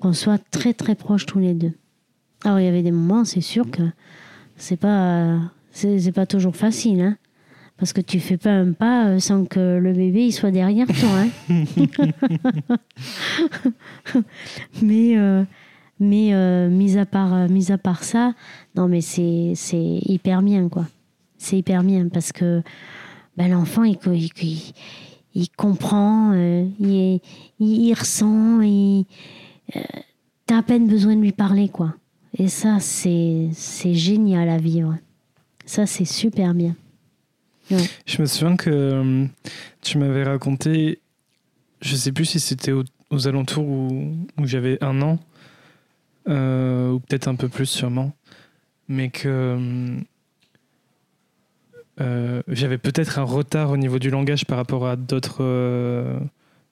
Qu'on 0.00 0.12
soit 0.12 0.40
très 0.50 0.74
très 0.74 0.96
proches 0.96 1.26
tous 1.26 1.38
les 1.38 1.54
deux. 1.54 1.72
Alors 2.44 2.58
il 2.60 2.64
y 2.64 2.68
avait 2.68 2.82
des 2.82 2.90
moments, 2.92 3.24
c'est 3.24 3.40
sûr 3.40 3.70
que 3.70 3.82
c'est 4.56 4.76
pas 4.76 5.38
c'est 5.70 6.12
pas 6.12 6.26
toujours 6.26 6.56
facile, 6.56 7.00
hein. 7.00 7.16
Parce 7.78 7.92
que 7.92 8.00
tu 8.00 8.20
fais 8.20 8.36
pas 8.36 8.50
un 8.52 8.72
pas 8.72 9.06
euh, 9.06 9.18
sans 9.18 9.44
que 9.44 9.78
le 9.78 9.92
bébé 9.92 10.26
il 10.26 10.32
soit 10.32 10.50
derrière 10.52 10.86
toi. 10.86 11.24
Hein. 11.48 11.64
mais 14.82 15.16
euh, 15.16 15.44
mais 16.00 16.32
euh, 16.34 16.68
mis 16.68 16.96
à 16.98 17.06
part 17.06 17.48
mis 17.48 17.72
à 17.72 17.78
part 17.78 18.04
ça, 18.04 18.34
non 18.76 18.88
mais 18.88 19.00
c'est 19.00 19.54
hyper 19.74 20.42
bien 20.42 20.68
quoi. 20.68 20.86
C'est 21.38 21.58
hyper 21.58 21.82
bien 21.82 22.08
parce 22.08 22.30
que 22.32 22.62
ben, 23.36 23.50
l'enfant 23.50 23.82
il, 23.84 23.98
il, 24.06 24.30
il- 24.42 24.72
il 25.34 25.48
comprend, 25.48 26.34
il, 26.34 27.94
ressent, 27.98 28.60
il 28.60 29.06
t'as 30.44 30.58
à 30.58 30.62
peine 30.62 30.86
besoin 30.86 31.16
de 31.16 31.22
lui 31.22 31.32
parler 31.32 31.70
quoi. 31.70 31.94
Et 32.38 32.48
ça 32.48 32.78
c'est 32.80 33.48
c'est 33.52 33.94
génial 33.94 34.48
à 34.48 34.58
vivre. 34.58 34.96
Ça 35.66 35.86
c'est 35.86 36.04
super 36.04 36.54
bien. 36.54 36.74
Je 38.06 38.20
me 38.20 38.26
souviens 38.26 38.56
que 38.56 38.70
euh, 38.70 39.26
tu 39.80 39.98
m'avais 39.98 40.24
raconté, 40.24 41.00
je 41.80 41.96
sais 41.96 42.12
plus 42.12 42.24
si 42.24 42.40
c'était 42.40 42.72
aux, 42.72 43.28
alentours 43.28 43.66
où, 43.66 44.26
j'avais 44.44 44.82
un 44.82 45.00
an, 45.02 45.18
euh, 46.28 46.90
ou 46.90 47.00
peut-être 47.00 47.28
un 47.28 47.34
peu 47.34 47.48
plus 47.48 47.66
sûrement, 47.66 48.12
mais 48.88 49.10
que 49.10 49.96
euh, 52.00 52.42
j'avais 52.48 52.78
peut-être 52.78 53.18
un 53.18 53.24
retard 53.24 53.70
au 53.70 53.76
niveau 53.76 53.98
du 53.98 54.10
langage 54.10 54.44
par 54.44 54.58
rapport 54.58 54.86
à 54.86 54.96
d'autres 54.96 55.42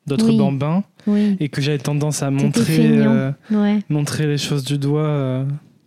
d'autres 0.06 0.28
Oui. 0.28 0.38
bambins, 0.38 0.82
Oui. 1.06 1.36
et 1.40 1.48
que 1.48 1.60
j'avais 1.60 1.78
tendance 1.78 2.22
à 2.22 2.30
montrer, 2.30 2.98
euh, 2.98 3.30
Ouais. 3.50 3.80
montrer 3.88 4.26
les 4.26 4.38
choses 4.38 4.64
du 4.64 4.78
doigt 4.78 5.06
euh, 5.06 5.44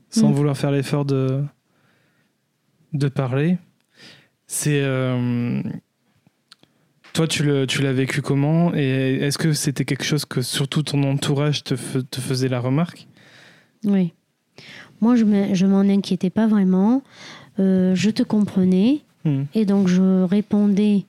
sans 0.09 0.29
Mm. 0.29 0.33
vouloir 0.33 0.57
faire 0.57 0.71
l'effort 0.71 1.05
de, 1.05 1.43
de 2.93 3.07
parler. 3.07 3.57
C'est. 4.47 4.81
euh, 4.83 5.61
toi, 7.13 7.27
tu 7.27 7.43
le- 7.43 7.67
tu 7.67 7.81
l'as 7.81 7.93
vécu 7.93 8.21
comment? 8.21 8.73
Et 8.73 9.15
est-ce 9.21 9.37
que 9.37 9.53
c'était 9.53 9.85
quelque 9.85 10.03
chose 10.03 10.25
que 10.25 10.41
surtout 10.41 10.83
ton 10.83 11.03
entourage 11.03 11.63
te, 11.63 11.73
te 11.75 12.21
faisait 12.21 12.49
la 12.49 12.59
remarque? 12.59 13.07
Oui. 13.83 14.13
Moi, 15.01 15.15
je 15.15 15.23
me- 15.25 15.53
je 15.53 15.65
m'en 15.65 15.81
inquiétais 15.81 16.29
pas 16.29 16.47
vraiment. 16.47 17.03
Je 17.57 18.09
te 18.09 18.23
comprenais. 18.23 19.01
Hmm. 19.25 19.43
Et 19.53 19.65
donc, 19.65 19.87
je 19.87 20.23
répondais 20.23 21.05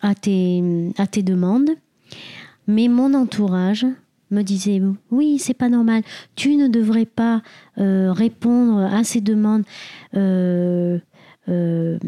à 0.00 0.14
tes, 0.14 0.62
à 0.98 1.06
tes 1.06 1.22
demandes. 1.22 1.70
Mais 2.66 2.88
mon 2.88 3.14
entourage 3.14 3.86
me 4.30 4.42
disait 4.42 4.80
Oui, 5.10 5.38
c'est 5.38 5.54
pas 5.54 5.68
normal. 5.68 6.02
Tu 6.34 6.56
ne 6.56 6.68
devrais 6.68 7.06
pas 7.06 7.42
euh, 7.78 8.12
répondre 8.12 8.80
à 8.80 9.04
ces 9.04 9.20
demandes. 9.20 9.64
Euh, 10.14 10.98
euh, 11.48 11.98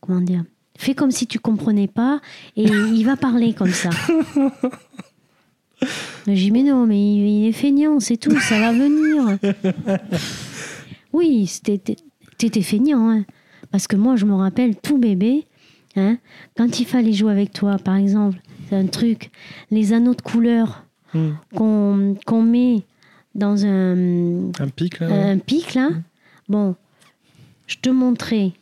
comment 0.00 0.20
dire? 0.20 0.44
Fais 0.78 0.94
comme 0.94 1.10
si 1.10 1.26
tu 1.26 1.38
comprenais 1.38 1.88
pas 1.88 2.20
et 2.56 2.64
il 2.94 3.04
va 3.04 3.16
parler 3.16 3.52
comme 3.52 3.72
ça. 3.72 3.90
J'ai 6.26 6.34
dit, 6.34 6.50
mais 6.50 6.62
non, 6.62 6.86
mais 6.86 7.14
il, 7.16 7.48
est 7.48 7.52
feignant, 7.52 8.00
c'est 8.00 8.16
tout, 8.18 8.38
ça 8.38 8.58
va 8.60 8.72
venir. 8.72 9.38
oui, 11.12 11.46
c'était- 11.46 11.96
t'étais 12.36 12.62
feignant, 12.62 13.10
hein. 13.10 13.24
Parce 13.70 13.86
que 13.86 13.96
moi, 13.96 14.16
je 14.16 14.26
me 14.26 14.34
rappelle, 14.34 14.76
tout 14.76 14.98
bébé, 14.98 15.46
hein, 15.96 16.18
quand 16.56 16.80
il 16.80 16.86
fallait 16.86 17.12
jouer 17.12 17.32
avec 17.32 17.52
toi, 17.52 17.76
par 17.78 17.96
exemple, 17.96 18.38
c'est 18.70 18.76
un 18.76 18.86
truc, 18.86 19.30
les 19.70 19.92
anneaux 19.92 20.14
de 20.14 20.22
couleur 20.22 20.84
Hmm. 21.12 21.32
qu'on 21.56 22.42
met 22.42 22.82
dans 23.34 23.66
un, 23.66 24.52
Un 24.60 24.68
pic 24.68 25.00
là 25.00 25.08
un 25.08 25.38
pic, 25.38 25.74
là, 25.74 25.88
bon, 26.48 26.76
je 27.66 27.78
te 27.82 27.90
montrais, 27.90 28.52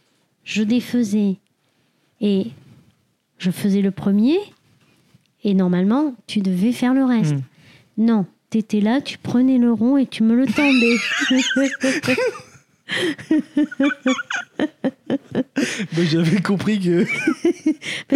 je 0.44 0.62
défaisais, 0.62 1.37
et 2.23 2.47
je 3.37 3.51
faisais 3.51 3.83
le 3.83 3.90
premier, 3.90 4.38
et 5.44 5.53
normalement, 5.53 6.14
tu 6.27 6.40
devais 6.40 6.73
faire 6.73 6.94
le 6.94 7.05
reste. 7.05 7.35
Hmm. 7.35 7.42
Non, 7.99 8.27
t'étais 8.49 8.81
là, 8.81 9.03
tu 9.03 9.18
prenais 9.18 9.59
le 9.59 9.71
rond 9.71 9.99
et 9.99 10.07
tu 10.07 10.23
me 10.23 10.35
le 10.35 10.47
tendais. 10.47 10.97
J'avais 16.11 16.40
compris 16.40 16.79
que, 16.81 17.05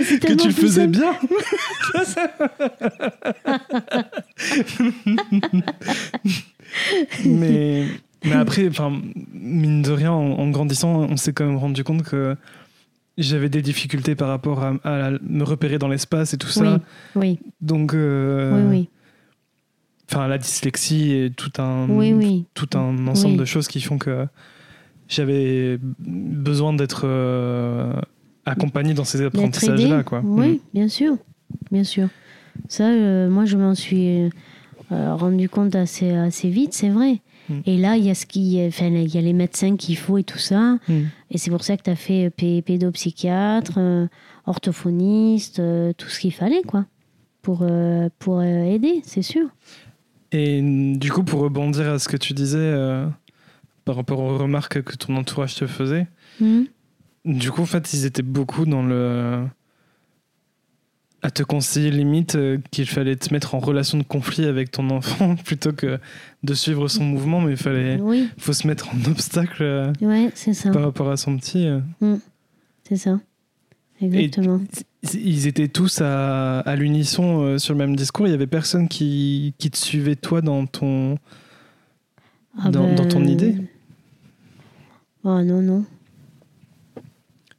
c'est 0.02 0.18
que 0.18 0.32
tu 0.34 0.48
le 0.48 0.54
faisais 0.54 0.86
bien. 0.86 1.14
mais, 7.24 7.86
mais 8.24 8.32
après, 8.32 8.68
mine 9.32 9.82
de 9.82 9.90
rien, 9.92 10.12
en, 10.12 10.32
en 10.38 10.50
grandissant, 10.50 11.00
on 11.00 11.16
s'est 11.16 11.32
quand 11.32 11.44
même 11.46 11.56
rendu 11.56 11.84
compte 11.84 12.02
que 12.02 12.36
j'avais 13.18 13.48
des 13.48 13.62
difficultés 13.62 14.14
par 14.14 14.28
rapport 14.28 14.62
à, 14.62 14.74
à 14.84 15.10
me 15.22 15.44
repérer 15.44 15.78
dans 15.78 15.88
l'espace 15.88 16.32
et 16.34 16.38
tout 16.38 16.48
ça. 16.48 16.62
Oui, 16.62 16.80
oui, 17.16 17.38
Donc, 17.60 17.94
euh, 17.94 18.68
oui, 18.68 18.78
oui. 18.78 18.88
enfin 20.10 20.28
la 20.28 20.38
dyslexie 20.38 21.12
et 21.12 21.30
tout 21.30 21.52
un, 21.58 21.86
tout 22.54 22.70
un 22.74 23.06
ensemble 23.06 23.36
de 23.36 23.44
choses 23.44 23.68
qui 23.68 23.80
font 23.80 23.98
que 23.98 24.26
j'avais 25.08 25.78
besoin 25.98 26.72
d'être 26.72 27.02
euh, 27.04 27.92
accompagné 28.46 28.94
dans 28.94 29.04
ces 29.04 29.22
apprentissages-là. 29.22 30.02
Quoi. 30.04 30.20
Oui, 30.24 30.54
Mm. 30.54 30.58
bien 30.74 30.88
sûr. 30.88 31.16
Bien 31.70 31.84
sûr. 31.84 32.08
Ça, 32.68 32.88
euh, 32.88 33.28
moi, 33.30 33.44
je 33.44 33.56
m'en 33.56 33.74
suis 33.74 34.30
euh, 34.90 35.14
rendu 35.14 35.48
compte 35.48 35.74
assez, 35.74 36.10
assez 36.10 36.48
vite, 36.50 36.72
c'est 36.74 36.88
vrai. 36.90 37.20
Mm. 37.48 37.54
Et 37.66 37.76
là, 37.78 37.96
il 37.96 38.04
y 38.04 38.10
a 38.10 38.14
ce 38.14 38.26
qui, 38.26 38.62
enfin, 38.66 38.86
il 38.86 39.14
y 39.14 39.18
a 39.18 39.20
les 39.20 39.32
médecins 39.32 39.76
qu'il 39.76 39.96
faut 39.96 40.18
et 40.18 40.24
tout 40.24 40.38
ça. 40.38 40.78
Mm. 40.88 40.92
Et 41.30 41.38
c'est 41.38 41.50
pour 41.50 41.62
ça 41.64 41.76
que 41.76 41.82
tu 41.82 41.90
as 41.90 41.96
fait 41.96 42.30
pédopsychiatre, 42.30 43.74
euh, 43.78 44.06
orthophoniste, 44.46 45.58
euh, 45.60 45.92
tout 45.96 46.08
ce 46.08 46.20
qu'il 46.20 46.32
fallait, 46.32 46.62
quoi, 46.62 46.84
pour, 47.42 47.60
euh, 47.62 48.08
pour 48.18 48.38
euh, 48.40 48.64
aider, 48.64 49.00
c'est 49.04 49.22
sûr. 49.22 49.46
Et 50.32 50.60
du 50.96 51.10
coup, 51.10 51.24
pour 51.24 51.40
rebondir 51.40 51.88
à 51.90 51.98
ce 51.98 52.08
que 52.08 52.16
tu 52.16 52.32
disais 52.32 52.56
euh, 52.58 53.06
par 53.84 53.96
rapport 53.96 54.20
aux 54.20 54.38
remarques 54.38 54.82
que 54.82 54.96
ton 54.96 55.16
entourage 55.16 55.54
te 55.56 55.66
faisait, 55.66 56.06
Mhm. 56.40 56.66
du 57.24 57.50
coup, 57.50 57.62
en 57.62 57.66
fait, 57.66 57.92
ils 57.92 58.04
étaient 58.06 58.22
beaucoup 58.22 58.64
dans 58.66 58.82
le. 58.82 59.44
à 61.24 61.30
te 61.30 61.44
conseiller 61.44 61.92
limite 61.92 62.34
euh, 62.34 62.58
qu'il 62.72 62.86
fallait 62.86 63.14
te 63.14 63.32
mettre 63.32 63.54
en 63.54 63.60
relation 63.60 63.96
de 63.96 64.02
conflit 64.02 64.44
avec 64.46 64.72
ton 64.72 64.90
enfant 64.90 65.36
plutôt 65.44 65.72
que 65.72 66.00
de 66.42 66.54
suivre 66.54 66.88
son 66.88 67.04
mouvement, 67.04 67.40
mais 67.40 67.52
il 67.52 67.56
fallait. 67.56 68.00
Oui, 68.00 68.28
faut 68.38 68.52
se 68.52 68.66
mettre 68.66 68.88
en 68.92 69.04
obstacle 69.10 69.62
euh, 69.62 69.92
ouais, 70.00 70.32
c'est 70.34 70.52
ça. 70.52 70.70
par 70.72 70.82
rapport 70.82 71.10
à 71.10 71.16
son 71.16 71.36
petit. 71.36 71.66
euh. 71.68 72.16
C'est 72.88 72.96
ça. 72.96 73.20
Exactement. 74.00 74.60
Ils 75.14 75.46
étaient 75.46 75.68
tous 75.68 76.00
à, 76.00 76.58
à 76.58 76.74
l'unisson 76.74 77.56
sur 77.56 77.72
le 77.74 77.78
même 77.78 77.94
discours. 77.94 78.26
Il 78.26 78.30
y 78.30 78.34
avait 78.34 78.48
personne 78.48 78.88
qui, 78.88 79.54
qui 79.58 79.70
te 79.70 79.76
suivait 79.76 80.16
toi 80.16 80.40
dans 80.40 80.66
ton. 80.66 81.18
Ah 82.58 82.68
dans- 82.70 82.92
dans 82.96 83.06
ton 83.06 83.24
idée 83.24 83.54
Oh 85.24 85.40
non, 85.42 85.62
non. 85.62 85.84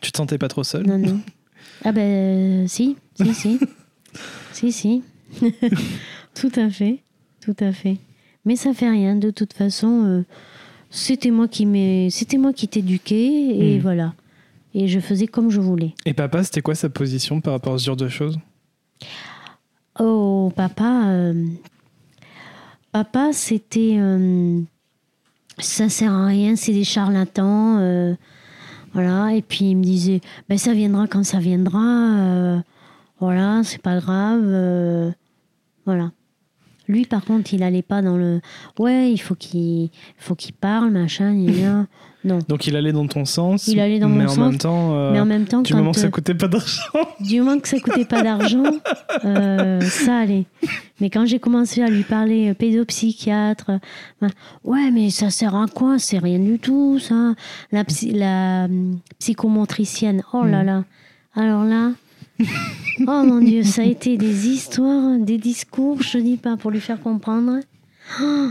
Tu 0.02 0.12
te 0.12 0.18
sentais 0.18 0.38
pas 0.38 0.48
trop 0.50 0.64
seul 0.64 0.86
Non, 0.86 0.98
non. 0.98 1.20
Ah 1.86 1.92
ben 1.92 2.66
si, 2.68 2.96
si, 3.16 3.34
si. 3.34 3.60
si, 4.54 4.72
si. 4.72 5.04
tout 6.34 6.52
à 6.56 6.70
fait. 6.70 7.00
Tout 7.42 7.56
à 7.60 7.72
fait. 7.74 7.98
Mais 8.46 8.56
ça 8.56 8.74
fait 8.74 8.90
rien. 8.90 9.16
De 9.16 9.32
toute 9.32 9.52
façon, 9.54 10.06
euh, 10.06 10.24
c'était 10.90 11.32
moi 11.32 11.48
qui 11.50 11.66
c'était 12.12 12.38
moi 12.38 12.54
qui 12.54 12.68
t'éduquais 12.70 13.58
et 13.58 13.78
Mm. 13.78 13.82
voilà. 13.82 14.14
Et 14.74 14.88
je 14.88 15.00
faisais 15.00 15.28
comme 15.28 15.50
je 15.50 15.60
voulais. 15.60 15.94
Et 16.06 16.14
papa, 16.14 16.44
c'était 16.44 16.62
quoi 16.62 16.76
sa 16.76 16.90
position 16.90 17.42
par 17.42 17.54
rapport 17.54 17.74
à 17.74 17.78
ce 17.78 17.86
genre 17.86 17.96
de 17.98 18.08
choses? 18.10 18.40
Oh, 20.00 20.52
papa. 20.56 21.08
euh, 21.10 21.46
papa, 22.92 23.32
c'était. 23.34 23.96
euh, 23.98 24.62
ça 25.58 25.90
sert 25.90 26.14
à 26.14 26.26
rien, 26.28 26.56
c'est 26.56 26.74
des 26.74 26.84
charlatans. 26.84 27.78
euh, 27.80 28.16
voilà. 28.94 29.34
Et 29.34 29.42
puis 29.42 29.72
il 29.72 29.76
me 29.78 29.84
disait 29.84 30.22
ben, 30.50 30.58
ça 30.58 30.74
viendra 30.74 31.08
quand 31.08 31.24
ça 31.24 31.40
viendra. 31.40 31.82
euh, 31.82 32.60
voilà, 33.20 33.62
c'est 33.64 33.82
pas 33.82 34.00
grave. 34.00 34.44
euh, 34.46 35.12
voilà. 35.86 36.12
Lui, 36.88 37.06
par 37.06 37.24
contre, 37.24 37.54
il 37.54 37.64
allait 37.64 37.82
pas 37.82 38.02
dans 38.02 38.18
le. 38.18 38.42
Ouais, 38.78 39.12
il 39.12 39.18
faut 39.18 39.36
qu'il 39.36 39.90
faut 40.18 40.36
qu'il 40.36 40.54
parle, 40.54 40.92
machin, 40.92 41.34
gna. 41.34 41.88
Non. 42.26 42.40
Donc 42.48 42.68
il 42.68 42.76
allait 42.76 42.94
dans 42.94 43.06
ton 43.08 43.26
sens, 43.26 43.68
Il 43.68 43.80
allait 43.80 44.00
dans 44.00 44.08
mais 44.08 44.24
mon 44.24 44.26
en 44.26 44.30
sens, 44.30 44.38
même 44.52 44.58
temps, 44.58 44.96
euh, 44.96 45.12
Mais 45.12 45.20
en 45.20 45.26
même 45.26 45.46
temps, 45.46 45.62
du 45.62 45.74
moment 45.74 45.92
que 45.92 46.00
ça 46.00 46.08
euh, 46.08 46.10
coûtait 46.10 46.34
pas 46.34 46.48
d'argent. 46.48 46.82
du 47.20 47.42
moment 47.42 47.60
que 47.60 47.68
ça 47.68 47.80
coûtait 47.80 48.06
pas 48.06 48.22
d'argent, 48.22 48.64
euh, 49.26 49.82
ça 49.82 50.20
allait. 50.20 50.46
Mais 51.02 51.10
quand 51.10 51.26
j'ai 51.26 51.40
commencé 51.40 51.82
à 51.82 51.88
lui 51.90 52.04
parler 52.04 52.50
euh, 52.50 52.54
pédopsychiatre, 52.54 53.72
ouais, 54.64 54.90
mais 54.92 55.10
ça 55.10 55.30
sert 55.30 55.54
à 55.56 55.66
quoi? 55.68 56.00
C'est 56.00 56.18
rien 56.20 56.40
du 56.40 56.60
tout, 56.60 56.98
ça. 57.00 57.34
La, 57.74 57.84
psy- 57.84 58.14
la 58.14 58.66
hum, 58.66 59.00
psychomotricienne, 59.20 60.24
oh 60.34 60.44
là 60.46 60.64
Mm. 60.64 60.66
là. 60.66 60.84
Alors 61.36 61.64
là, 61.66 61.92
oh 63.02 63.24
mon 63.26 63.40
Dieu, 63.40 63.64
ça 63.64 63.82
a 63.82 63.86
été 63.86 64.18
des 64.18 64.48
histoires, 64.48 65.18
des 65.20 65.38
discours, 65.38 66.02
je 66.02 66.20
dis 66.20 66.38
pas, 66.38 66.56
pour 66.58 66.72
lui 66.72 66.80
faire 66.80 67.02
comprendre. 67.02 67.60
Oh, 68.22 68.48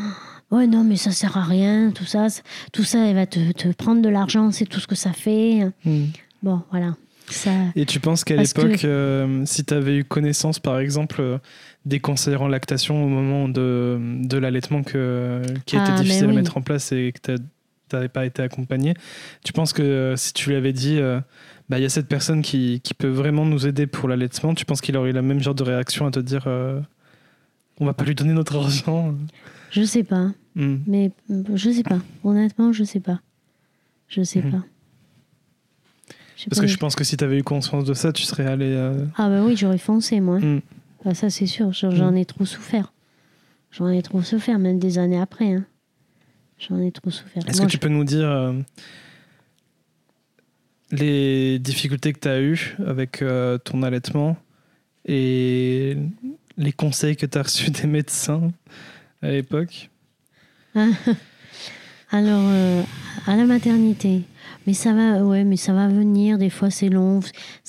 ouais, 0.53 0.67
non, 0.69 0.85
mais 0.85 0.97
ça 0.97 1.11
sert 1.11 1.37
à 1.37 1.43
rien, 1.43 1.91
tout 1.91 2.05
ça, 2.05 2.29
tout 2.73 2.85
ça, 2.85 3.05
elle 3.07 3.17
va 3.17 3.27
te, 3.27 3.51
te 3.53 3.69
prendre 3.73 4.01
de 4.03 4.09
l'argent, 4.09 4.51
c'est 4.53 4.67
tout 4.67 4.79
ce 4.81 4.87
que 4.87 4.95
ça 4.95 5.12
fait. 5.12 5.67
Hmm. 5.85 6.05
Bon, 6.43 6.62
voilà. 6.71 6.95
Ça, 7.29 7.51
Et 7.77 7.87
tu 7.87 7.99
penses 8.01 8.25
qu'à 8.25 8.37
que- 8.37 8.41
l'époque, 8.43 8.85
euh, 8.85 9.43
si 9.47 9.65
tu 9.65 9.73
avais 9.75 9.97
eu 9.99 10.05
connaissance, 10.05 10.59
par 10.59 10.79
exemple, 10.81 11.21
euh, 11.21 11.38
des 11.87 11.99
conseillers 12.01 12.37
en 12.37 12.49
lactation 12.49 13.03
au 13.05 13.09
moment 13.09 13.49
de, 13.49 13.99
de 14.23 14.37
l'allaitement 14.38 14.83
que, 14.83 15.41
qui 15.65 15.77
a 15.77 15.83
été 15.83 15.93
Ah, 15.93 15.97
mais 15.99 16.03
difficile 16.05 16.25
à 16.31 16.33
mettre 16.33 16.57
en 16.57 16.62
place 16.62 16.93
et 16.93 17.12
que 17.12 17.37
tu 17.37 17.43
n'avais 17.93 18.09
pas 18.09 18.27
été 18.27 18.43
accompagné, 18.43 18.95
tu 19.45 19.53
penses 19.53 19.73
que 19.73 19.83
euh, 19.83 20.17
si 20.17 20.33
tu 20.35 20.51
lui 20.51 20.57
avais 20.57 20.73
dit, 20.73 20.99
bah, 21.71 21.79
il 21.79 21.83
y 21.83 21.87
a 21.87 21.88
cette 21.91 22.09
personne 22.09 22.43
qui, 22.43 22.81
qui 22.83 22.93
peut 22.93 23.09
vraiment 23.09 23.47
nous 23.47 23.67
aider 23.67 23.87
pour 23.87 24.09
l'allaitement, 24.09 24.53
tu 24.55 24.65
penses 24.65 24.81
qu'il 24.81 24.97
aurait 24.97 25.11
eu 25.11 25.15
la 25.15 25.23
même 25.23 25.41
genre 25.41 25.55
de 25.55 25.62
réaction 25.62 26.07
à 26.07 26.11
te 26.11 26.21
dire, 26.21 26.47
on 27.79 27.87
va 27.87 27.95
pas 27.95 28.05
lui 28.05 28.15
donner 28.15 28.33
notre 28.35 28.57
argent? 28.57 29.15
Je 29.73 29.83
sais 29.83 30.05
pas. 30.05 30.31
Hmm. 30.55 30.77
Mais 30.87 31.11
je 31.55 31.71
sais 31.71 31.83
pas. 31.83 31.99
Honnêtement, 32.23 32.73
je 32.73 32.85
sais 32.85 33.01
pas. 33.01 33.21
Je 34.07 34.23
sais 34.23 34.43
Mhm. 34.43 34.51
pas. 34.53 34.65
Parce 36.49 36.61
pas. 36.61 36.67
que 36.67 36.67
je 36.67 36.77
pense 36.77 36.95
que 36.95 37.05
si 37.05 37.17
tu 37.17 37.25
avais 37.25 37.39
eu 37.39 37.43
conscience 37.43 37.85
de 37.85 37.95
ça, 37.95 38.13
tu 38.13 38.23
serais 38.25 38.47
allé. 38.47 38.67
euh, 38.67 39.05
Ah 39.17 39.29
bah 39.29 39.43
oui, 39.45 39.57
j'aurais 39.57 39.79
foncé, 39.79 40.21
moi. 40.21 40.39
Mm. 40.41 40.61
Ah, 41.05 41.15
ça, 41.15 41.31
c'est 41.31 41.47
sûr. 41.47 41.73
J'en 41.73 42.15
ai 42.15 42.25
trop 42.25 42.45
souffert. 42.45 42.93
J'en 43.71 43.89
ai 43.89 44.03
trop 44.03 44.23
souffert, 44.23 44.59
même 44.59 44.79
des 44.79 44.99
années 44.99 45.19
après. 45.21 45.53
hein. 45.55 45.65
J'en 46.59 46.79
ai 46.81 46.93
trop 46.93 47.11
souffert. 47.11 47.43
Est-ce 47.49 47.61
que 47.63 47.67
tu 47.67 47.79
peux 47.79 47.89
nous 47.89 48.05
dire 48.05 48.29
euh, 48.29 48.53
les 50.91 51.59
difficultés 51.59 52.13
que 52.13 52.19
tu 52.21 52.29
as 52.29 52.41
eues 52.41 52.77
avec 52.87 53.23
euh, 53.23 53.59
ton 53.59 53.83
allaitement 53.83 54.37
et 55.07 55.97
les 56.57 56.73
conseils 56.73 57.17
que 57.17 57.27
tu 57.27 57.39
as 57.39 57.43
reçus 57.43 57.71
des 57.71 57.87
médecins 57.87 58.53
à 59.23 59.31
l'époque 59.31 59.89
Alors, 62.11 62.43
euh, 62.49 62.83
à 63.27 63.37
la 63.37 63.45
maternité. 63.47 64.23
Mais 64.67 64.75
ça 64.75 64.93
va, 64.93 65.25
ouais, 65.25 65.45
mais 65.45 65.57
ça 65.57 65.73
va 65.73 65.89
venir. 65.89 66.39
Des 66.39 66.51
fois, 66.51 66.71
c'est 66.71 66.89
long. 66.89 67.21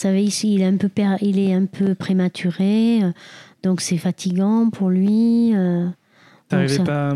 Va 0.04 0.12
ici, 0.20 0.54
il 0.56 0.62
est 0.62 0.66
un 0.66 0.78
peu, 0.78 0.89
per- 0.89 1.16
il 1.22 1.39
est 1.39 1.54
un 1.54 1.66
peu 1.66 1.96
prématuré, 1.96 3.04
euh, 3.04 3.12
donc 3.63 3.82
c'est 3.82 3.98
fatigant 3.98 4.70
pour 4.70 4.89
lui. 4.89 5.56
euh, 5.56 5.86
donc 5.86 5.94
T'arrivais 6.50 6.74
ça- 6.76 6.84
pas, 6.84 7.13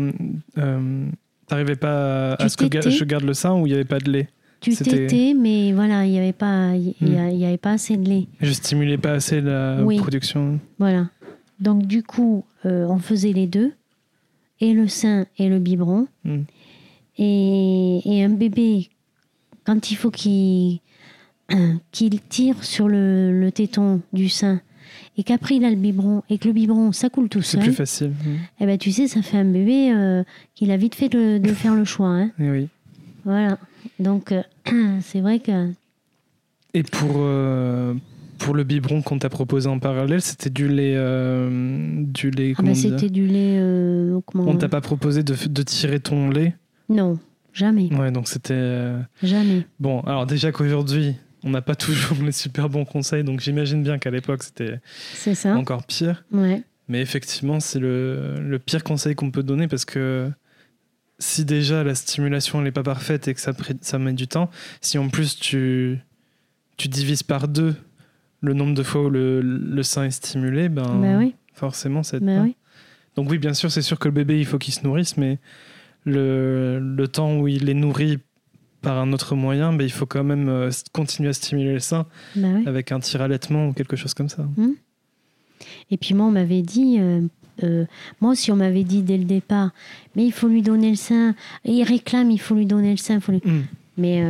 euh, 0.58 1.06
t'arrivais 1.46 1.76
pas 1.76 2.32
à 2.34 2.48
ce 2.48 2.56
que 2.56 2.64
je 2.90 3.04
garde 3.04 3.24
le 3.24 3.34
sein 3.34 3.54
ou 3.54 3.66
il 3.66 3.70
n'y 3.70 3.74
avait 3.74 3.84
pas 3.84 3.98
de 3.98 4.10
lait? 4.10 4.28
Tu 4.60 4.74
tétais, 4.74 5.34
mais 5.38 5.72
voilà, 5.72 6.04
il 6.06 6.10
n'y 6.12 6.18
avait 6.18 6.32
pas, 6.32 6.72
il 6.74 6.94
y, 7.00 7.04
Hmm. 7.04 7.30
y 7.30 7.44
avait 7.44 7.58
pas 7.58 7.72
assez 7.72 7.96
de 7.96 8.08
lait. 8.08 8.26
Je 8.40 8.50
stimulais 8.52 8.98
pas 8.98 9.12
assez 9.12 9.40
la 9.40 9.84
Oui. 9.84 9.98
production. 9.98 10.58
Voilà. 10.80 11.08
Donc 11.60 11.86
du 11.86 12.02
coup, 12.02 12.44
euh, 12.66 12.86
on 12.88 12.98
faisait 12.98 13.32
les 13.32 13.46
deux, 13.46 13.72
et 14.60 14.72
le 14.72 14.88
sein 14.88 15.26
et 15.38 15.48
le 15.48 15.58
biberon. 15.58 16.06
Hmm. 16.24 16.42
Et, 17.18 18.00
et 18.04 18.22
un 18.24 18.28
bébé, 18.30 18.88
quand 19.64 19.90
il 19.90 19.96
faut 19.96 20.10
qu'il 20.10 20.80
qu'il 21.92 22.20
tire 22.20 22.62
sur 22.62 22.88
le, 22.88 23.40
le 23.40 23.50
téton 23.50 24.02
du 24.12 24.28
sein, 24.28 24.60
et 25.16 25.22
qu'après 25.22 25.56
il 25.56 25.64
a 25.64 25.70
le 25.70 25.76
biberon, 25.76 26.22
et 26.28 26.36
que 26.38 26.46
le 26.46 26.52
biberon, 26.52 26.92
ça 26.92 27.08
coule 27.08 27.28
tout 27.30 27.40
C'est 27.42 27.56
seul, 27.56 27.62
plus 27.64 27.72
facile. 27.72 28.08
Hmm. 28.10 28.36
eh 28.60 28.66
ben, 28.66 28.76
tu 28.78 28.92
sais, 28.92 29.08
ça 29.08 29.22
fait 29.22 29.38
un 29.38 29.44
bébé 29.46 29.90
euh, 29.92 30.22
qu'il 30.54 30.70
a 30.70 30.76
vite 30.76 30.94
fait 30.94 31.08
de, 31.08 31.38
de 31.38 31.48
faire 31.52 31.74
le 31.74 31.84
choix. 31.84 32.08
hein. 32.08 32.30
Eh 32.38 32.50
oui. 32.50 32.68
Voilà. 33.24 33.58
Donc 33.98 34.30
euh, 34.32 34.42
c'est 35.00 35.20
vrai 35.20 35.38
que... 35.40 35.72
Et 36.74 36.82
pour, 36.82 37.12
euh, 37.16 37.94
pour 38.38 38.54
le 38.54 38.64
biberon 38.64 39.02
qu'on 39.02 39.18
t'a 39.18 39.28
proposé 39.28 39.68
en 39.68 39.78
parallèle, 39.78 40.22
c'était 40.22 40.50
du 40.50 40.68
lait. 40.68 40.94
euh, 40.96 42.02
du 42.04 42.30
lait 42.30 42.54
Ah 42.58 42.62
dit 42.62 42.74
c'était 42.74 43.10
du 43.10 43.26
lait... 43.26 43.58
euh. 43.60 44.20
On 44.34 44.56
t'a 44.56 44.68
pas 44.68 44.80
proposé 44.80 45.22
de, 45.22 45.34
de 45.48 45.62
tirer 45.62 46.00
ton 46.00 46.30
lait 46.30 46.54
Non, 46.88 47.18
jamais. 47.52 47.92
Ouais, 47.94 48.10
donc 48.10 48.28
c'était. 48.28 48.54
euh, 48.54 48.98
Jamais. 49.22 49.66
Bon, 49.80 50.00
alors 50.00 50.26
déjà 50.26 50.52
qu'aujourd'hui, 50.52 51.14
on 51.44 51.50
n'a 51.50 51.62
pas 51.62 51.74
toujours 51.76 52.16
les 52.24 52.32
super 52.32 52.68
bons 52.68 52.84
conseils, 52.84 53.24
donc 53.24 53.40
j'imagine 53.40 53.82
bien 53.82 53.98
qu'à 53.98 54.10
l'époque, 54.10 54.42
c'était 54.42 54.80
encore 55.56 55.84
pire. 55.84 56.24
Ouais. 56.32 56.62
Mais 56.88 57.00
effectivement, 57.02 57.60
c'est 57.60 57.78
le, 57.80 58.36
le 58.40 58.58
pire 58.58 58.82
conseil 58.82 59.14
qu'on 59.14 59.30
peut 59.30 59.42
donner 59.42 59.68
parce 59.68 59.84
que 59.84 60.30
si 61.18 61.44
déjà 61.44 61.84
la 61.84 61.94
stimulation 61.94 62.62
n'est 62.62 62.70
pas 62.72 62.82
parfaite 62.82 63.28
et 63.28 63.34
que 63.34 63.40
ça, 63.40 63.52
met 63.98 64.12
du 64.14 64.26
temps, 64.28 64.48
si 64.80 64.96
en 64.98 65.08
plus 65.08 65.36
tu, 65.38 65.98
tu 66.76 66.88
divises 66.88 67.22
par 67.22 67.48
deux 67.48 67.74
le 68.40 68.52
nombre 68.54 68.74
de 68.74 68.82
fois 68.82 69.04
où 69.04 69.10
le, 69.10 69.40
le 69.40 69.82
sein 69.82 70.04
est 70.04 70.10
stimulé, 70.10 70.68
ben, 70.68 70.82
Bah 71.00 71.16
oui. 71.18 71.34
forcément, 71.54 72.02
ça 72.02 72.16
aide 72.18 72.24
Bah 72.24 72.36
pas. 72.36 72.42
oui. 72.42 72.56
Donc 73.16 73.30
oui, 73.30 73.38
bien 73.38 73.52
sûr, 73.54 73.70
c'est 73.70 73.82
sûr 73.82 73.98
que 73.98 74.06
le 74.08 74.14
bébé, 74.14 74.38
il 74.38 74.46
faut 74.46 74.58
qu'il 74.58 74.72
se 74.74 74.84
nourrisse, 74.84 75.16
mais 75.16 75.38
le, 76.04 76.78
le 76.78 77.08
temps 77.08 77.36
où 77.38 77.48
il 77.48 77.68
est 77.68 77.74
nourri 77.74 78.18
par 78.80 78.96
un 78.98 79.12
autre 79.12 79.34
moyen, 79.34 79.72
ben, 79.72 79.82
il 79.84 79.90
faut 79.90 80.06
quand 80.06 80.22
même 80.22 80.48
euh, 80.48 80.70
continuer 80.92 81.30
à 81.30 81.32
stimuler 81.32 81.72
le 81.72 81.80
sein 81.80 82.06
Bah 82.36 82.48
oui. 82.54 82.62
avec 82.66 82.92
un 82.92 83.00
tir 83.00 83.20
allaitement 83.22 83.68
ou 83.68 83.72
quelque 83.72 83.96
chose 83.96 84.14
comme 84.14 84.28
ça. 84.28 84.46
Et 85.90 85.96
puis 85.96 86.14
moi, 86.14 86.26
on 86.26 86.30
m'avait 86.30 86.62
dit, 86.62 86.98
euh, 87.00 87.22
euh, 87.64 87.84
moi 88.20 88.32
aussi, 88.32 88.52
on 88.52 88.56
m'avait 88.56 88.84
dit 88.84 89.02
dès 89.02 89.18
le 89.18 89.24
départ, 89.24 89.70
mais 90.14 90.24
il 90.24 90.32
faut 90.32 90.46
lui 90.46 90.62
donner 90.62 90.90
le 90.90 90.96
sein. 90.96 91.34
Il 91.64 91.82
réclame, 91.82 92.30
il 92.30 92.38
faut 92.40 92.54
lui 92.54 92.66
donner 92.66 92.92
le 92.92 92.96
sein. 92.98 93.18
Faut 93.18 93.32
lui... 93.32 93.42
Mm. 93.44 93.62
Mais 93.96 94.22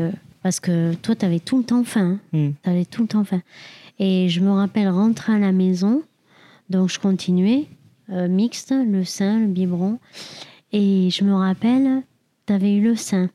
parce 0.48 0.60
que 0.60 0.94
toi, 0.94 1.14
tu 1.14 1.26
avais 1.26 1.40
tout 1.40 1.58
le 1.58 1.62
temps 1.64 1.84
faim. 1.84 2.18
hein. 2.32 2.38
Mm. 2.38 2.52
Tu 2.62 2.70
avais 2.70 2.84
tout 2.86 3.02
le 3.02 3.08
temps 3.08 3.22
faim. 3.22 3.42
Et 3.98 4.30
je 4.30 4.40
me 4.40 4.50
rappelle 4.50 4.88
rentrer 4.88 5.34
à 5.34 5.38
la 5.38 5.52
maison, 5.52 6.02
donc 6.70 6.88
je 6.88 6.98
continuais, 6.98 7.66
euh, 8.08 8.28
mixte, 8.28 8.72
le 8.72 9.04
sein, 9.04 9.40
le 9.40 9.46
biberon. 9.46 9.98
Et 10.72 11.10
je 11.10 11.22
me 11.22 11.34
rappelle, 11.34 12.02
tu 12.46 12.54
avais 12.54 12.74
eu 12.74 12.80
le 12.82 12.96
sein. 12.96 13.28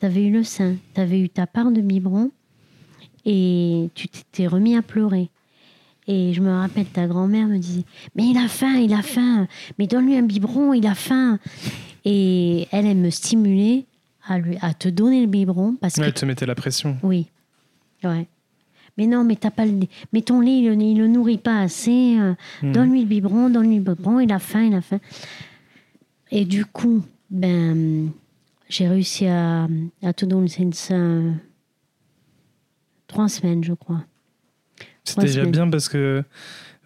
Tu 0.00 0.04
avais 0.04 0.26
eu 0.26 0.30
le 0.30 0.44
sein. 0.44 0.74
Tu 0.94 1.00
avais 1.00 1.18
eu 1.18 1.30
ta 1.30 1.46
part 1.46 1.72
de 1.72 1.80
biberon. 1.80 2.30
Et 3.24 3.88
tu 3.94 4.06
t'étais 4.08 4.48
remis 4.48 4.76
à 4.76 4.82
pleurer. 4.82 5.30
Et 6.06 6.34
je 6.34 6.42
me 6.42 6.50
rappelle, 6.50 6.84
ta 6.84 7.06
grand-mère 7.06 7.46
me 7.48 7.56
disait 7.56 7.86
Mais 8.14 8.26
il 8.26 8.36
a 8.36 8.48
faim, 8.48 8.74
il 8.74 8.92
a 8.92 9.00
faim. 9.00 9.48
Mais 9.78 9.86
donne-lui 9.86 10.18
un 10.18 10.24
biberon, 10.24 10.74
il 10.74 10.86
a 10.86 10.94
faim. 10.94 11.38
Et 12.04 12.68
elle, 12.70 12.84
elle 12.84 12.98
me 12.98 13.08
stimulait 13.08 13.86
à, 14.30 14.38
lui, 14.38 14.56
à 14.62 14.72
te 14.74 14.88
donner 14.88 15.20
le 15.20 15.26
biberon 15.26 15.76
parce 15.80 15.96
que 15.96 16.00
Ouais, 16.00 16.12
te 16.12 16.24
mettais 16.24 16.46
la 16.46 16.54
pression. 16.54 16.96
oui. 17.02 17.26
Ouais. 18.04 18.26
Mais 18.98 19.06
non, 19.06 19.24
mais 19.24 19.36
t'as 19.36 19.50
pas 19.50 19.64
le 19.66 19.72
Mais 20.12 20.20
ton 20.22 20.40
lait, 20.40 20.58
il, 20.58 20.82
il 20.82 20.98
le 20.98 21.06
nourrit 21.06 21.38
pas 21.38 21.60
assez. 21.60 22.16
euh, 22.18 22.34
Mm. 22.62 22.72
Donne-lui 22.72 23.00
le 23.02 23.06
biberon, 23.06 23.48
donne-lui 23.50 23.76
le 23.76 23.82
biberon, 23.82 24.20
il 24.20 24.32
a 24.32 24.38
faim, 24.38 24.62
il 24.64 24.74
a 24.74 24.80
faim. 24.80 25.00
Et 26.30 26.44
du 26.44 26.64
coup, 26.66 27.02
ben, 27.30 28.10
j'ai 28.68 28.88
réussi 28.88 29.26
à, 29.26 29.68
à 30.02 30.12
te 30.12 30.24
donner 30.26 30.48
le 30.58 30.72
sein 30.72 31.34
trois 33.06 33.28
semaines, 33.28 33.64
je 33.64 33.72
crois. 33.74 34.02
Trois 35.04 35.24
déjà 35.24 35.44
bien 35.44 35.68
parce 35.68 35.88
que 35.88 36.22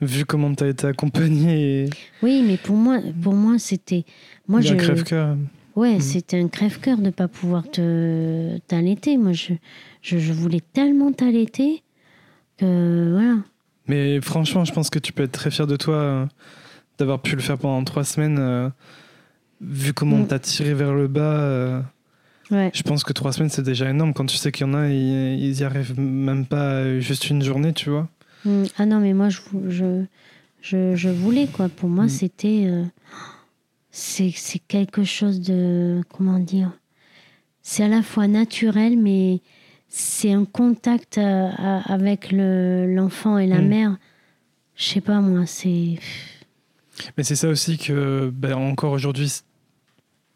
vu 0.01 0.25
comment 0.25 0.55
tu 0.55 0.65
as 0.65 0.69
été 0.69 0.87
accompagné, 0.87 1.89
Oui, 2.23 2.45
mais 2.47 2.57
pour 2.57 2.77
moi, 2.77 2.99
pour 3.23 3.35
moi, 3.35 3.59
c'était. 3.59 4.05
Moi, 4.49 4.61
je. 4.61 4.73
un 4.75 4.77
crève-cœur. 4.77 5.37
Ouais, 5.77 5.97
Mm. 5.97 6.01
c'était 6.01 6.41
un 6.41 6.49
crève-cœur 6.49 6.99
de 6.99 7.11
pas 7.11 7.27
pouvoir 7.29 7.69
te 7.69 8.57
t'allaiter. 8.69 9.17
Moi, 9.19 9.33
je, 9.33 9.55
je, 10.03 10.19
je 10.19 10.33
voulais 10.33 10.61
tellement 10.73 11.13
t'allaiter 11.13 11.83
que 12.59 13.13
voilà. 13.13 13.37
Mais 13.89 14.21
franchement, 14.21 14.65
je 14.65 14.73
pense 14.73 14.89
que 14.91 14.99
tu 14.99 15.13
peux 15.13 15.25
être 15.25 15.33
très 15.33 15.51
fier 15.51 15.67
de 15.67 15.77
toi 15.77 15.95
euh, 15.97 16.27
d'avoir 16.99 17.21
pu 17.21 17.35
le 17.37 17.43
faire 17.43 17.59
pendant 17.59 17.83
trois 17.85 18.05
semaines. 18.05 18.39
euh, 18.39 18.71
vu 19.61 19.93
comment 19.93 20.17
Mm. 20.17 20.21
on 20.23 20.25
t'a 20.27 20.39
tiré 20.39 20.75
vers 20.75 20.95
le 20.95 21.09
bas, 21.09 21.21
euh, 21.41 21.81
Ouais. 22.51 22.71
je 22.75 22.83
pense 22.83 23.03
que 23.05 23.13
trois 23.13 23.33
semaines 23.33 23.49
c'est 23.49 23.63
déjà 23.63 23.89
énorme. 23.91 24.13
Quand 24.13 24.27
tu 24.27 24.37
sais 24.37 24.53
qu'il 24.53 24.67
y 24.67 24.71
en 24.71 24.75
a, 24.75 24.89
ils, 24.89 25.39
ils 25.43 25.61
y 25.61 25.65
arrivent 25.65 25.99
même 25.99 26.45
pas 26.47 26.99
juste 27.01 27.31
une 27.31 27.43
journée, 27.43 27.73
tu 27.73 27.91
vois. 27.91 28.09
Mm. 28.45 28.65
Ah 28.79 28.87
non, 28.87 29.01
mais 29.01 29.13
moi, 29.15 29.29
je, 29.31 29.41
je, 29.69 30.05
je, 30.61 30.95
je 30.95 31.09
voulais, 31.09 31.47
quoi. 31.47 31.69
Pour 31.69 31.89
moi, 31.89 32.05
Mm. 32.05 32.09
c'était. 32.11 32.71
C'est 33.97 34.33
c'est 34.35 34.59
quelque 34.59 35.05
chose 35.05 35.41
de. 35.41 36.03
Comment 36.09 36.41
dire 36.41 36.73
C'est 37.63 37.85
à 37.85 37.89
la 37.89 38.03
fois 38.03 38.27
naturel, 38.27 38.99
mais 38.99 39.41
c'est 39.89 40.33
un 40.33 40.45
contact 40.45 41.19
euh, 41.19 41.49
à- 41.57 41.93
avec 41.93 42.33
le- 42.33 42.93
l'enfant 42.93 43.39
et 43.39 43.47
la 43.47 43.61
Mm. 43.63 43.69
mère. 43.69 43.97
Je 44.75 44.85
sais 44.85 45.01
pas, 45.01 45.21
moi, 45.21 45.47
c'est. 45.47 45.99
Mais 47.17 47.23
c'est 47.23 47.37
ça 47.37 47.49
aussi 47.49 47.79
que, 47.79 48.31
ben, 48.35 48.55
encore 48.55 48.91
aujourd'hui, 48.93 49.33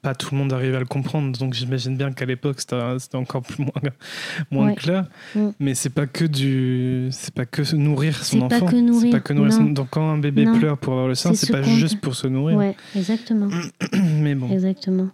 pas 0.08 0.14
tout 0.14 0.28
le 0.32 0.38
monde 0.38 0.52
arrive 0.52 0.74
à 0.74 0.78
le 0.78 0.86
comprendre. 0.86 1.36
Donc 1.38 1.54
j'imagine 1.54 1.96
bien 1.96 2.12
qu'à 2.12 2.24
l'époque, 2.24 2.60
c'était 2.60 3.16
encore 3.16 3.42
plus 3.42 3.62
moins, 3.62 3.92
moins 4.50 4.66
Ouais. 4.68 4.74
clair. 4.74 5.06
Mm. 5.34 5.48
Mais 5.60 5.74
c'est 5.74 5.90
pas 5.90 6.06
que 6.06 6.24
du, 6.24 7.08
c'est 7.10 7.34
pas 7.34 7.44
que 7.46 7.64
se 7.64 7.76
nourrir 7.76 8.24
son 8.24 8.42
enfant. 8.42 8.54
C'est 9.00 9.10
pas 9.10 9.20
que 9.20 9.32
nourrir. 9.34 9.52
son- 9.52 9.64
Donc 9.64 9.88
quand 9.90 10.08
un 10.10 10.18
bébé 10.18 10.44
Non. 10.44 10.58
pleure 10.58 10.78
pour 10.78 10.94
avoir 10.94 11.08
le 11.08 11.14
sein, 11.14 11.30
C'est 11.34 11.36
c'est 11.40 11.46
ce 11.46 11.52
pas 11.52 11.62
juste 11.62 12.00
pour 12.00 12.14
se 12.14 12.26
nourrir. 12.26 12.56
Ouais, 12.56 12.74
exactement. 12.96 13.48
Mais 13.92 14.34
bon. 14.34 14.50
Exactement. 14.50 15.08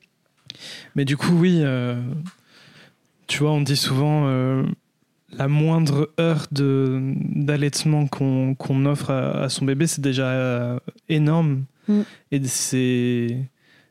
Mais 0.94 1.04
du 1.04 1.16
coup, 1.16 1.32
oui, 1.36 1.60
euh, 1.62 2.00
tu 3.26 3.40
vois, 3.40 3.52
on 3.52 3.60
dit 3.62 3.76
souvent 3.76 4.24
euh, 4.26 4.62
la 5.36 5.48
moindre 5.48 6.10
heure 6.20 6.46
d'allaitement 6.52 8.06
qu'on 8.06 8.54
qu'on 8.54 8.86
offre 8.86 9.10
à, 9.10 9.42
à 9.44 9.48
son 9.48 9.64
bébé, 9.64 9.86
c'est 9.86 10.00
déjà 10.00 10.26
euh, 10.28 10.78
énorme. 11.08 11.64
Mm. 11.88 12.00
Et 12.32 12.44
c'est 12.44 13.38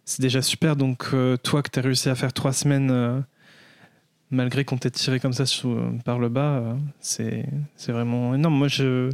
c'est 0.05 0.21
déjà 0.21 0.41
super. 0.41 0.75
Donc, 0.75 1.05
euh, 1.13 1.37
toi, 1.37 1.61
que 1.61 1.69
tu 1.69 1.79
as 1.79 1.81
réussi 1.81 2.09
à 2.09 2.15
faire 2.15 2.33
trois 2.33 2.53
semaines, 2.53 2.89
euh, 2.91 3.19
malgré 4.31 4.65
qu'on 4.65 4.77
t'ait 4.77 4.89
tiré 4.91 5.19
comme 5.19 5.33
ça 5.33 5.45
sous- 5.45 5.77
par 6.05 6.19
le 6.19 6.29
bas, 6.29 6.57
euh, 6.57 6.73
c'est 6.99 7.45
c'est 7.75 7.91
vraiment 7.91 8.33
énorme. 8.35 8.55
Moi, 8.55 8.67
je. 8.67 9.09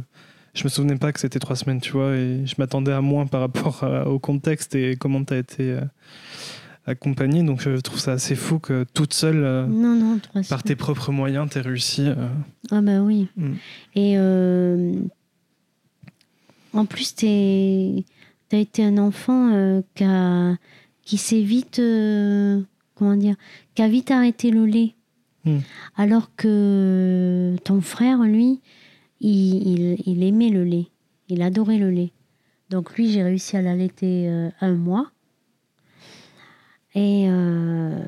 Je 0.52 0.64
me 0.64 0.68
souvenais 0.68 0.96
pas 0.96 1.12
que 1.12 1.20
c'était 1.20 1.38
trois 1.38 1.54
semaines, 1.54 1.80
tu 1.80 1.92
vois, 1.92 2.16
et 2.16 2.44
je 2.44 2.56
m'attendais 2.58 2.90
à 2.90 3.00
moins 3.00 3.24
par 3.24 3.40
rapport 3.40 3.84
à- 3.84 4.08
au 4.08 4.18
contexte 4.18 4.74
et 4.74 4.96
comment 4.96 5.22
tu 5.24 5.32
as 5.32 5.38
été 5.38 5.70
euh, 5.70 5.80
accompagnée. 6.86 7.44
Donc 7.44 7.60
je 7.60 7.76
trouve 7.78 8.00
ça 8.00 8.14
assez 8.14 8.34
fou 8.34 8.58
que 8.58 8.84
toute 8.92 9.14
seule, 9.14 9.44
euh, 9.44 9.64
Non, 9.68 9.94
non, 9.94 10.18
trois 10.18 10.42
par 10.48 10.64
tes 10.64 10.74
propres 10.74 11.12
moyens, 11.12 11.48
tu 11.50 11.60
réussi. 11.60 12.02
euh, 12.08 12.26
Ah 12.72 12.80
bah 12.80 12.98
oui. 13.00 13.28
Mm. 13.36 13.52
Et 13.94 14.14
euh, 14.18 14.94
en 16.72 16.84
plus, 16.84 17.14
tu 17.14 17.26
as 17.26 18.56
été 18.58 18.84
un 18.84 18.98
enfant 18.98 19.52
euh, 19.52 19.82
qui, 19.94 20.02
a- 20.02 20.56
qui 21.10 21.16
s'est 21.16 21.42
vite, 21.42 21.80
euh, 21.80 22.60
comment 22.94 23.16
dire, 23.16 23.34
qui 23.74 23.82
a 23.82 23.88
vite 23.88 24.12
arrêté 24.12 24.52
le 24.52 24.64
lait. 24.64 24.94
Mm. 25.44 25.58
Alors 25.96 26.30
que 26.36 27.56
ton 27.64 27.80
frère, 27.80 28.22
lui, 28.22 28.60
il, 29.20 29.56
il- 29.66 30.02
il 30.06 30.22
aimait 30.22 30.50
le 30.50 30.62
lait. 30.62 30.86
Il 31.28 31.42
adorait 31.42 31.78
le 31.78 31.90
lait. 31.90 32.12
Donc 32.70 32.94
lui, 32.96 33.10
j'ai 33.10 33.24
réussi 33.24 33.56
à 33.56 33.62
l'allaiter 33.62 34.28
euh, 34.28 34.50
un 34.60 34.74
mois. 34.74 35.10
Et, 36.94 37.26
euh, 37.28 37.98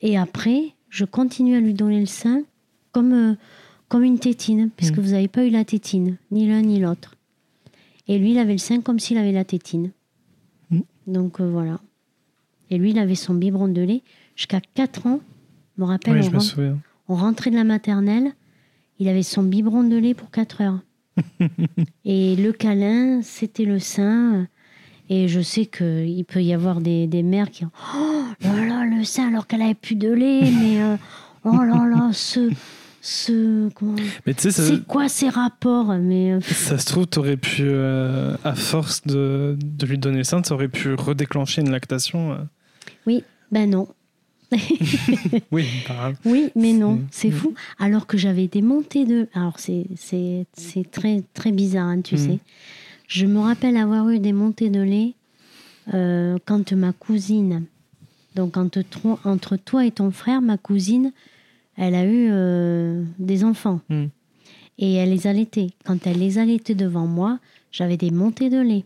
et 0.00 0.18
après, 0.18 0.74
je 0.88 1.04
continue 1.04 1.54
à 1.56 1.60
lui 1.60 1.74
donner 1.74 2.00
le 2.00 2.06
sein 2.06 2.42
comme, 2.90 3.36
comme 3.88 4.02
une 4.02 4.18
tétine, 4.18 4.68
puisque 4.76 4.98
Mm. 4.98 5.00
vous 5.00 5.10
n'avez 5.12 5.28
pas 5.28 5.44
eu 5.46 5.50
la 5.50 5.64
tétine, 5.64 6.16
ni 6.32 6.48
l'un 6.48 6.62
ni 6.62 6.80
l'autre. 6.80 7.14
Et 8.08 8.18
lui, 8.18 8.32
il 8.32 8.38
avait 8.38 8.52
le 8.54 8.58
sein 8.58 8.80
comme 8.80 8.98
s'il 8.98 9.16
avait 9.16 9.30
la 9.30 9.44
tétine. 9.44 9.92
Mm. 10.70 10.80
Donc 11.06 11.40
voilà. 11.40 11.78
Et 12.72 12.78
lui, 12.78 12.90
il 12.92 12.98
avait 12.98 13.14
son 13.14 13.34
biberon 13.34 13.68
de 13.68 13.82
lait 13.82 14.02
jusqu'à 14.34 14.60
4 14.74 15.06
ans. 15.06 15.20
Je 15.76 15.82
me 15.82 15.86
rappelle, 15.86 16.14
Oui, 16.14 16.20
on, 16.20 16.22
je 16.22 16.28
me 16.30 16.32
rentre- 16.38 16.44
souviens. 16.50 16.78
on 17.08 17.14
rentrait 17.16 17.50
de 17.50 17.56
la 17.56 17.64
maternelle, 17.64 18.32
il 18.98 19.08
avait 19.08 19.22
son 19.22 19.42
biberon 19.42 19.82
de 19.84 19.96
lait 19.96 20.14
pour 20.14 20.30
4 20.30 20.62
heures. 20.62 20.78
et 22.04 22.36
le 22.36 22.52
câlin, 22.52 23.20
c'était 23.22 23.66
le 23.66 23.78
sein. 23.78 24.48
Et 25.10 25.28
je 25.28 25.40
sais 25.40 25.66
qu'il 25.66 26.24
peut 26.24 26.42
y 26.42 26.54
avoir 26.54 26.80
des, 26.80 27.06
des 27.06 27.22
mères 27.22 27.50
qui 27.50 27.64
ont 27.66 27.70
Oh 27.94 28.24
là 28.42 28.64
là, 28.66 28.84
le 28.86 29.04
sein, 29.04 29.28
alors 29.28 29.46
qu'elle 29.46 29.60
avait 29.62 29.74
plus 29.74 29.96
de 29.96 30.08
lait, 30.10 30.40
mais 30.50 30.82
euh, 30.82 30.96
oh 31.44 31.58
là 31.62 31.86
là, 31.86 32.10
ce. 32.12 32.48
ce 33.02 33.68
comment- 33.74 33.96
Mais 34.26 34.32
tu 34.32 34.42
sais, 34.42 34.50
ça, 34.52 34.62
C'est 34.66 34.86
quoi 34.86 35.08
ces 35.10 35.28
rapports 35.28 35.92
Mais 36.00 36.32
euh, 36.32 36.40
ça 36.40 36.78
se 36.78 36.86
trouve, 36.86 37.06
tu 37.06 37.18
aurais 37.18 37.36
pu, 37.36 37.62
euh, 37.64 38.36
à 38.44 38.54
force 38.54 39.02
de, 39.06 39.58
de 39.62 39.86
lui 39.86 39.98
donner 39.98 40.18
le 40.18 40.24
sein, 40.24 40.40
tu 40.40 40.52
aurais 40.54 40.68
pu 40.68 40.94
redéclencher 40.94 41.60
une 41.60 41.70
lactation. 41.70 42.38
Oui, 43.06 43.24
ben 43.50 43.70
non. 43.70 43.88
Oui, 45.50 45.64
grave. 45.86 46.16
Oui, 46.26 46.50
mais 46.54 46.72
non, 46.74 47.00
C'est- 47.10 47.30
fou. 47.30 47.54
Alors 47.78 48.06
que 48.06 48.18
j'avais 48.18 48.48
des 48.48 48.62
montées 48.62 49.04
de. 49.06 49.28
Alors 49.34 49.58
c'est 49.58 49.86
très 50.90 51.22
très 51.34 51.52
bizarre, 51.52 51.86
hein, 51.88 52.00
tu 52.02 52.14
Mhm. 52.16 52.20
sais. 52.20 52.38
Je 53.08 53.26
me 53.26 53.38
rappelle 53.40 53.76
avoir 53.76 54.08
eu 54.10 54.18
des 54.18 54.32
montées 54.32 54.70
de 54.70 54.80
lait 54.80 55.14
euh, 55.94 56.38
quand 56.46 56.72
ma 56.72 56.92
cousine, 56.92 57.64
donc 58.34 58.56
entre, 58.56 58.82
toi- 58.82 59.18
entre 59.24 59.56
toi 59.56 59.84
et 59.86 59.90
ton 59.90 60.10
frère, 60.10 60.40
ma 60.40 60.56
cousine, 60.58 61.12
elle 61.76 61.94
a 61.94 62.04
eu 62.04 62.28
euh, 62.30 63.02
des 63.18 63.44
enfants 63.44 63.80
Mhm. 63.88 64.08
et 64.78 64.94
elle 64.94 65.10
les 65.10 65.26
allaitait. 65.26 65.68
Quand 65.84 66.06
elle 66.06 66.18
les 66.18 66.38
allaitait 66.38 66.74
devant 66.74 67.06
moi, 67.06 67.38
j'avais 67.70 67.96
des 67.96 68.10
montées 68.10 68.50
de 68.50 68.60
lait 68.60 68.84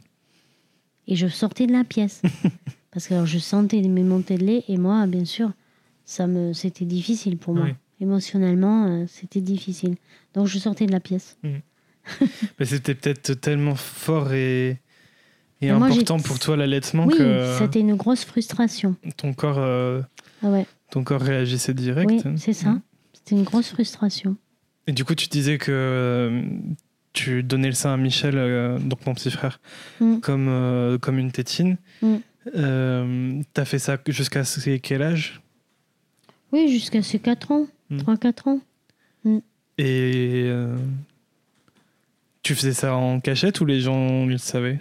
et 1.09 1.17
je 1.17 1.27
sortais 1.29 1.67
de 1.67 1.73
la 1.73 1.85
pièce 1.85 2.23
parce 2.97 3.09
que 3.09 3.13
alors, 3.15 3.27
je 3.27 3.37
sentais 3.39 3.83
mes 3.83 4.03
montées 4.03 4.39
de 4.39 4.45
lait 4.47 4.65
et 4.69 4.79
moi, 4.79 5.07
bien 5.07 5.27
sûr, 5.27 5.51
ça 6.07 6.27
me 6.27 6.55
c'était 6.55 6.87
difficile 6.87 7.37
pour 7.37 7.53
moi. 7.55 7.67
Oui. 7.67 7.75
Émotionnellement, 8.01 8.87
euh, 8.87 9.05
c'était 9.07 9.43
difficile. 9.43 9.97
Donc 10.33 10.47
je 10.47 10.59
sortais 10.59 10.87
de 10.87 10.93
la 10.93 11.01
pièce. 11.01 11.37
Mais 12.59 12.65
c'était 12.65 12.95
peut-être 12.95 13.35
tellement 13.35 13.75
fort 13.75 14.33
et, 14.33 14.81
et 15.61 15.67
Et 15.67 15.73
moi, 15.73 15.89
important 15.89 16.19
pour 16.21 16.39
toi 16.39 16.57
l'allaitement 16.57 17.05
oui, 17.05 17.19
que 17.19 17.57
c'était 17.59 17.81
une 17.81 17.97
grosse 17.97 18.25
frustration. 18.25 18.97
ton 19.19 19.35
corps, 19.35 19.59
euh, 19.59 20.01
Ah 20.43 20.49
ouais, 20.49 20.65
ton 20.91 21.05
corps 21.05 21.21
réagissait 21.21 21.75
direct. 21.75 22.11
oui, 22.11 22.23
c'est 22.39 22.55
ça. 22.55 22.79
C'était 23.13 23.35
une 23.37 23.45
grosse 23.45 23.69
frustration. 23.69 24.37
Et 24.87 24.93
du 24.93 25.05
coup, 25.05 25.15
tu 25.15 25.29
disais 25.29 25.59
que 25.59 25.71
euh, 25.71 26.43
tu 27.13 27.43
donnais 27.43 27.69
le 27.69 27.75
sein 27.75 27.93
à 27.93 27.97
Michel, 27.99 28.39
euh, 28.39 28.79
donc 28.79 29.05
mon 29.05 29.13
petit 29.13 29.31
frère, 29.31 29.61
Mm. 30.01 30.21
comme, 30.21 30.99
comme 31.03 31.19
une 31.19 31.31
tétine. 31.33 31.77
Euh, 32.55 33.43
T'as 33.53 33.65
fait 33.65 33.79
ça 33.79 33.99
jusqu'à 34.09 34.43
quel 34.83 35.03
âge? 35.03 35.41
Oui, 36.53 36.69
jusqu'à 36.69 37.03
ses 37.03 37.19
4 37.19 37.51
ans, 37.53 37.67
Mm. 37.91 37.99
3-4 37.99 38.49
ans. 38.49 38.61
Et 39.79 40.45
euh, 40.47 40.75
tu 42.43 42.55
faisais 42.55 42.73
ça 42.73 42.95
en 42.97 43.21
cachette 43.21 43.61
ou 43.61 43.65
les 43.67 43.81
gens 43.81 44.27
le 44.27 44.39
savaient? 44.39 44.79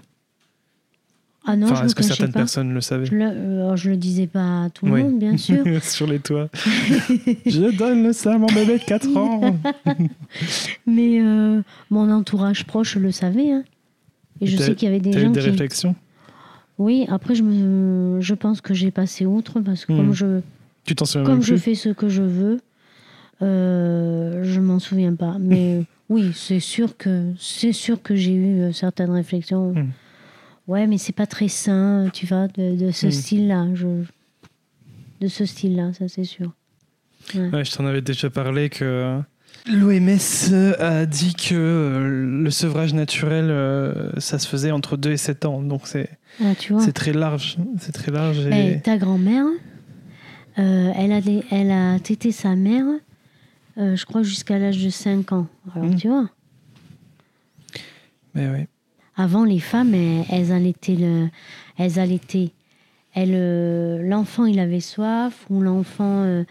Ah 1.46 1.56
non, 1.56 1.70
Enfin, 1.70 1.86
est-ce 1.86 1.94
que 1.94 2.02
certaines 2.02 2.32
pas. 2.32 2.40
personnes 2.40 2.74
le 2.74 2.82
savaient? 2.82 3.06
Je 3.06 3.14
le, 3.14 3.26
euh, 3.26 3.76
je 3.76 3.92
le 3.92 3.98
disais 3.98 4.26
pas 4.26 4.64
à 4.64 4.70
tout 4.72 4.86
le 4.88 4.94
Oui. 4.94 5.04
monde, 5.04 5.20
bien 5.20 5.38
sûr. 5.38 5.64
Sur 5.84 6.08
les 6.08 6.20
toits. 6.20 6.50
Je 7.46 7.76
donne 7.78 8.02
le 8.04 8.14
sein 8.14 8.32
à 8.34 8.38
mon 8.40 8.48
bébé 8.48 8.80
de 8.80 8.84
4 8.84 9.16
ans. 9.18 9.56
Mais 10.88 11.20
euh, 11.22 11.62
mon 11.92 12.10
entourage 12.12 12.66
proche 12.66 12.96
le 12.96 13.12
savait. 13.12 13.52
hein. 13.52 13.64
Et 14.42 14.48
je 14.48 14.58
sais 14.58 14.74
qu'il 14.76 14.88
y 14.88 14.92
avait 14.92 15.00
des 15.00 15.12
T'as 15.12 15.20
eu 15.20 15.24
gens 15.26 15.32
des 15.32 15.42
qui. 15.42 15.50
réflexions? 15.50 15.96
Oui, 16.78 17.06
après, 17.10 17.36
je, 17.36 17.44
me, 17.44 18.20
je 18.22 18.34
pense 18.34 18.62
que 18.62 18.74
j'ai 18.74 18.92
passé 18.92 19.26
outre 19.26 19.60
parce 19.62 19.86
que 19.86 19.94
Hmm. 19.94 19.98
comme, 19.98 20.14
je, 20.14 20.42
Tu 20.86 20.96
t'en 20.96 21.06
souviens 21.06 21.26
comme 21.26 21.42
je 21.42 21.56
fais 21.56 21.76
ce 21.76 21.90
que 21.90 22.10
je 22.10 22.22
veux, 22.22 22.60
euh, 23.42 24.44
je 24.44 24.60
m'en 24.60 24.80
souviens 24.80 25.16
pas. 25.16 25.38
Mais 25.40 25.84
oui, 26.10 26.32
c'est 26.34 26.60
sûr 26.60 26.98
que 26.98 27.34
c'est 27.40 27.72
sûr 27.72 28.02
que 28.02 28.16
j'ai 28.16 28.34
eu 28.34 28.62
euh, 28.62 28.72
certaines 28.72 29.12
réflexions. 29.12 29.72
Hmm. 29.74 29.90
Ouais, 30.68 30.88
mais 30.88 30.98
c'est 30.98 31.14
pas 31.14 31.28
très 31.28 31.48
sain, 31.48 32.10
tu 32.12 32.26
vois, 32.26 32.48
de, 32.48 32.76
de 32.76 32.90
ce 32.92 33.08
Hmm. 33.08 33.12
style-là. 33.12 33.68
Je... 33.76 33.88
De 35.22 35.28
ce 35.28 35.46
style-là, 35.46 35.94
ça 35.94 36.08
c'est 36.08 36.24
sûr. 36.24 36.52
Ouais, 37.36 37.64
je 37.64 37.72
t'en 37.72 37.86
avais 37.86 38.02
déjà 38.02 38.30
parlé 38.30 38.70
que 38.70 39.20
l'OMS 39.68 40.54
a 40.80 41.06
dit 41.06 41.34
que 41.34 41.56
euh, 41.56 42.42
le 42.44 42.50
sevrage 42.52 42.94
naturel, 42.94 43.46
euh, 43.50 44.12
ça 44.20 44.40
se 44.40 44.48
faisait 44.48 44.72
entre 44.72 44.98
2 44.98 45.12
et 45.12 45.18
7 45.18 45.46
ans. 45.46 45.62
Donc 45.62 45.88
c'est 45.88 46.10
Ah, 46.44 46.54
très 46.94 47.14
large. 47.14 47.58
C'est 47.80 47.92
très 47.92 48.12
large. 48.12 48.46
Et... 48.48 48.80
ta 48.82 48.98
grand-mère, 48.98 49.46
euh, 50.60 50.92
elle, 50.96 51.12
a 51.12 51.22
des- 51.22 51.44
elle 51.52 51.72
a 51.72 52.00
tété 52.00 52.32
sa 52.32 52.56
mère, 52.56 52.86
euh, 53.78 53.96
je 53.96 54.06
crois, 54.06 54.24
jusqu'à 54.24 54.58
l'âge 54.60 54.84
de 54.84 54.90
5 54.90 55.32
ans. 55.32 55.48
Alors, 55.76 55.88
Mm. 55.90 55.96
tu 55.96 56.08
vois, 56.08 56.30
Mais 58.34 58.50
oui. 58.50 58.66
avant, 59.16 59.44
les 59.46 59.60
femmes, 59.60 59.94
elles, 59.94 60.26
elles 60.30 60.52
allaitaient 60.52 60.96
le. 60.96 61.28
Elles 61.78 62.00
allaitaient. 62.00 62.52
Euh, 63.18 64.02
l'enfant, 64.04 64.46
il 64.46 64.60
avait 64.60 64.82
soif, 64.82 65.46
ou 65.50 65.62
l'enfant. 65.62 66.24
euh, 66.24 66.44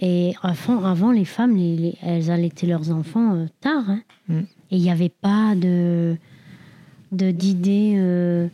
et 0.00 0.34
avant, 0.42 0.82
avant, 0.84 1.12
les 1.12 1.24
femmes, 1.26 1.56
les- 1.56 1.76
les- 1.76 1.94
elles 2.02 2.30
allaitaient 2.30 2.66
leurs 2.66 2.90
enfants 2.90 3.34
euh, 3.36 3.46
tard. 3.60 3.84
hein. 3.88 4.02
Mm. 4.28 4.38
Et 4.72 4.76
il 4.76 4.80
n'y 4.82 4.90
avait 4.90 5.08
pas 5.10 5.54
de 5.54 6.16
de- 7.12 7.30
d'idées 7.30 7.94
euh, 7.96 8.48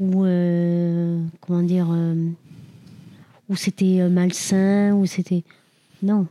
où. 0.00 0.24
euh, 0.24 1.20
comment 1.40 1.62
dire. 1.62 1.88
où 3.48 3.56
c'était 3.56 4.08
malsain, 4.08 4.92
où 4.94 5.04
c'était. 5.06 5.44
Non. 6.02 6.26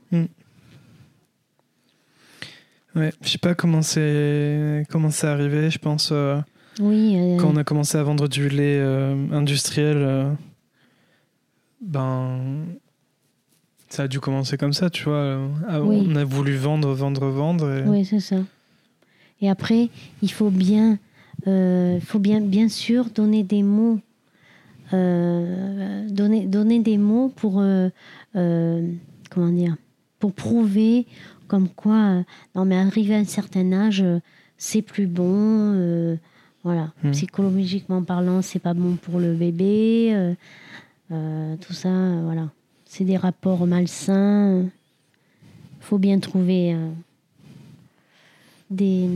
Ouais, 2.96 3.12
je 3.22 3.30
sais 3.30 3.38
pas 3.38 3.56
comment 3.56 3.82
c'est 3.82 4.84
comment 4.90 5.10
c'est 5.12 5.28
arrivé. 5.28 5.70
Je 5.70 5.78
pense 5.80 6.10
euh, 6.12 6.40
Oui. 6.82 7.16
euh, 7.18 7.38
quand 7.38 7.50
on 7.54 7.56
a 7.56 7.64
commencé 7.64 7.98
à 7.98 8.04
vendre 8.04 8.28
du 8.28 8.50
lait 8.50 8.78
euh, 8.80 9.16
industriel, 9.32 10.36
ben 11.80 12.66
ça 13.92 14.04
a 14.04 14.08
dû 14.08 14.20
commencer 14.20 14.58
comme 14.58 14.74
ça, 14.74 14.90
tu 14.90 15.04
vois. 15.06 15.40
Ah, 15.68 15.82
Oui. 15.82 16.08
On 16.10 16.16
a 16.16 16.24
voulu 16.24 16.56
vendre, 16.56 16.94
vendre, 16.94 17.28
vendre. 17.28 17.70
et- 17.78 17.84
Oui, 17.88 18.06
c'est 18.06 18.20
ça. 18.20 18.38
Et 19.42 19.50
après, 19.50 19.90
il 20.22 20.32
faut 20.32 20.50
bien, 20.50 20.98
euh, 21.48 22.00
faut 22.00 22.20
bien, 22.20 22.42
bien 22.42 22.70
sûr 22.70 23.06
donner 23.14 23.44
des 23.44 23.64
mots, 23.64 24.00
euh, 24.94 26.08
donner, 26.10 26.46
donner 26.46 26.80
des 26.80 26.98
mots 26.98 27.30
pour, 27.36 27.60
euh, 27.60 27.90
comment 29.30 29.50
dire, 29.50 29.76
pour 30.20 30.34
prouver 30.34 31.08
comme 31.48 31.68
quoi, 31.68 32.24
non 32.56 32.64
mais 32.66 32.78
arrivé 32.78 33.14
à 33.16 33.18
un 33.18 33.26
certain 33.26 33.74
âge, 33.74 34.06
c'est 34.58 34.82
plus 34.82 35.08
bon, 35.08 36.18
voilà. 36.64 36.92
Hmm. 37.04 37.12
Psychologiquement 37.12 38.04
parlant, 38.04 38.42
c'est 38.42 38.60
pas 38.60 38.74
bon 38.74 38.96
pour 38.96 39.20
le 39.20 39.34
bébé, 39.34 40.36
tout 41.10 41.74
ça, 41.74 41.90
voilà. 42.24 42.50
C'est 42.94 43.06
des 43.06 43.16
rapports 43.16 43.66
malsains. 43.66 44.64
Il 44.64 44.70
faut 45.80 45.98
bien 45.98 46.20
trouver. 46.20 46.74
euh, 46.74 46.90
des. 48.70 49.08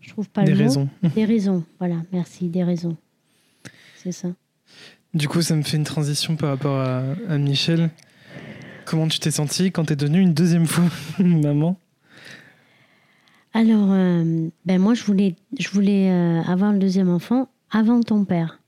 Je 0.00 0.08
trouve 0.08 0.30
pas 0.30 0.44
des 0.44 0.52
le 0.52 0.56
mot. 0.56 0.62
raisons. 0.62 0.88
Des 1.14 1.26
raisons, 1.26 1.64
voilà, 1.78 1.96
merci, 2.10 2.48
des 2.48 2.64
raisons. 2.64 2.96
C'est 3.96 4.12
ça. 4.12 4.28
Du 5.12 5.28
coup, 5.28 5.42
ça 5.42 5.54
me 5.56 5.62
fait 5.62 5.76
une 5.76 5.84
transition 5.84 6.36
par 6.36 6.48
rapport 6.48 6.78
à, 6.80 7.02
à 7.28 7.36
Michel. 7.36 7.90
Comment 8.86 9.06
tu 9.06 9.18
t'es 9.18 9.30
sentie 9.30 9.70
quand 9.70 9.84
t'es 9.84 9.96
devenue 9.96 10.22
une 10.22 10.32
deuxième 10.32 10.64
fois 10.66 10.84
maman? 11.18 11.78
Alors, 13.52 13.92
euh, 13.92 14.48
ben 14.64 14.80
moi, 14.80 14.94
je 14.94 15.04
voulais, 15.04 15.34
je 15.58 15.68
voulais 15.68 16.10
euh, 16.10 16.40
avoir 16.44 16.72
le 16.72 16.78
deuxième 16.78 17.10
enfant 17.10 17.50
avant 17.70 18.00
ton 18.00 18.24
père. 18.24 18.58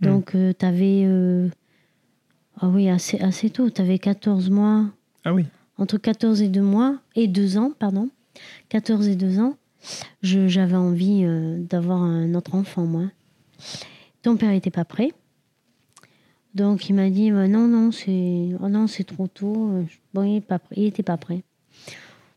Hmm. 0.00 0.06
Donc, 0.06 0.36
tu 0.60 0.64
avais. 0.64 1.50
Ah 2.60 2.68
oui, 2.68 2.88
assez, 2.88 3.18
assez 3.20 3.50
tôt. 3.50 3.70
Tu 3.70 3.80
avais 3.80 3.98
14 3.98 4.50
mois, 4.50 4.86
Ah 5.24 5.34
oui. 5.34 5.46
entre 5.78 5.98
14 5.98 6.42
et 6.42 6.48
2 6.48 6.62
mois, 6.62 6.98
et 7.16 7.26
2 7.28 7.56
ans, 7.58 7.72
pardon. 7.78 8.08
14 8.68 9.08
et 9.08 9.16
2 9.16 9.38
ans. 9.40 9.56
je- 10.22 10.48
J'avais 10.48 10.76
envie 10.76 11.24
euh, 11.24 11.58
d'avoir 11.58 12.00
un 12.02 12.34
autre 12.34 12.54
enfant, 12.54 12.86
moi. 12.86 13.04
Ton 14.22 14.36
père 14.36 14.50
n'était 14.50 14.70
pas 14.70 14.84
prêt. 14.84 15.12
Donc, 16.54 16.88
il 16.88 16.94
m'a 16.94 17.10
dit 17.10 17.30
bah, 17.30 17.48
non, 17.48 17.66
non, 17.68 17.90
c'est 17.92 18.50
oh 18.62 18.68
non, 18.68 18.86
c'est 18.86 19.04
trop 19.04 19.26
tôt. 19.26 19.70
Euh, 19.72 19.84
Bon, 20.14 20.22
il 20.22 20.42
n'était 20.84 21.02
pas 21.02 21.16
prêt. 21.16 21.42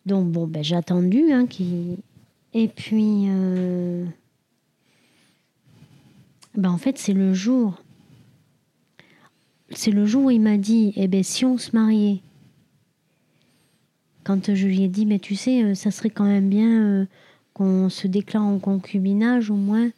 Donc, 0.07 0.31
bon, 0.31 0.47
ben, 0.47 0.63
j'ai 0.63 0.75
attendu. 0.75 1.31
Hein, 1.31 1.45
qu'il- 1.45 1.97
Et 2.53 2.67
puis, 2.67 3.25
euh, 3.27 4.03
ben, 6.55 6.69
en 6.71 6.77
fait, 6.77 6.97
c'est 6.97 7.13
le 7.13 7.33
jour. 7.33 7.81
C'est 9.71 9.91
le 9.91 10.05
jour 10.05 10.25
où 10.25 10.31
il 10.31 10.41
m'a 10.41 10.57
dit 10.57 10.93
eh 10.95 11.07
ben, 11.07 11.23
si 11.23 11.43
on 11.45 11.57
se 11.57 11.75
mariait, 11.75 12.21
quand 14.23 14.53
je 14.53 14.67
lui 14.67 14.83
ai 14.83 14.87
dit 14.87 15.05
mais 15.05 15.19
tu 15.19 15.35
sais, 15.35 15.63
euh, 15.63 15.75
ça 15.75 15.91
serait 15.91 16.09
quand 16.09 16.25
même 16.25 16.49
bien 16.49 16.83
euh, 16.83 17.05
qu'on 17.53 17.89
se 17.89 18.07
déclare 18.07 18.43
en 18.43 18.59
concubinage 18.59 19.49
au 19.49 19.55
moins 19.55 19.89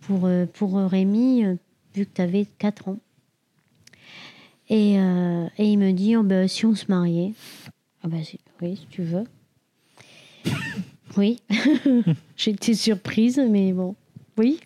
pour, 0.00 0.26
euh, 0.26 0.46
pour 0.46 0.76
Rémi, 0.76 1.44
vu 1.94 2.06
que 2.06 2.14
tu 2.14 2.22
avais 2.22 2.46
4 2.58 2.88
ans. 2.88 2.98
Et, 4.68 4.94
et 4.94 5.64
il 5.64 5.78
me 5.78 5.92
dit, 5.92 6.16
oh, 6.16 6.24
ben, 6.24 6.48
si 6.48 6.66
on 6.66 6.74
se 6.74 6.86
mariait, 6.88 7.32
ah 8.02 8.08
ben, 8.08 8.22
oui, 8.60 8.76
si 8.76 8.86
tu 8.86 9.02
veux. 9.02 9.24
oui, 11.16 11.40
j'étais 12.36 12.74
surprise, 12.74 13.40
mais 13.48 13.72
bon, 13.72 13.94
oui. 14.36 14.58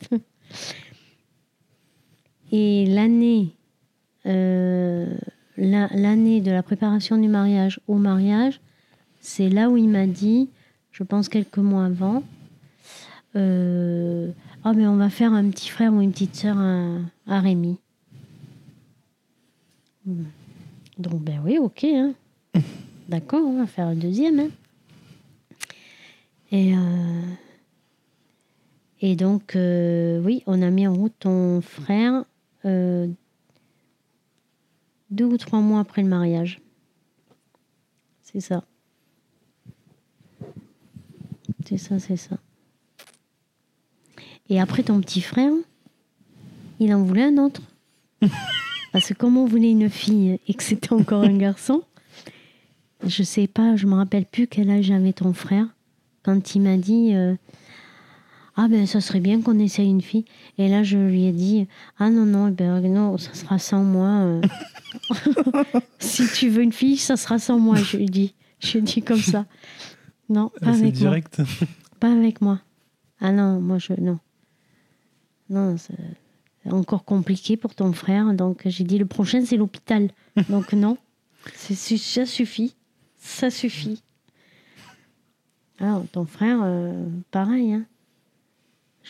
Et 2.52 2.86
l'année, 2.86 3.54
euh, 4.26 5.06
la- 5.56 5.88
l'année 5.94 6.40
de 6.40 6.50
la 6.50 6.62
préparation 6.62 7.16
du 7.16 7.28
mariage 7.28 7.80
au 7.88 7.94
mariage, 7.96 8.60
c'est 9.20 9.48
là 9.48 9.68
où 9.68 9.76
il 9.76 9.88
m'a 9.88 10.06
dit, 10.06 10.48
je 10.92 11.02
pense 11.02 11.28
quelques 11.28 11.58
mois 11.58 11.86
avant, 11.86 12.22
euh, 13.36 14.30
ah 14.64 14.72
mais 14.72 14.86
on 14.86 14.96
va 14.96 15.10
faire 15.10 15.32
un 15.32 15.48
petit 15.50 15.68
frère 15.68 15.92
ou 15.92 16.00
une 16.00 16.12
petite 16.12 16.34
sœur 16.36 16.58
à, 16.58 16.96
à 17.26 17.40
Rémi. 17.40 17.78
Hmm. 20.06 20.24
Donc 20.98 21.20
ben 21.22 21.40
oui, 21.44 21.58
ok. 21.58 21.84
hein. 21.84 22.12
D'accord, 23.08 23.42
on 23.44 23.58
va 23.58 23.66
faire 23.66 23.86
un 23.86 23.94
deuxième. 23.94 24.40
hein. 24.40 24.48
Et, 26.52 26.74
euh, 26.74 27.22
et 29.00 29.14
donc, 29.16 29.54
euh, 29.56 30.20
oui, 30.24 30.42
on 30.46 30.62
a 30.62 30.70
mis 30.70 30.86
en 30.86 30.94
route 30.94 31.14
ton 31.20 31.60
frère 31.60 32.24
euh, 32.64 33.06
deux 35.10 35.24
ou 35.24 35.36
trois 35.36 35.60
mois 35.60 35.80
après 35.80 36.02
le 36.02 36.08
mariage. 36.08 36.60
C'est 38.22 38.40
ça. 38.40 38.64
C'est 41.66 41.78
ça, 41.78 41.98
c'est 41.98 42.16
ça. 42.16 42.36
Et 44.48 44.60
après 44.60 44.82
ton 44.82 45.00
petit 45.00 45.20
frère, 45.20 45.52
il 46.80 46.94
en 46.94 47.02
voulait 47.02 47.24
un 47.24 47.38
autre. 47.38 47.62
Parce 48.92 49.08
que 49.08 49.14
comme 49.14 49.36
on 49.36 49.46
voulait 49.46 49.70
une 49.70 49.88
fille 49.88 50.40
et 50.48 50.54
que 50.54 50.62
c'était 50.62 50.92
encore 50.92 51.22
un 51.22 51.36
garçon, 51.36 51.82
je 53.06 53.22
sais 53.22 53.46
pas, 53.46 53.76
je 53.76 53.86
me 53.86 53.94
rappelle 53.94 54.26
plus 54.26 54.46
quel 54.46 54.70
âge 54.70 54.90
avait 54.90 55.12
ton 55.12 55.32
frère 55.32 55.66
quand 56.22 56.54
il 56.54 56.62
m'a 56.62 56.76
dit 56.76 57.14
euh, 57.14 57.34
ah 58.62 58.68
ben 58.68 58.86
ça 58.86 59.00
serait 59.00 59.20
bien 59.20 59.40
qu'on 59.40 59.58
essaye 59.58 59.88
une 59.88 60.02
fille. 60.02 60.26
Et 60.58 60.68
là 60.68 60.82
je 60.82 60.98
lui 60.98 61.24
ai 61.24 61.32
dit 61.32 61.66
ah 61.98 62.10
non 62.10 62.26
non 62.26 62.48
ben 62.50 62.80
non 62.92 63.16
ça 63.16 63.32
sera 63.32 63.58
sans 63.58 63.82
moi. 63.82 64.08
euh. 64.08 64.40
si 65.98 66.26
tu 66.34 66.48
veux 66.50 66.62
une 66.62 66.72
fille 66.72 66.96
ça 66.98 67.16
sera 67.16 67.38
sans 67.38 67.58
moi. 67.58 67.76
Je 67.76 67.96
lui 67.96 68.04
ai 68.04 68.08
dit, 68.08 68.34
je 68.58 68.72
lui 68.72 68.78
ai 68.80 68.82
dit 68.82 69.02
comme 69.02 69.20
ça. 69.20 69.46
Non 70.28 70.48
pas 70.60 70.70
Ah, 70.70 70.72
C'est 70.74 70.80
avec 70.80 70.92
moi. 70.94 71.00
direct. 71.00 71.42
Pas 72.00 72.12
avec 72.12 72.40
moi. 72.40 72.60
Ah 73.20 73.32
non, 73.32 73.60
moi 73.60 73.78
je. 73.78 73.92
Non. 73.98 74.18
Non, 75.48 75.76
c'est 75.76 76.70
encore 76.70 77.04
compliqué 77.04 77.56
pour 77.56 77.74
ton 77.74 77.92
frère. 77.92 78.32
Donc 78.34 78.62
j'ai 78.66 78.84
dit 78.84 78.98
le 78.98 79.06
prochain 79.06 79.42
c'est 79.44 79.56
l'hôpital. 79.56 80.10
Donc 80.50 80.72
non. 80.74 80.98
C'est 81.54 81.74
ça 81.96 82.26
suffit. 82.26 82.74
Ça 83.16 83.48
suffit. 83.50 84.02
Alors 85.78 86.04
ton 86.12 86.26
frère, 86.26 86.60
euh, 86.62 87.06
pareil. 87.30 87.72
Hein. 87.72 87.84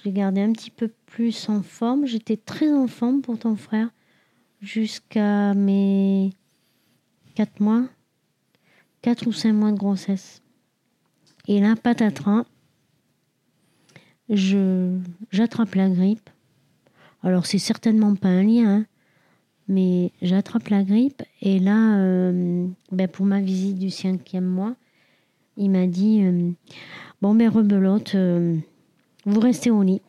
Je 0.01 0.07
l'ai 0.07 0.13
gardé 0.13 0.41
un 0.41 0.53
petit 0.53 0.71
peu 0.71 0.89
plus 1.05 1.51
en 1.51 1.63
forme. 1.63 2.07
J'étais 2.07 2.39
très 2.39 2.73
en 2.73 2.87
forme 2.87 3.21
pour 3.21 3.39
ton 3.39 3.55
frère 3.55 3.91
jusqu'à 4.63 5.53
mes 5.53 6.31
4 7.35 7.61
mois, 7.61 7.85
4 9.03 9.27
ou 9.27 9.33
5 9.33 9.53
mois 9.53 9.73
de 9.73 9.77
grossesse. 9.77 10.43
Et 11.49 11.61
là, 11.61 11.77
patatras, 11.77 12.45
j'attrape 14.31 15.75
la 15.75 15.91
grippe. 15.91 16.31
Alors, 17.23 17.45
c'est 17.45 17.59
certainement 17.59 18.15
pas 18.15 18.29
un 18.29 18.43
lien, 18.43 18.77
hein, 18.77 18.87
mais 19.69 20.13
j'attrape 20.23 20.69
la 20.69 20.83
grippe. 20.83 21.23
Et 21.43 21.59
là, 21.59 21.99
euh, 21.99 22.67
ben, 22.91 23.07
pour 23.07 23.27
ma 23.27 23.43
visite 23.43 23.79
du 23.79 23.91
cinquième 23.91 24.47
mois, 24.47 24.77
il 25.59 25.71
m'a 25.71 25.87
dit 25.87 26.23
euh, 26.25 26.53
Bon, 27.21 27.35
ben, 27.35 27.51
rebelote, 27.51 28.15
euh, 28.15 28.57
vous 29.27 29.41
restez 29.41 29.71
au 29.71 29.83
lit. 29.83 30.01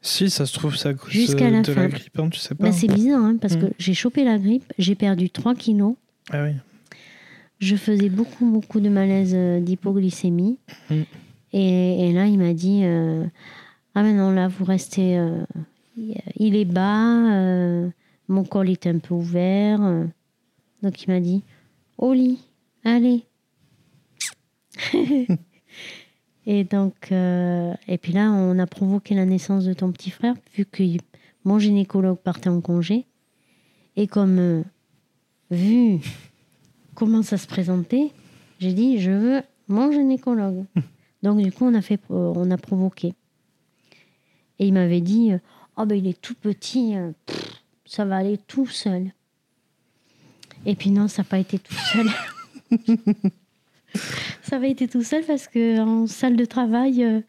Si, 0.00 0.30
ça 0.30 0.46
se 0.46 0.52
trouve, 0.54 0.76
ça 0.76 0.94
cause 0.94 1.10
Jusqu'à 1.10 1.50
la 1.50 1.62
de 1.62 1.72
fin. 1.72 1.82
la 1.82 1.88
grippe, 1.88 2.18
hein, 2.18 2.28
tu 2.30 2.38
sais 2.38 2.54
pas. 2.54 2.64
Ben, 2.64 2.72
c'est 2.72 2.86
bizarre, 2.86 3.24
hein, 3.24 3.36
parce 3.40 3.56
Mm. 3.56 3.60
que 3.60 3.66
j'ai 3.78 3.94
chopé 3.94 4.24
la 4.24 4.38
grippe, 4.38 4.72
j'ai 4.78 4.94
perdu 4.94 5.28
3 5.30 5.54
kilos. 5.54 5.96
Ah 6.30 6.44
oui. 6.44 6.52
Je 7.58 7.74
faisais 7.74 8.08
beaucoup, 8.08 8.46
beaucoup 8.48 8.78
de 8.78 8.88
malaise 8.88 9.32
euh, 9.34 9.58
d'hypoglycémie. 9.60 10.58
Mm. 10.90 10.94
Et, 11.52 12.08
et 12.08 12.12
là, 12.12 12.26
il 12.26 12.38
m'a 12.38 12.52
dit 12.54 12.82
euh, 12.84 13.24
Ah, 13.96 14.02
mais 14.04 14.12
non, 14.12 14.30
là, 14.30 14.46
vous 14.46 14.64
restez. 14.64 15.18
euh, 15.18 15.42
il 16.36 16.54
est 16.54 16.64
bas, 16.64 17.32
euh, 17.34 17.88
mon 18.28 18.44
col 18.44 18.70
est 18.70 18.86
un 18.86 18.98
peu 18.98 19.14
ouvert. 19.14 19.82
euh. 19.82 20.04
Donc, 20.82 21.02
il 21.02 21.10
m'a 21.10 21.18
dit 21.18 21.42
Au 21.96 22.12
lit, 22.12 22.38
allez. 22.84 23.24
et 26.50 26.64
donc, 26.64 27.12
euh, 27.12 27.74
et 27.88 27.98
puis 27.98 28.14
là, 28.14 28.30
on 28.30 28.58
a 28.58 28.66
provoqué 28.66 29.14
la 29.14 29.26
naissance 29.26 29.66
de 29.66 29.74
ton 29.74 29.92
petit 29.92 30.08
frère, 30.08 30.34
vu 30.54 30.64
que 30.64 30.82
mon 31.44 31.58
gynécologue 31.58 32.16
partait 32.16 32.48
en 32.48 32.62
congé. 32.62 33.04
Et 33.96 34.06
comme, 34.06 34.38
euh, 34.38 34.62
vu 35.50 36.00
comment 36.94 37.22
ça 37.22 37.36
se 37.36 37.46
présentait, 37.46 38.12
j'ai 38.60 38.72
dit 38.72 38.98
je 38.98 39.10
veux 39.10 39.42
mon 39.68 39.92
gynécologue. 39.92 40.64
Donc 41.22 41.42
du 41.42 41.52
coup 41.52 41.66
on 41.66 41.74
a 41.74 41.82
fait 41.82 42.00
euh, 42.10 42.32
on 42.34 42.50
a 42.50 42.56
provoqué. 42.56 43.12
Et 44.58 44.68
il 44.68 44.72
m'avait 44.72 45.02
dit 45.02 45.32
oh 45.76 45.84
ben 45.84 45.96
il 45.96 46.06
est 46.06 46.18
tout 46.18 46.34
petit, 46.34 46.94
pff, 47.26 47.62
ça 47.84 48.06
va 48.06 48.16
aller 48.16 48.38
tout 48.38 48.66
seul. 48.66 49.12
Et 50.64 50.74
puis 50.74 50.90
non, 50.92 51.08
ça 51.08 51.20
n'a 51.20 51.28
pas 51.28 51.38
été 51.40 51.58
tout 51.58 51.74
seul. 51.74 52.08
ça 54.42 54.58
va 54.58 54.66
été 54.66 54.88
tout 54.88 55.02
seul 55.02 55.24
parce 55.24 55.46
que 55.48 55.78
en 55.80 56.06
salle 56.06 56.36
de 56.36 56.44
travail 56.44 57.02
euh, 57.04 57.20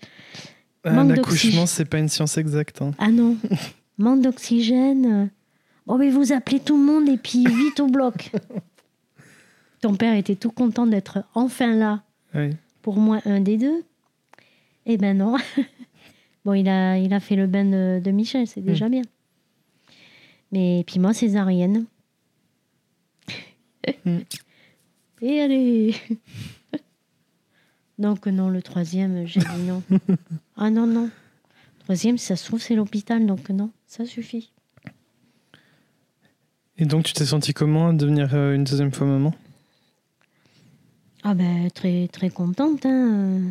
Ah, 0.84 1.04
L'accouchement, 1.04 1.66
c'est 1.66 1.86
pas 1.86 2.00
une 2.00 2.10
science 2.10 2.38
exacte. 2.38 2.82
hein. 2.82 2.92
ah 2.98 3.10
non, 3.12 3.38
manque 3.98 4.22
d'oxygène. 4.22 5.06
euh, 5.06 5.26
Oh, 5.88 5.98
mais 5.98 6.10
vous 6.12 6.32
appelez 6.34 6.60
tout 6.60 6.78
le 6.78 6.84
monde 6.84 7.10
et 7.10 7.18
puis 7.18 7.46
vite 7.46 7.80
au 7.80 7.88
bloc. 7.88 8.30
Ton 9.82 9.96
père 9.96 10.16
était 10.16 10.36
tout 10.36 10.52
content 10.52 10.86
d'être 10.86 11.24
enfin 11.34 11.74
là 11.74 12.04
Oui. 12.36 12.52
pour 12.82 12.98
moi 12.98 13.22
un 13.26 13.40
des 13.40 13.58
deux. 13.58 13.84
Eh 14.86 14.98
ben 14.98 15.18
non. 15.18 15.36
bon, 16.46 16.54
il 16.54 16.68
a, 16.70 16.98
il 16.98 17.12
a 17.14 17.20
fait 17.20 17.36
le 17.36 17.48
bain 17.48 17.66
de, 17.66 18.00
de 18.04 18.12
Michel, 18.12 18.46
c'est 18.46 18.62
déjà 18.62 18.88
bien. 18.90 19.02
Mais 20.52 20.84
puis 20.86 21.00
moi, 21.00 21.14
césarienne. 21.14 21.86
Mm. 24.06 24.18
Et 25.22 25.42
allez 25.42 25.96
Donc 28.00 28.28
non, 28.28 28.50
le 28.50 28.62
troisième, 28.62 29.28
j'ai 29.28 29.42
dit 29.42 29.64
non. 29.68 29.84
ah 30.58 30.70
non, 30.70 30.88
non. 30.88 31.10
Troisième, 31.80 32.18
si 32.18 32.26
ça 32.28 32.36
se 32.36 32.46
trouve, 32.46 32.62
c'est 32.62 32.76
l'hôpital, 32.76 33.26
donc 33.26 33.50
non, 33.50 33.72
ça 33.88 34.06
suffit. 34.06 34.52
Et 36.78 36.86
donc, 36.86 37.04
tu 37.04 37.14
t'es 37.14 37.26
senti 37.26 37.54
comment 37.54 37.90
à 37.90 37.94
devenir 37.94 38.34
euh, 38.34 38.56
une 38.56 38.64
deuxième 38.64 38.94
fois 38.94 39.06
maman? 39.06 39.34
Ah 41.24 41.34
ben, 41.34 41.70
très, 41.72 42.08
très 42.08 42.30
contente. 42.30 42.86
Hein. 42.86 43.42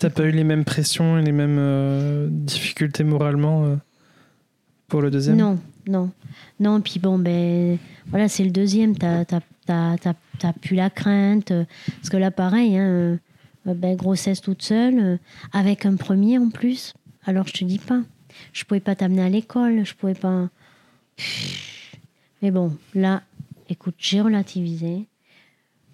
T'as 0.00 0.10
pas 0.10 0.24
eu 0.24 0.32
les 0.32 0.42
mêmes 0.42 0.64
pressions 0.64 1.16
et 1.16 1.22
les 1.22 1.30
mêmes 1.30 1.58
euh, 1.58 2.28
difficultés 2.28 3.04
moralement 3.04 3.64
euh, 3.64 3.76
pour 4.88 5.00
le 5.00 5.12
deuxième? 5.12 5.36
Non, 5.36 5.60
non. 5.86 6.10
Non, 6.58 6.80
puis 6.80 6.98
bon, 6.98 7.20
ben, 7.20 7.78
voilà, 8.08 8.28
c'est 8.28 8.44
le 8.44 8.50
deuxième. 8.50 8.96
T'as 8.96 9.24
t'as- 9.66 10.14
t'as 10.38 10.52
plus 10.52 10.76
la 10.76 10.90
crainte. 10.90 11.52
Parce 11.96 12.08
que 12.10 12.16
là, 12.16 12.30
pareil, 12.30 12.76
hein, 12.76 13.18
euh, 13.66 13.74
ben, 13.74 13.96
grossesse 13.96 14.40
toute 14.40 14.62
seule, 14.62 14.98
euh, 14.98 15.16
avec 15.52 15.86
un 15.86 15.96
premier 15.96 16.38
en 16.38 16.48
plus. 16.50 16.94
Alors, 17.24 17.46
je 17.48 17.52
te 17.52 17.64
dis 17.64 17.78
pas. 17.78 18.02
Je 18.52 18.64
pouvais 18.64 18.80
pas 18.80 18.94
t'amener 18.94 19.22
à 19.22 19.28
l'école, 19.28 19.84
je 19.84 19.94
pouvais 19.94 20.14
pas. 20.14 20.48
Mais 22.42 22.50
bon, 22.50 22.76
là, 22.94 23.22
écoute, 23.68 23.94
j'ai 23.98 24.20
relativisé. 24.20 25.06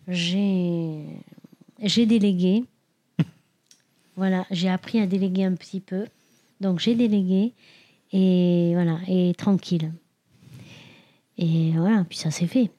J'ai 0.09 1.05
j'ai 1.83 2.07
délégué. 2.07 2.64
Voilà, 4.16 4.45
j'ai 4.51 4.68
appris 4.68 5.01
à 5.01 5.07
déléguer 5.07 5.45
un 5.45 5.55
petit 5.55 5.81
peu. 5.81 6.05
Donc, 6.61 6.81
j'ai 6.81 6.95
délégué 6.95 7.53
et 8.12 8.73
voilà, 8.75 8.99
et 9.09 9.33
tranquille. 9.39 9.91
Et 11.39 11.73
voilà, 11.73 12.05
puis 12.09 12.18
ça 12.18 12.31
s'est 12.31 12.47
fait. 12.47 12.70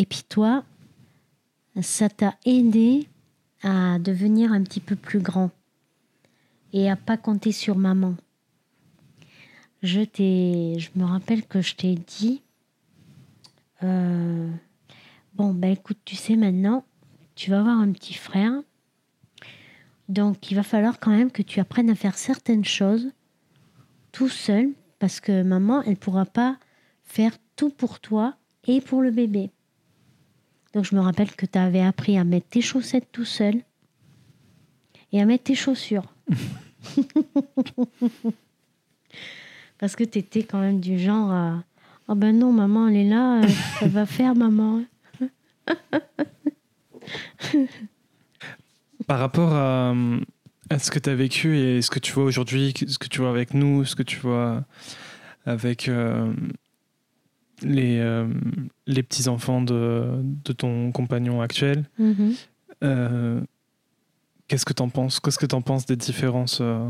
Et 0.00 0.06
puis 0.06 0.22
toi, 0.26 0.64
ça 1.82 2.08
t'a 2.08 2.34
aidé 2.46 3.06
à 3.62 3.98
devenir 3.98 4.50
un 4.50 4.62
petit 4.62 4.80
peu 4.80 4.96
plus 4.96 5.18
grand 5.20 5.50
et 6.72 6.90
à 6.90 6.96
pas 6.96 7.18
compter 7.18 7.52
sur 7.52 7.76
maman. 7.76 8.14
Je 9.82 10.00
t'ai, 10.00 10.78
je 10.78 10.88
me 10.94 11.04
rappelle 11.04 11.46
que 11.46 11.60
je 11.60 11.74
t'ai 11.74 11.96
dit, 11.96 12.40
euh, 13.82 14.50
bon 15.34 15.52
ben 15.52 15.72
écoute, 15.72 15.98
tu 16.06 16.16
sais 16.16 16.36
maintenant, 16.36 16.82
tu 17.34 17.50
vas 17.50 17.60
avoir 17.60 17.78
un 17.78 17.92
petit 17.92 18.14
frère, 18.14 18.54
donc 20.08 20.50
il 20.50 20.54
va 20.54 20.62
falloir 20.62 20.98
quand 20.98 21.10
même 21.10 21.30
que 21.30 21.42
tu 21.42 21.60
apprennes 21.60 21.90
à 21.90 21.94
faire 21.94 22.16
certaines 22.16 22.64
choses 22.64 23.10
tout 24.12 24.30
seul 24.30 24.70
parce 24.98 25.20
que 25.20 25.42
maman, 25.42 25.82
elle 25.82 25.98
pourra 25.98 26.24
pas 26.24 26.56
faire 27.02 27.36
tout 27.54 27.68
pour 27.68 28.00
toi 28.00 28.38
et 28.66 28.80
pour 28.80 29.02
le 29.02 29.10
bébé. 29.10 29.50
Donc 30.72 30.84
je 30.84 30.94
me 30.94 31.00
rappelle 31.00 31.32
que 31.32 31.46
tu 31.46 31.58
avais 31.58 31.80
appris 31.82 32.16
à 32.18 32.24
mettre 32.24 32.48
tes 32.48 32.60
chaussettes 32.60 33.08
tout 33.12 33.24
seul 33.24 33.54
et 35.12 35.20
à 35.20 35.26
mettre 35.26 35.44
tes 35.44 35.54
chaussures. 35.54 36.14
parce 39.78 39.96
que 39.96 40.04
tu 40.04 40.18
étais 40.18 40.44
quand 40.44 40.60
même 40.60 40.80
du 40.80 40.98
genre 40.98 41.30
à 41.30 41.64
Oh 42.12 42.16
ben 42.16 42.36
non, 42.36 42.52
maman, 42.52 42.88
elle 42.88 42.96
est 42.96 43.08
là, 43.08 43.40
elle, 43.40 43.50
elle 43.82 43.90
va 43.90 44.04
faire, 44.04 44.34
maman. 44.34 44.82
Par 49.06 49.20
rapport 49.20 49.54
à, 49.54 49.92
euh, 49.92 50.18
à 50.70 50.80
ce 50.80 50.90
que 50.90 50.98
tu 50.98 51.08
as 51.08 51.14
vécu 51.14 51.56
et 51.56 51.82
ce 51.82 51.90
que 51.90 52.00
tu 52.00 52.12
vois 52.12 52.24
aujourd'hui, 52.24 52.74
ce 52.84 52.98
que 52.98 53.06
tu 53.06 53.20
vois 53.20 53.30
avec 53.30 53.54
nous, 53.54 53.84
ce 53.84 53.94
que 53.94 54.02
tu 54.02 54.18
vois 54.18 54.64
avec 55.46 55.88
euh, 55.88 56.32
les, 57.62 57.98
euh, 57.98 58.26
les 58.86 59.02
petits-enfants 59.02 59.60
de, 59.62 60.20
de 60.22 60.52
ton 60.52 60.92
compagnon 60.92 61.40
actuel, 61.42 61.84
Mhm. 61.98 62.34
euh, 62.84 63.40
qu'est-ce 64.48 64.64
que 64.64 64.72
tu 64.72 64.82
en 64.82 64.88
penses 64.88 65.20
Qu'est-ce 65.20 65.38
que 65.38 65.46
tu 65.46 65.54
en 65.54 65.62
penses 65.62 65.86
des 65.86 65.96
différences 65.96 66.58
euh, 66.60 66.88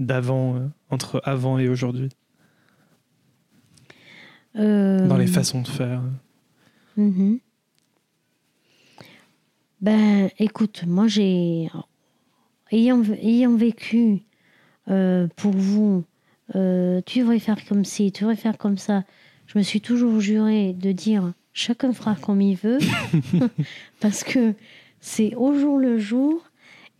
d'avant, 0.00 0.70
entre 0.90 1.20
avant 1.24 1.58
et 1.58 1.68
aujourd'hui, 1.68 2.08
dans 4.54 5.16
les 5.18 5.26
façons 5.26 5.62
de 5.62 5.68
faire 5.68 6.00
Mhm. 6.96 7.40
Ben, 9.80 10.30
écoute, 10.38 10.84
moi 10.86 11.08
j'ai. 11.08 11.68
Ayant, 12.70 13.02
ayant 13.20 13.56
vécu 13.56 14.22
pour 14.86 15.52
vous, 15.52 16.04
tu 16.52 17.18
devrais 17.20 17.38
faire 17.38 17.64
comme 17.66 17.84
ci, 17.84 18.10
tu 18.12 18.22
devrais 18.22 18.36
faire 18.36 18.56
comme 18.58 18.78
ça, 18.78 19.04
je 19.46 19.58
me 19.58 19.62
suis 19.62 19.80
toujours 19.80 20.20
juré 20.20 20.72
de 20.72 20.92
dire 20.92 21.32
chacun 21.52 21.92
fera 21.92 22.16
comme 22.16 22.40
il 22.40 22.56
veut, 22.56 22.78
parce 24.00 24.24
que 24.24 24.54
c'est 25.00 25.34
au 25.36 25.58
jour 25.58 25.78
le 25.78 25.98
jour, 25.98 26.42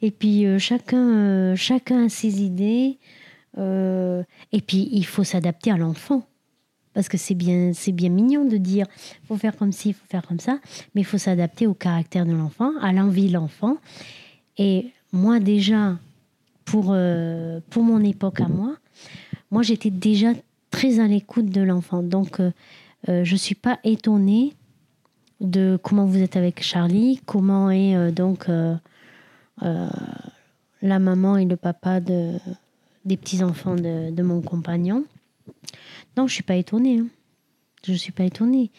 et 0.01 0.11
puis 0.11 0.47
euh, 0.47 0.59
chacun, 0.59 1.09
euh, 1.09 1.57
chacun 1.57 2.07
a 2.07 2.09
ses 2.09 2.43
idées, 2.43 2.99
euh, 3.59 4.23
et 4.53 4.61
puis 4.61 4.89
il 4.93 5.05
faut 5.05 5.25
s'adapter 5.25 5.71
à 5.71 5.77
l'enfant. 5.77 6.27
Parce 6.93 7.09
que 7.09 7.17
c'est 7.17 7.35
bien, 7.35 7.73
c'est 7.73 7.91
bien 7.91 8.09
mignon 8.09 8.45
de 8.45 8.57
dire 8.57 8.87
faut 9.27 9.37
faire 9.37 9.57
comme 9.57 9.73
ci, 9.73 9.89
il 9.89 9.95
faut 9.95 10.07
faire 10.09 10.25
comme 10.25 10.39
ça, 10.39 10.61
mais 10.95 11.01
il 11.01 11.05
faut 11.05 11.19
s'adapter 11.19 11.67
au 11.67 11.75
caractère 11.75 12.25
de 12.25 12.33
l'enfant, 12.33 12.71
à 12.81 12.93
l'envie 12.93 13.29
de 13.29 13.33
l'enfant. 13.33 13.79
Et 14.59 14.93
moi 15.11 15.41
déjà, 15.41 15.99
pour, 16.65 16.97
pour 17.71 17.83
mon 17.83 18.05
époque 18.05 18.41
à 18.41 18.47
moi, 18.47 18.77
moi 19.51 19.63
j'étais 19.63 19.91
déjà 19.91 20.35
très 20.75 20.99
à 20.99 21.07
l'écoute 21.07 21.47
de 21.47 21.61
l'enfant. 21.63 22.03
Donc 22.03 22.41
euh, 22.41 22.51
euh, 23.09 23.23
je 23.23 23.35
ne 23.35 23.39
suis 23.39 23.55
pas 23.55 23.79
étonnée 23.85 24.55
de 25.41 25.79
comment 25.81 26.05
vous 26.05 26.19
êtes 26.19 26.37
avec 26.37 26.63
Charlie, 26.65 27.21
comment 27.27 27.71
est 27.71 27.95
euh, 27.95 28.11
donc 28.11 28.49
la 30.83 30.99
maman 30.99 31.37
et 31.37 31.45
le 31.45 31.57
papa 31.57 32.01
de, 32.01 32.33
des 33.05 33.17
petits-enfants 33.17 33.77
de, 33.77 34.23
mon 34.23 34.41
compagnon. 34.43 35.05
Non, 36.17 36.27
je 36.27 36.35
suis 36.35 36.43
pas 36.43 36.57
étonnée. 36.57 36.99
hein. 36.99 37.07
Je 37.87 37.93
suis 37.95 38.13
pas 38.13 38.25
étonnée. 38.25 38.71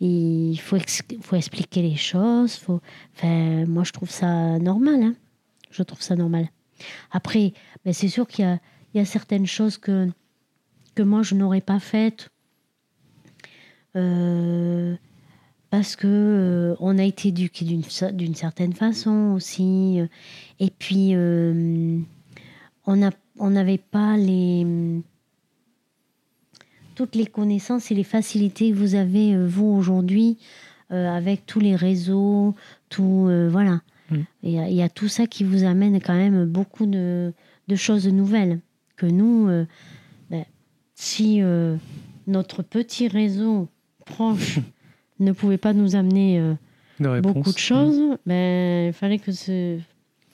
Il 0.00 0.56
faut, 0.58 0.76
ex- 0.76 1.02
faut 1.20 1.36
expliquer 1.36 1.82
les 1.82 1.96
choses. 1.96 2.54
Faut... 2.54 2.80
Moi, 3.22 3.84
je 3.84 3.92
trouve 3.92 4.10
ça 4.10 4.58
normal. 4.58 5.02
hein. 5.02 5.14
Je 5.70 5.82
trouve 5.82 6.00
ça 6.00 6.16
normal. 6.16 6.48
Après, 7.10 7.52
ben, 7.84 7.92
c'est 7.92 8.08
sûr 8.08 8.26
qu'il 8.26 8.58
y 8.94 9.00
a 9.00 9.04
certaines 9.04 9.46
choses 9.46 9.76
que, 9.78 10.08
que 10.94 11.02
moi, 11.02 11.22
je 11.22 11.34
n'aurais 11.34 11.60
pas 11.60 11.78
faites. 11.80 12.28
Euh, 13.96 14.94
parce 15.70 15.96
que 15.96 16.06
euh, 16.06 16.76
on 16.80 16.98
a 16.98 17.04
été 17.04 17.28
éduqués 17.28 17.64
d'une 17.64 17.82
cer- 17.82 18.12
d'une 18.12 18.34
certaine 18.34 18.72
façon 18.72 19.32
aussi. 19.34 20.00
euh, 20.00 20.06
Et 20.58 20.70
puis, 20.70 21.14
on 22.86 22.96
n'a- 22.96 23.10
on 23.38 23.50
n'avait 23.50 23.78
pas 23.78 24.16
les 24.16 24.66
toutes 26.94 27.14
les 27.14 27.26
connaissances 27.26 27.90
et 27.90 27.94
les 27.94 28.04
facilités 28.04 28.70
que 28.70 28.76
vous 28.76 28.94
avez 28.94 29.36
vous 29.46 29.66
aujourd'hui 29.66 30.38
avec 30.90 31.46
tous 31.46 31.60
les 31.60 31.76
réseaux, 31.76 32.54
tout 32.88 33.28
voilà. 33.48 33.80
Mm. 34.10 34.16
Il 34.42 34.50
y, 34.50 34.58
a- 34.58 34.68
y 34.68 34.82
a 34.82 34.88
tout 34.88 35.06
ça 35.08 35.26
qui 35.28 35.44
vous 35.44 35.62
amène 35.64 36.00
quand 36.00 36.16
même 36.16 36.44
beaucoup 36.46 36.84
de, 36.84 37.32
de 37.68 37.76
choses 37.76 38.08
nouvelles 38.08 38.58
que 38.96 39.06
nous, 39.06 39.48
euh, 39.48 39.64
si 41.00 41.40
euh, 41.40 41.76
notre 42.26 42.62
petit 42.62 43.08
réseau 43.08 43.68
proche 44.04 44.58
ne 45.18 45.32
pouvait 45.32 45.56
pas 45.56 45.72
nous 45.72 45.96
amener 45.96 46.38
euh, 46.38 46.52
De 47.00 47.20
beaucoup 47.20 47.52
de 47.52 47.58
choses, 47.58 48.18
ben, 48.26 48.88
il 48.88 48.92
fallait 48.92 49.18
que 49.18 49.32
ce, 49.32 49.78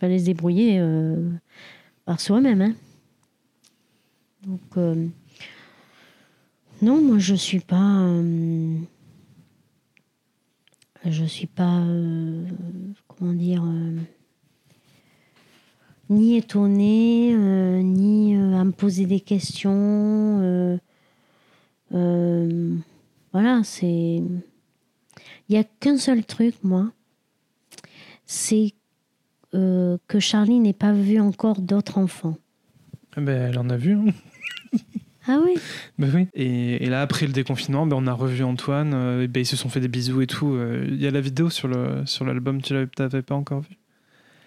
fallait 0.01 0.19
se 0.19 0.25
débrouiller 0.25 0.81
euh, 0.81 1.31
par 2.05 2.21
soi-même. 2.21 2.63
hein. 2.63 2.75
Donc, 4.45 4.77
non, 6.83 7.01
moi 7.01 7.19
je 7.19 7.35
suis 7.35 7.61
pas, 7.61 8.05
je 11.05 11.25
suis 11.25 11.47
pas, 11.47 11.83
comment 13.09 13.33
dire, 13.33 13.65
ni 16.09 16.37
étonnée, 16.37 17.35
euh, 17.35 17.81
ni 17.83 18.37
euh, 18.37 18.55
à 18.59 18.65
me 18.65 18.73
poser 18.73 19.07
des 19.07 19.21
questions. 19.21 20.41
euh, 20.43 20.79
euh, 21.95 22.75
voilà, 23.33 23.63
c'est. 23.65 24.23
Il 25.49 25.53
n'y 25.53 25.59
a 25.59 25.65
qu'un 25.65 25.97
seul 25.99 26.25
truc, 26.25 26.55
moi, 26.63 26.91
c'est 28.25 28.73
que 29.53 30.19
Charlie 30.19 30.59
n'ait 30.59 30.75
pas 30.75 30.93
vu 30.93 31.19
encore 31.19 31.61
d'autres 31.63 31.97
enfants. 31.97 32.37
Eh 33.17 33.21
Ben, 33.23 33.49
elle 33.51 33.59
en 33.59 33.71
a 33.71 33.77
vu. 33.79 33.95
hein. 33.95 34.05
Ah 35.27 35.41
oui 35.43 35.55
Ben 35.99 36.11
oui. 36.15 36.27
Et, 36.35 36.85
et 36.85 36.91
là, 36.91 37.01
après 37.01 37.27
le 37.27 37.33
déconfinement, 37.33 37.87
ben, 37.87 37.97
on 37.99 38.07
a 38.07 38.13
revu 38.13 38.45
Antoine. 38.45 38.93
euh, 38.95 39.27
ben, 39.29 39.41
ils 39.41 39.47
se 39.47 39.57
sont 39.57 39.71
fait 39.71 39.81
des 39.81 39.89
bisous 39.89 40.21
et 40.21 40.27
tout. 40.27 40.53
euh, 40.53 40.85
Il 40.89 41.01
y 41.01 41.07
a 41.07 41.11
la 41.11 41.23
vidéo 41.23 41.49
sur 41.49 41.69
le 41.69 42.05
sur 42.05 42.27
l'album. 42.27 42.61
Tu 42.61 42.75
l'avais 42.99 43.23
pas 43.23 43.35
encore 43.35 43.61
vu? 43.63 43.77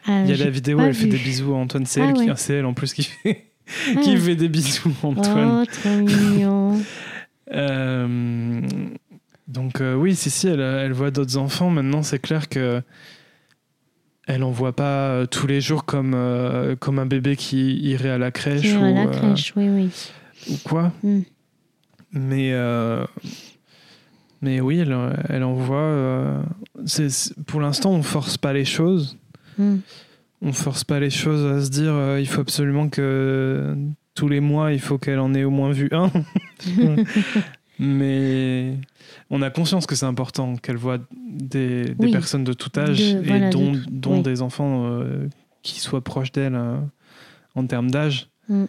Ah, 0.06 0.24
Il 0.26 0.30
y 0.30 0.34
a 0.42 0.44
la 0.46 0.50
vidéo. 0.50 0.78
pas 0.78 0.88
Elle 0.88 0.94
fait 0.94 1.08
des 1.08 1.18
bisous 1.18 1.54
à 1.54 1.58
Antoine. 1.58 1.86
C'est 1.86 2.02
Ah 2.02 2.10
elle, 2.16 2.18
ouais. 2.30 2.36
elle 2.50 2.66
en 2.66 2.74
plus 2.74 2.94
qui 2.94 3.04
fait 3.04 3.46
Ah. 3.96 4.00
qui 4.02 4.18
fait 4.18 4.36
des 4.36 4.50
bisous 4.50 4.92
à 5.04 5.08
Antoine. 5.08 5.62
Oh, 5.62 5.66
trop 5.72 5.90
mignon. 5.96 6.80
Euh, 7.54 8.62
donc 9.48 9.82
euh, 9.82 9.96
oui, 9.96 10.16
si 10.16 10.30
si, 10.30 10.48
elle, 10.48 10.60
elle 10.62 10.94
voit 10.94 11.12
d'autres 11.12 11.38
enfants. 11.38 11.70
Maintenant, 11.70 12.04
c'est 12.04 12.20
clair 12.20 12.50
que 12.50 12.82
elle 14.28 14.44
en 14.44 14.52
voit 14.52 14.76
pas 14.76 15.10
euh, 15.10 15.26
tous 15.26 15.48
les 15.48 15.60
jours 15.60 15.86
comme 15.86 16.14
euh, 16.16 16.76
comme 16.76 17.00
un 17.00 17.06
bébé 17.08 17.36
qui 17.36 17.76
irait 17.80 18.12
à 18.12 18.18
la 18.20 18.30
crèche 18.32 18.62
Qui 18.62 18.76
ou, 18.78 18.84
à 18.84 18.92
la 18.92 19.08
crèche, 19.08 19.54
oui, 19.56 19.68
oui. 19.70 19.90
ou 20.50 20.56
quoi. 20.64 20.92
Mm. 21.04 21.20
Mais 22.14 22.54
mais 24.42 24.62
oui, 24.62 24.80
elle, 24.80 24.96
elle 25.28 25.44
en 25.44 25.54
voit. 25.54 25.78
euh, 25.78 26.42
pour 27.48 27.60
l'instant, 27.62 27.92
on 27.92 28.04
force 28.04 28.38
pas 28.38 28.54
les 28.54 28.66
choses. 28.66 29.18
Mm. 29.60 29.76
On 30.42 30.54
force 30.54 30.84
pas 30.86 31.00
les 31.00 31.10
choses 31.10 31.46
à 31.46 31.64
se 31.64 31.70
dire 31.70 31.94
euh, 31.94 32.20
il 32.20 32.28
faut 32.28 32.42
absolument 32.42 32.88
que 32.90 33.76
tous 34.16 34.28
les 34.30 34.40
mois 34.40 34.72
il 34.72 34.80
faut 34.80 34.98
qu'elle 34.98 35.20
en 35.20 35.34
ait 35.34 35.44
au 35.44 35.50
moins 35.52 35.72
vu 35.72 35.90
un. 35.92 36.10
Mais 37.80 38.76
on 39.30 39.42
a 39.42 39.50
conscience 39.50 39.86
que 39.86 39.96
c'est 39.96 40.06
important 40.06 40.56
qu'elle 40.58 40.76
voit 40.78 40.98
des, 41.30 41.84
des 41.86 41.96
Oui. 42.08 42.12
personnes 42.12 42.44
de 42.44 42.54
tout 42.54 42.72
âge 42.78 43.00
De- 43.14 43.20
et 43.20 43.28
voilà, 43.28 43.50
dont, 43.50 43.74
tout- 43.74 43.80
dont 43.90 44.16
oui. 44.18 44.22
des 44.24 44.42
enfants 44.42 44.86
euh, 44.88 45.28
qui 45.64 45.80
soient 45.80 46.04
proches 46.04 46.32
d'elle 46.32 46.56
euh, 46.56 46.78
en 47.56 47.66
termes 47.66 47.90
d'âge. 47.90 48.28
Mm. 48.50 48.66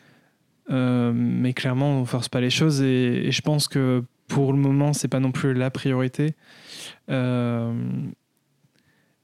Euh, 0.71 1.13
mais 1.15 1.53
clairement, 1.53 2.01
on 2.01 2.05
force 2.05 2.29
pas 2.29 2.41
les 2.41 2.51
choses 2.51 2.81
et, 2.83 3.27
et 3.27 3.33
je 3.33 3.43
pense 3.43 3.67
que 3.67 4.05
pour 4.29 4.53
le 4.53 4.59
moment, 4.59 4.93
c'est 4.93 5.09
pas 5.09 5.19
non 5.19 5.33
plus 5.33 5.55
la 5.55 5.71
priorité. 5.71 6.35
Euh, 7.11 7.73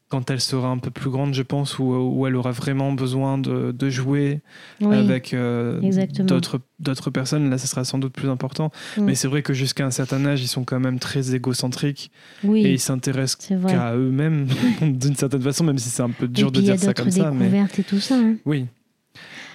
quand 0.09 0.31
elle 0.31 0.41
sera 0.41 0.69
un 0.69 0.79
peu 0.79 0.91
plus 0.91 1.11
grande, 1.11 1.35
je 1.35 1.43
pense, 1.43 1.79
où, 1.79 1.85
où 1.85 2.27
elle 2.27 2.37
aura 2.37 2.53
vraiment 2.53 2.93
besoin 2.93 3.39
de, 3.39 3.73
de 3.73 3.91
jouer 3.91 4.41
Oui, 4.81 4.95
avec 4.95 5.35
euh, 5.35 5.81
d'autres 6.21 6.61
d'autres 6.79 7.11
personnes, 7.11 7.51
là, 7.51 7.59
ça 7.59 7.67
sera 7.67 7.85
sans 7.85 7.99
doute 7.99 8.13
plus 8.13 8.29
important. 8.29 8.71
Mm. 8.97 9.05
Mais 9.05 9.15
c'est 9.15 9.29
vrai 9.29 9.43
que 9.43 9.53
jusqu'à 9.53 9.85
un 9.85 9.91
certain 9.91 10.25
âge, 10.27 10.43
ils 10.43 10.49
sont 10.49 10.65
quand 10.65 10.79
même 10.79 10.99
très 10.99 11.35
égocentriques 11.35 12.11
et 12.45 12.47
oui, 12.47 12.63
ils 12.63 12.79
s'intéressent 12.79 13.49
qu'à 13.49 13.95
eux-mêmes 13.95 14.47
d'une 14.81 15.17
certaine 15.17 15.43
façon, 15.43 15.65
même 15.65 15.79
si 15.79 15.89
c'est 15.89 16.03
un 16.03 16.11
peu 16.11 16.29
dur 16.29 16.49
et 16.49 16.51
de 16.51 16.59
puis 16.59 16.63
il 16.63 16.69
y 16.69 16.71
a 16.71 16.77
dire 16.77 16.85
ça 16.85 16.95
comme 16.95 17.11
ça. 17.11 17.31
Mais 17.33 17.65
et 17.79 17.83
tout 17.83 18.01
ça. 18.01 18.17
hein. 18.17 18.37
oui. 18.45 18.67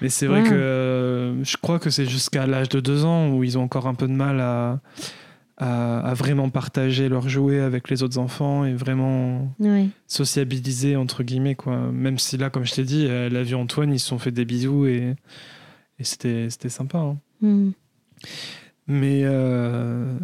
Mais 0.02 0.10
c'est 0.10 0.26
vrai 0.26 0.42
que 0.42 0.54
euh, 0.54 1.44
je 1.44 1.58
crois 1.58 1.78
que 1.78 1.92
c'est 1.92 2.08
jusqu'à 2.08 2.48
l'âge 2.48 2.70
de 2.70 2.80
deux 2.80 3.06
ans 3.06 3.30
où 3.30 3.44
ils 3.44 3.58
ont 3.60 3.64
encore 3.64 3.88
un 3.88 3.94
peu 3.94 4.08
de 4.08 4.14
mal 4.14 4.40
à, 4.40 4.80
à, 5.62 6.00
à 6.00 6.14
vraiment 6.16 6.50
partager 6.50 7.08
leurs 7.08 7.30
jouets 7.30 7.60
avec 7.60 7.90
les 7.90 8.02
autres 8.04 8.18
enfants 8.18 8.66
et 8.66 8.74
vraiment 8.74 9.54
sociabiliser 10.08 10.96
entre 10.96 11.24
guillemets 11.24 11.56
quoi. 11.56 11.78
Même 11.92 12.18
si 12.18 12.36
là, 12.38 12.50
comme 12.50 12.66
je 12.66 12.74
t'ai 12.74 12.84
dit, 12.84 13.06
elle 13.06 13.38
a 13.38 13.44
vu 13.44 13.56
Antoine, 13.56 13.94
ils 13.94 14.00
se 14.00 14.08
sont 14.08 14.18
fait 14.20 14.32
des 14.32 14.44
bisous 14.44 14.88
et, 14.88 15.16
et 16.00 16.04
c'était 16.04 16.50
c'était 16.50 16.70
sympa. 16.70 16.98
hein. 16.98 17.18
Mm. 17.42 17.70
Mais 18.88 19.22
euh, 19.24 20.18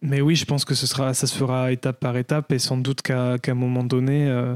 mais 0.00 0.20
oui, 0.20 0.36
je 0.36 0.44
pense 0.44 0.64
que 0.64 0.74
ce 0.74 0.86
sera 0.86 1.12
ça 1.12 1.26
se 1.26 1.34
fera 1.36 1.72
étape 1.72 1.98
par 1.98 2.16
étape 2.16 2.52
et 2.52 2.58
sans 2.60 2.76
doute 2.78 3.02
qu'à 3.02 3.36
qu'à 3.38 3.52
un 3.52 3.56
moment 3.56 3.82
donné, 3.84 4.28
euh, 4.28 4.54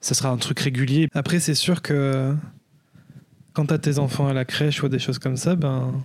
ça 0.00 0.14
sera 0.14 0.30
un 0.30 0.36
truc 0.38 0.58
régulier. 0.58 1.08
Après, 1.14 1.38
c'est 1.38 1.54
sûr 1.54 1.82
que 1.82 2.34
quand 3.52 3.66
t'as 3.66 3.78
tes 3.78 3.98
enfants 4.00 4.26
à 4.26 4.32
la 4.32 4.44
crèche 4.44 4.82
ou 4.82 4.88
des 4.88 4.98
choses 4.98 5.20
comme 5.20 5.36
ça, 5.36 5.54
ben 5.54 6.04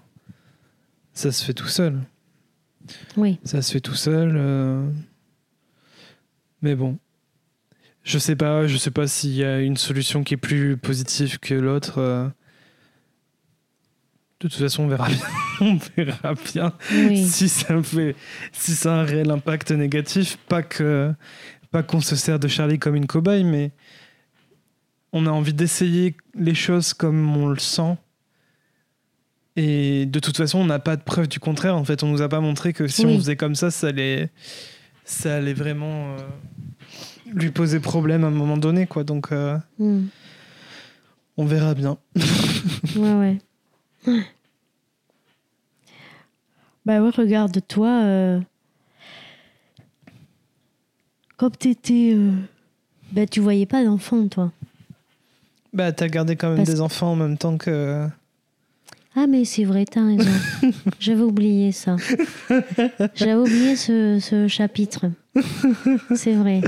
ça 1.14 1.32
se 1.32 1.44
fait 1.44 1.54
tout 1.56 1.68
seul. 1.68 2.00
Oui. 3.18 3.40
Ça 3.44 3.62
se 3.62 3.72
fait 3.74 3.80
tout 3.82 3.96
seul. 3.96 4.34
euh. 4.38 4.90
Mais 6.62 6.76
bon. 6.76 6.98
Je 8.04 8.18
sais 8.20 8.36
pas, 8.36 8.68
je 8.68 8.78
sais 8.78 8.92
pas 8.92 9.06
s'il 9.08 9.34
y 9.34 9.44
a 9.44 9.60
une 9.60 9.76
solution 9.78 10.24
qui 10.24 10.34
est 10.36 10.38
plus 10.38 10.78
positive 10.78 11.40
que 11.40 11.54
l'autre. 11.54 12.00
euh. 12.00 12.28
De 14.40 14.48
toute 14.48 14.54
façon, 14.54 14.84
on 14.84 14.88
verra 14.88 15.08
bien. 15.10 15.20
on 15.62 15.80
verra 15.98 16.34
bien 16.54 16.74
oui. 16.94 17.26
si 17.28 17.50
ça 17.50 17.82
fait, 17.82 18.16
si 18.52 18.74
ça 18.76 18.94
a 18.96 19.02
un 19.02 19.04
réel 19.04 19.32
impact 19.32 19.72
négatif. 19.72 20.38
Pas 20.48 20.62
que, 20.64 21.12
pas 21.72 21.84
qu'on 21.84 22.02
se 22.02 22.16
sert 22.16 22.40
de 22.40 22.48
Charlie 22.48 22.80
comme 22.80 22.96
une 22.96 23.08
cobaye, 23.08 23.44
mais 23.44 23.72
on 25.12 25.26
a 25.26 25.32
envie 25.32 25.54
d'essayer 25.54 26.16
les 26.36 26.54
choses 26.56 26.94
comme 26.94 27.36
on 27.36 27.48
le 27.50 27.60
sent. 27.60 27.98
Et 29.60 30.06
de 30.06 30.20
toute 30.20 30.38
façon, 30.38 30.60
on 30.60 30.66
n'a 30.66 30.78
pas 30.80 30.96
de 30.96 31.02
preuve 31.02 31.28
du 31.28 31.40
contraire. 31.40 31.76
En 31.76 31.84
fait, 31.84 32.04
on 32.04 32.08
nous 32.10 32.22
a 32.22 32.30
pas 32.30 32.40
montré 32.40 32.74
que 32.74 32.88
si 32.88 33.06
Oui. 33.06 33.14
on 33.16 33.18
faisait 33.18 33.36
comme 33.36 33.56
ça, 33.56 33.72
ça 33.72 33.88
allait, 33.88 34.30
ça 35.04 35.36
allait 35.38 35.54
vraiment 35.56 36.14
euh, 36.14 36.18
lui 37.26 37.50
poser 37.50 37.80
problème 37.80 38.24
à 38.24 38.28
un 38.28 38.32
moment 38.32 38.58
donné, 38.58 38.86
quoi. 38.86 39.04
Donc, 39.04 39.32
euh, 39.32 39.58
Mm. 39.80 40.06
on 41.38 41.46
verra 41.46 41.74
bien. 41.74 41.98
Ouais, 42.96 43.14
ouais. 43.14 43.38
Bah 46.86 47.02
ouais, 47.02 47.10
regarde, 47.10 47.60
toi, 47.68 47.90
euh, 48.04 48.40
comme 51.38 51.52
t'étais... 51.52 52.14
Euh, 52.16 52.32
bah 53.12 53.26
tu 53.26 53.40
voyais 53.40 53.66
pas 53.66 53.84
d'enfant, 53.84 54.28
toi. 54.28 54.52
Bah, 55.74 55.92
t'as 55.92 56.08
gardé 56.08 56.36
quand 56.36 56.50
même 56.50 56.58
Parce 56.58 56.70
des 56.70 56.82
enfants 56.82 57.12
en 57.12 57.16
même 57.16 57.38
temps 57.38 57.58
que. 57.58 58.08
Ah 59.20 59.26
mais 59.26 59.46
c'est 59.46 59.64
vrai, 59.64 59.86
t'as 59.86 60.06
raison. 60.06 60.30
J'avais 61.00 61.24
oublié 61.24 61.72
ça. 61.72 61.96
J'avais 63.16 63.34
oublié 63.34 63.76
ce, 63.76 64.20
ce 64.22 64.48
chapitre. 64.48 65.08
C'est 66.16 66.34
vrai. 66.36 66.62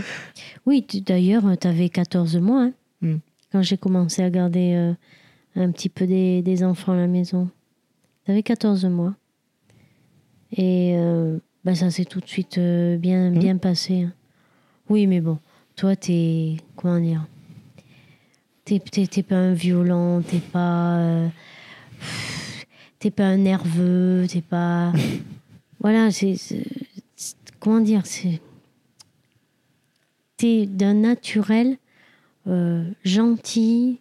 Oui, 0.65 0.83
d'ailleurs, 1.05 1.43
t'avais 1.59 1.89
14 1.89 2.37
mois 2.37 2.63
hein, 2.63 2.73
Mm. 3.01 3.15
quand 3.51 3.61
j'ai 3.61 3.77
commencé 3.77 4.21
à 4.23 4.29
garder 4.29 4.73
euh, 4.75 4.93
un 5.55 5.71
petit 5.71 5.87
peu 5.89 6.05
des, 6.07 6.41
des 6.41 6.63
enfants 6.63 6.91
à 6.93 6.97
la 6.97 7.07
maison. 7.07 7.49
T'avais 8.25 8.43
14 8.43 8.83
mois. 8.85 9.15
Et 10.51 10.93
euh, 10.97 11.37
bah, 11.63 11.75
ça 11.75 11.91
s'est 11.91 12.05
tout 12.05 12.19
de 12.19 12.27
suite 12.27 12.57
euh, 12.57 12.97
bien, 12.97 13.29
Mm. 13.29 13.39
bien 13.39 13.57
passé. 13.57 14.01
hein. 14.01 14.13
Oui, 14.89 15.05
mais 15.07 15.21
bon, 15.21 15.37
toi, 15.75 15.95
t'es... 15.95 16.57
Comment 16.75 16.99
dire 16.99 17.25
T'es 18.65 18.79
pas 19.23 19.35
un 19.35 19.53
violent, 19.53 20.21
t'es 20.21 20.39
pas... 20.39 21.29
t'es 22.99 23.11
pas 23.11 23.25
un 23.25 23.37
nerveux, 23.37 24.25
t'es 24.29 24.41
pas. 24.41 24.93
voilà, 25.79 26.11
c'est. 26.11 26.35
Comment 27.59 27.81
dire 27.81 28.05
C'est. 28.05 28.41
T'es 30.37 30.65
d'un 30.65 30.93
naturel 30.93 31.77
euh, 32.47 32.89
gentil, 33.03 33.99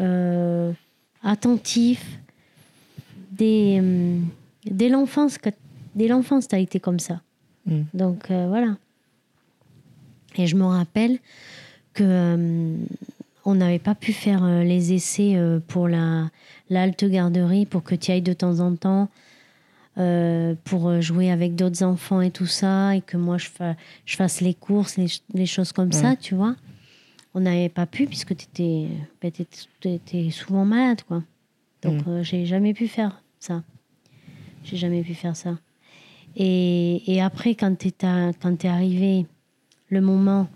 euh, 0.00 0.72
attentif. 1.22 2.18
Dès, 3.32 3.78
hum, 3.78 4.26
dès 4.64 4.88
l'enfance, 4.88 5.38
dès 5.94 6.08
l'enfance, 6.08 6.48
t'as 6.48 6.58
été 6.58 6.80
comme 6.80 6.98
ça. 6.98 7.22
Mm. 7.66 7.82
Donc 7.94 8.30
euh, 8.30 8.46
voilà. 8.48 8.76
Et 10.36 10.46
je 10.46 10.56
me 10.56 10.64
rappelle 10.64 11.18
que 11.94 12.04
euh, 12.04 12.76
on 13.48 13.54
n'avait 13.54 13.78
pas 13.78 13.94
pu 13.94 14.12
faire 14.12 14.44
euh, 14.44 14.62
les 14.62 14.92
essais 14.92 15.34
euh, 15.36 15.58
pour 15.66 15.88
la, 15.88 16.30
la 16.70 16.82
halte 16.82 17.04
garderie 17.04 17.64
pour 17.66 17.82
que 17.82 17.94
tu 17.94 18.10
ailles 18.10 18.22
de 18.22 18.32
temps 18.34 18.60
en 18.60 18.74
temps 18.76 19.08
euh, 19.98 20.54
pour 20.64 21.00
jouer 21.00 21.30
avec 21.30 21.54
d'autres 21.56 21.82
enfants 21.82 22.20
et 22.20 22.30
tout 22.30 22.46
ça 22.46 22.94
et 22.94 23.00
que 23.00 23.16
moi 23.16 23.38
je, 23.38 23.48
fa- 23.48 23.74
je 24.04 24.16
fasse 24.16 24.40
les 24.40 24.54
courses, 24.54 24.96
les, 24.96 25.08
ch- 25.08 25.22
les 25.34 25.46
choses 25.46 25.72
comme 25.72 25.92
ça, 25.92 26.14
tu 26.16 26.34
vois. 26.34 26.54
On 27.34 27.40
n'avait 27.40 27.68
pas 27.68 27.86
pu 27.86 28.06
puisque 28.06 28.34
tu 28.36 28.86
étais, 29.22 30.30
souvent 30.30 30.64
malade, 30.64 31.02
quoi. 31.08 31.22
Donc 31.82 32.02
euh, 32.08 32.22
j'ai 32.22 32.46
jamais 32.46 32.74
pu 32.74 32.86
faire 32.88 33.22
ça. 33.40 33.62
J'ai 34.64 34.76
jamais 34.76 35.02
pu 35.02 35.14
faire 35.14 35.36
ça. 35.36 35.56
Et, 36.36 37.02
et 37.12 37.20
après, 37.22 37.54
quand 37.54 37.74
tu 37.78 37.88
es 37.88 38.68
arrivé 38.68 39.26
le 39.88 40.00
moment 40.00 40.48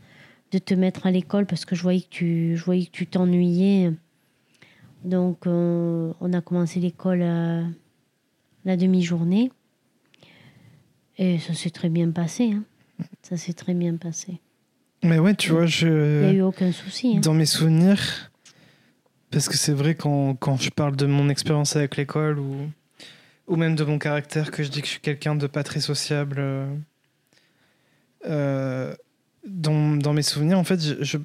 de 0.52 0.58
te 0.58 0.74
mettre 0.74 1.06
à 1.06 1.10
l'école, 1.10 1.46
parce 1.46 1.64
que 1.64 1.74
je 1.74 1.82
voyais 1.82 2.02
que 2.02 2.08
tu 2.10 2.56
je 2.56 2.64
voyais 2.64 2.84
que 2.86 2.90
tu 2.90 3.06
t'ennuyais, 3.06 3.90
donc 5.04 5.46
euh, 5.46 6.12
on 6.20 6.32
a 6.32 6.40
commencé 6.40 6.78
l'école 6.80 7.22
à 7.22 7.62
la 8.64 8.76
demi-journée. 8.76 9.50
Et 11.18 11.38
ça 11.38 11.54
s'est 11.54 11.70
très 11.70 11.88
bien 11.88 12.10
passé. 12.10 12.52
hein. 12.52 12.64
Ça 13.22 13.36
s'est 13.36 13.52
très 13.52 13.74
bien 13.74 13.96
passé. 13.96 14.40
Mais 15.02 15.18
ouais, 15.18 15.34
tu 15.34 15.50
vois, 15.50 15.64
Il 15.66 15.88
n'y 15.88 15.88
a 16.24 16.32
je. 16.32 16.36
eu 16.36 16.42
aucun 16.42 16.70
souci. 16.72 17.14
hein. 17.16 17.20
Dans 17.20 17.34
mes 17.34 17.46
souvenirs, 17.46 18.30
parce 19.30 19.48
que 19.48 19.56
c'est 19.56 19.72
vrai 19.72 19.94
quand, 19.94 20.34
quand 20.36 20.56
je 20.60 20.70
parle 20.70 20.96
de 20.96 21.06
mon 21.06 21.28
expérience 21.28 21.74
avec 21.76 21.96
l'école 21.96 22.38
ou, 22.38 22.70
ou 23.48 23.56
même 23.56 23.74
de 23.74 23.84
mon 23.84 23.98
caractère, 23.98 24.50
que 24.50 24.62
je 24.62 24.68
dis 24.70 24.80
que 24.80 24.86
je 24.86 24.92
suis 24.92 25.00
quelqu'un 25.00 25.34
de 25.34 25.46
pas 25.46 25.62
très 25.64 25.80
sociable, 25.80 26.36
euh, 26.38 26.74
euh, 28.26 28.94
dans, 29.46 29.96
dans 29.96 30.12
mes 30.12 30.22
souvenirs, 30.22 30.58
en 30.58 30.64
fait, 30.64 30.80
je, 31.02 31.18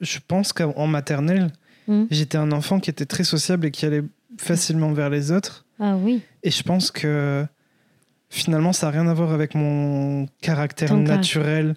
je, 0.00 0.18
pense 0.26 0.52
qu'en 0.52 0.86
maternelle, 0.86 1.50
Mm. 1.88 2.04
j'étais 2.10 2.36
un 2.36 2.52
enfant 2.52 2.80
qui 2.80 2.90
était 2.90 3.06
très 3.06 3.24
sociable 3.24 3.66
et 3.66 3.70
qui 3.70 3.86
allait 3.86 4.04
facilement 4.36 4.92
vers 4.92 5.08
les 5.08 5.32
autres. 5.32 5.64
Ah 5.80 5.96
oui, 5.96 6.20
Et 6.42 6.50
je 6.50 6.62
pense 6.62 6.90
que 6.90 7.46
finalement, 8.28 8.74
ça 8.74 8.86
n'a 8.86 8.92
rien 9.00 9.08
à 9.08 9.14
voir 9.14 9.32
avec 9.32 9.54
mon 9.54 10.26
caractère 10.42 10.90
Ton 10.90 10.98
naturel 10.98 11.76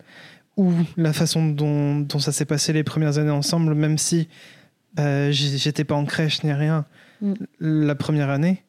ou 0.57 0.73
la 0.97 1.13
façon 1.13 1.47
dont, 1.47 2.01
dont 2.01 2.19
ça 2.19 2.33
s'est 2.33 2.43
passé 2.45 2.73
les 2.73 2.83
premières 2.83 3.19
années 3.19 3.31
ensemble, 3.31 3.73
même 3.73 3.97
si 3.97 4.27
euh, 4.99 5.31
j'étais 5.31 5.85
pas 5.85 5.95
en 5.95 6.03
crèche 6.05 6.43
ni 6.43 6.51
rien 6.51 6.85
Mm. 7.21 7.33
la 7.59 7.95
première 7.95 8.29
année. 8.29 8.63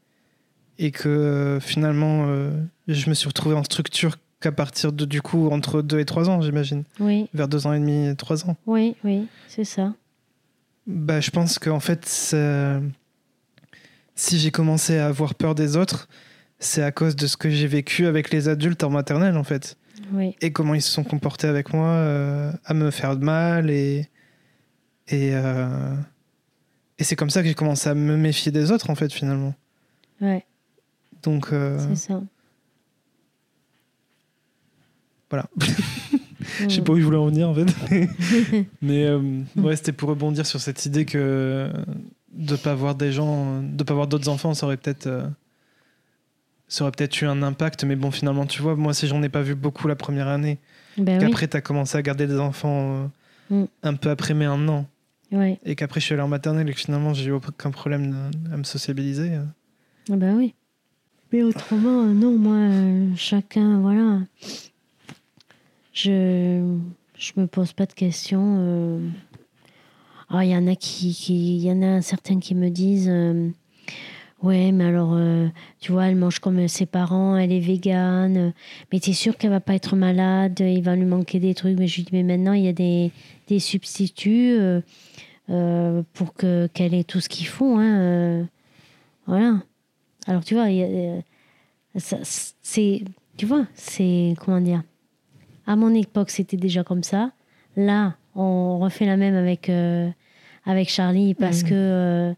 Et 0.79 0.91
que 0.91 1.59
finalement, 1.61 2.27
euh, 2.29 2.51
je 2.87 3.09
me 3.09 3.15
suis 3.15 3.27
retrouvé 3.27 3.55
en 3.55 3.65
structure 3.65 4.17
qu'à 4.43 4.53
partir 4.53 4.93
de, 4.93 5.07
du 5.07 5.23
coup, 5.23 5.49
entre 5.49 5.81
2 5.81 5.99
et 6.01 6.05
3 6.05 6.29
ans, 6.29 6.43
j'imagine. 6.43 6.85
oui, 7.01 7.29
Vers 7.33 7.49
2 7.49 7.67
ans 7.67 7.73
et 7.73 7.79
demi 7.81 8.09
et 8.09 8.15
3 8.17 8.45
ans. 8.47 8.57
oui, 8.67 8.95
oui, 9.05 9.27
c'est 9.49 9.65
ça. 9.65 9.95
Bah, 10.87 11.21
je 11.21 11.31
pense 11.31 11.59
qu'en 11.59 11.81
fait, 11.81 12.05
si 14.15 14.39
j'ai 14.39 14.51
commencé 14.51 14.99
à 14.99 15.07
avoir 15.07 15.35
peur 15.35 15.55
des 15.55 15.77
autres, 15.77 16.09
c'est 16.59 16.83
à 16.83 16.93
cause 16.93 17.17
de 17.17 17.27
ce 17.27 17.37
que 17.37 17.51
j'ai 17.51 17.67
vécu 17.67 18.07
avec 18.07 18.31
les 18.31 18.49
adultes 18.49 18.85
en 18.85 18.91
maternelle, 18.91 19.37
en 19.37 19.45
fait. 19.45 19.77
Oui, 20.13 20.37
Et 20.41 20.53
comment 20.53 20.75
ils 20.75 20.83
se 20.83 20.91
sont 20.91 21.05
comportés 21.05 21.47
avec 21.47 21.73
moi, 21.73 21.87
euh, 21.89 22.53
à 22.65 22.75
me 22.75 22.91
faire 22.91 23.17
de 23.17 23.25
mal. 23.25 23.71
Et, 23.71 24.09
et, 25.09 25.31
euh, 25.35 25.95
et 26.99 27.05
c'est 27.05 27.17
comme 27.17 27.31
ça 27.31 27.43
que 27.43 27.49
j'ai 27.49 27.55
commencé 27.55 27.89
à 27.89 27.95
me 27.95 28.17
méfier 28.17 28.53
des 28.53 28.71
autres, 28.71 28.91
en 28.91 28.95
fait, 28.95 29.13
finalement. 29.13 29.55
ouais, 30.21 30.45
Donc, 31.23 31.53
euh, 31.53 31.79
c'est 31.89 32.09
ça. 32.13 32.23
Voilà. 35.33 35.49
Je 36.69 36.69
sais 36.69 36.83
pas 36.83 36.93
où 36.93 36.99
je 37.01 37.05
voulais 37.05 37.17
en 37.17 37.27
venir, 37.27 37.49
en 37.49 37.55
fait. 37.55 38.67
Mais 38.83 39.07
euh, 39.07 39.41
ouais, 39.57 39.75
c'était 39.77 39.93
pour 39.93 40.09
rebondir 40.11 40.45
sur 40.45 40.61
cette 40.61 40.85
idée 40.87 41.05
que 41.07 41.71
de 42.33 42.57
pas 42.57 42.75
voir 42.75 42.95
des 42.95 43.11
gens, 43.13 43.63
de 43.63 43.83
pas 43.85 43.95
voir 43.95 44.07
d'autres 44.07 44.29
enfants, 44.29 44.53
ça 44.53 44.67
aurait 44.67 44.77
peut-être 44.77 45.07
euh, 45.07 45.27
ça 46.69 46.85
aurait 46.85 46.93
peut-être 46.93 47.21
eu 47.21 47.27
un 47.27 47.43
impact. 47.43 47.85
Mais 47.85 47.97
bon, 47.97 48.11
finalement, 48.11 48.47
tu 48.47 48.61
vois, 48.61 48.77
moi, 48.77 48.93
si 48.93 49.07
j'en 49.07 49.23
ai 49.23 49.29
pas 49.29 49.43
vu 49.43 49.55
beaucoup 49.55 49.89
la 49.89 49.97
première 49.97 50.29
année, 50.29 50.59
Ben 50.99 51.19
oui, 51.19 51.27
qu'après, 51.27 51.49
tu 51.49 51.57
as 51.57 51.61
commencé 51.61 51.97
à 51.97 52.03
garder 52.03 52.27
des 52.27 52.39
enfants 52.39 53.03
euh, 53.03 53.07
Mm. 53.51 53.65
un 53.83 53.95
peu 53.95 54.09
après 54.11 54.33
mes 54.35 54.47
un 54.47 54.67
an, 54.69 54.87
ouais. 55.31 55.59
et 55.65 55.75
qu'après, 55.75 56.01
je 56.01 56.07
suis 56.07 56.15
allé 56.15 56.23
en 56.23 56.29
maternelle 56.29 56.69
et 56.71 56.73
que 56.73 56.79
finalement, 56.79 57.13
j'ai 57.13 57.27
eu 57.29 57.33
aucun 57.33 57.71
problème 57.71 58.31
à 58.53 58.57
me 58.57 58.65
sociabiliser. 58.65 59.33
Ben 60.09 60.37
oui. 60.37 60.55
Mais 61.33 61.43
autrement, 61.43 62.03
euh, 62.03 62.13
non, 62.13 62.37
moi, 62.37 62.57
euh, 62.57 63.09
chacun, 63.17 63.81
voilà. 63.81 64.21
Je 65.93 66.79
je 67.19 67.33
me 67.37 67.47
pose 67.47 67.73
pas 67.73 67.87
de 67.87 67.93
questions. 67.93 68.57
euh. 68.59 69.09
Ah, 70.35 70.45
il 70.45 70.51
y 70.51 70.57
en 70.57 70.67
a 70.67 70.75
qui, 70.75 71.11
y 71.59 71.71
en 71.71 71.83
a 71.83 72.01
certains 72.01 72.39
qui 72.41 72.55
me 72.55 72.71
disent, 72.71 73.09
euh, 73.11 73.51
ouais, 74.43 74.73
mais 74.73 74.85
alors, 74.85 75.13
euh, 75.15 75.49
tu 75.79 75.93
vois, 75.93 76.07
elle 76.07 76.17
mange 76.17 76.39
comme 76.39 76.69
ses 76.69 76.87
parents, 76.87 77.37
elle 77.37 77.53
est 77.53 77.61
végane, 77.61 78.55
mais 78.91 78.99
t'es 79.01 79.13
sûr 79.13 79.37
qu'elle 79.37 79.51
va 79.51 79.61
pas 79.61 79.75
être 79.75 79.95
malade, 79.95 80.59
il 80.61 80.83
va 80.83 80.97
lui 80.97 81.05
manquer 81.05 81.39
des 81.39 81.55
trucs. 81.55 81.79
Mais 81.79 81.87
je 81.87 81.97
lui 81.97 82.05
dis, 82.05 82.11
mais 82.13 82.23
maintenant, 82.23 82.55
il 82.55 82.65
y 82.65 82.69
a 82.69 82.73
des, 82.73 83.11
des 83.49 83.59
substituts 83.59 84.57
euh, 84.59 84.81
euh, 85.51 86.03
pour 86.15 86.33
que 86.33 86.67
qu'elle 86.73 86.95
ait 86.95 87.05
tout 87.05 87.21
ce 87.21 87.29
qu'il 87.29 87.47
faut, 87.47 87.77
hein. 87.79 88.49
voilà. 89.27 89.61
Alors, 90.27 90.45
tu 90.45 90.55
vois, 90.55 90.69
c'est, 91.99 93.03
tu 93.37 93.47
vois, 93.47 93.67
c'est, 93.75 94.35
comment 94.41 94.61
dire, 94.61 94.83
à 95.67 95.77
mon 95.77 95.95
époque, 95.95 96.31
c'était 96.31 96.57
déjà 96.57 96.83
comme 96.85 97.03
ça. 97.03 97.33
Là, 97.77 98.15
on 98.35 98.79
refait 98.79 99.07
la 99.07 99.17
même 99.17 99.35
avec, 99.35 99.69
euh, 99.69 100.09
avec 100.65 100.89
Charlie 100.89 101.35
parce 101.35 101.63
Mhm. 101.63 101.69
que, 101.69 101.75
euh, 101.75 102.33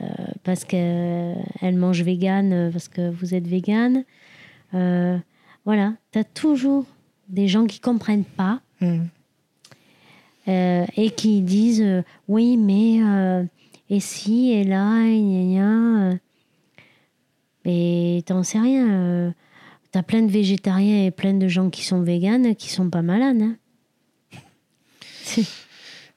euh, 0.00 0.04
parce 0.42 0.64
qu'elle 0.64 1.76
mange 1.76 2.02
vegan, 2.02 2.70
parce 2.72 2.88
que 2.88 3.10
vous 3.10 3.34
êtes 3.34 3.46
vegan. 3.46 4.04
Voilà, 4.72 5.94
tu 6.12 6.18
as 6.18 6.24
toujours 6.24 6.84
des 7.28 7.48
gens 7.48 7.66
qui 7.66 7.80
comprennent 7.80 8.24
pas 8.24 8.60
euh, 10.46 10.84
et 10.96 11.10
qui 11.10 11.40
disent 11.40 12.02
oui, 12.28 12.56
mais 12.58 12.98
et 13.88 14.00
si, 14.00 14.50
et 14.52 14.64
là, 14.64 15.04
et 15.06 15.20
gna 15.20 15.60
gna. 15.60 16.18
Mais 17.64 18.22
t'en 18.26 18.42
sais 18.42 18.58
rien. 18.58 19.32
T'as 19.94 20.02
plein 20.02 20.22
de 20.22 20.30
végétariens 20.32 21.06
et 21.06 21.12
plein 21.12 21.34
de 21.34 21.46
gens 21.46 21.70
qui 21.70 21.84
sont 21.84 22.02
véganes 22.02 22.56
qui 22.56 22.68
sont 22.68 22.90
pas 22.90 23.02
malades. 23.02 23.40
hein. 23.40 23.56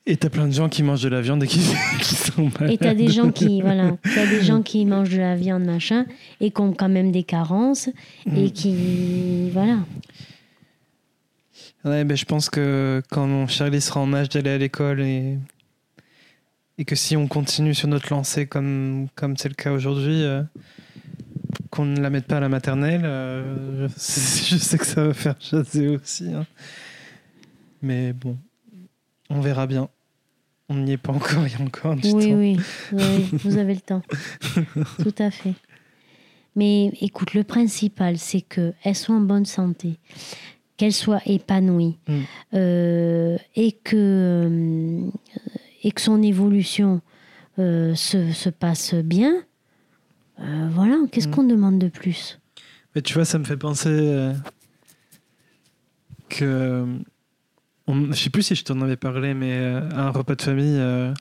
Et 0.08 0.18
t'as 0.18 0.32
plein 0.32 0.48
de 0.48 0.52
gens 0.52 0.68
qui 0.68 0.82
mangent 0.82 1.04
de 1.04 1.10
la 1.10 1.22
viande 1.22 1.44
et 1.44 1.48
qui, 1.48 1.60
qui 2.02 2.16
sont 2.16 2.50
malades. 2.60 2.72
Et 2.72 2.80
t'as 2.80 2.96
des 2.96 3.10
gens 3.10 3.30
qui, 3.30 3.62
voilà, 3.62 3.96
t'as 4.16 4.26
des 4.26 4.42
gens 4.42 4.64
qui 4.64 4.84
mangent 4.88 5.12
de 5.12 5.20
la 5.20 5.36
viande, 5.36 5.64
machin, 5.64 6.08
et 6.42 6.50
qui 6.50 6.60
ont 6.60 6.74
quand 6.74 6.90
même 6.90 7.12
des 7.12 7.22
carences, 7.22 7.88
et 8.36 8.50
qui, 8.50 9.52
voilà. 9.52 9.78
Ouais, 11.86 12.04
ben, 12.04 12.18
je 12.18 12.26
pense 12.26 12.50
que 12.50 13.04
quand 13.12 13.28
mon 13.28 13.46
Charlie 13.46 13.80
sera 13.80 14.00
en 14.00 14.12
âge 14.12 14.30
d'aller 14.30 14.50
à 14.50 14.58
l'école 14.58 15.02
et, 15.02 15.38
et 16.80 16.84
que 16.84 16.96
si 16.96 17.16
on 17.16 17.28
continue 17.28 17.76
sur 17.76 17.90
notre 17.90 18.12
lancée 18.12 18.48
comme 18.48 19.08
comme 19.14 19.38
c'est 19.38 19.50
le 19.50 19.54
cas 19.54 19.72
aujourd'hui, 19.72 20.24
euh, 20.24 20.42
qu'on 21.78 21.86
ne 21.86 22.00
la 22.02 22.10
mette 22.10 22.26
pas 22.26 22.38
à 22.38 22.40
la 22.40 22.50
maternelle, 22.50 23.02
euh, 23.06 23.88
je, 23.96 24.58
sais 24.58 24.78
que 24.80 24.86
ça 24.86 25.04
va 25.06 25.14
faire 25.14 25.36
jaser 25.40 25.88
aussi. 25.90 26.34
hein. 26.34 26.46
Mais 27.84 28.14
bon, 28.14 28.36
on 29.30 29.42
verra 29.42 29.68
bien. 29.68 29.88
On 30.70 30.76
n'y 30.76 30.94
est 30.94 30.98
pas 30.98 31.14
encore, 31.14 31.46
il 31.48 31.54
y 31.54 31.56
a 31.56 31.64
encore 31.64 31.96
du 31.96 32.10
Oui, 32.12 32.30
temps. 32.30 32.36
oui, 32.36 32.58
oui, 32.94 33.30
vous 33.44 33.58
avez 33.58 33.76
le 33.76 33.80
temps. 33.80 34.02
Tout 35.02 35.16
à 35.20 35.30
fait. 35.32 35.54
Mais 36.56 36.88
écoute, 37.02 37.36
le 37.36 37.44
principal, 37.44 38.18
c'est 38.18 38.42
qu'elle 38.42 38.96
soit 38.96 39.16
en 39.16 39.22
bonne 39.22 39.46
santé, 39.46 40.00
qu'elle 40.76 40.94
soit 40.94 41.22
épanouie, 41.28 41.98
Mm. 42.08 42.14
euh, 42.56 43.38
et, 43.56 43.72
que, 43.72 43.96
euh, 43.96 45.10
et 45.84 45.92
que 45.92 46.02
son 46.02 46.22
évolution 46.24 47.02
euh, 47.60 47.94
se, 47.96 48.32
se 48.34 48.50
passe 48.50 48.94
bien. 48.96 49.34
Euh, 50.40 50.68
voilà, 50.72 50.96
qu'est-ce 51.12 51.28
Mm. 51.28 51.32
qu'on 51.32 51.44
demande 51.44 51.80
de 51.80 51.88
plus? 51.90 52.40
Mais 52.96 53.02
tu 53.02 53.14
vois, 53.14 53.26
ça 53.26 53.38
me 53.40 53.44
fait 53.44 53.58
penser 53.58 53.90
euh, 53.90 54.34
que. 56.30 56.86
on- 57.88 58.12
je 58.12 58.22
sais 58.22 58.30
plus 58.30 58.44
si 58.44 58.56
je 58.56 58.64
t'en 58.64 58.82
avais 58.82 58.98
parlé, 58.98 59.34
mais 59.34 59.52
euh, 59.54 59.90
à 59.92 60.02
un 60.08 60.10
repas 60.10 60.36
de 60.36 60.42
famille, 60.42 60.78
euh, 60.78 61.14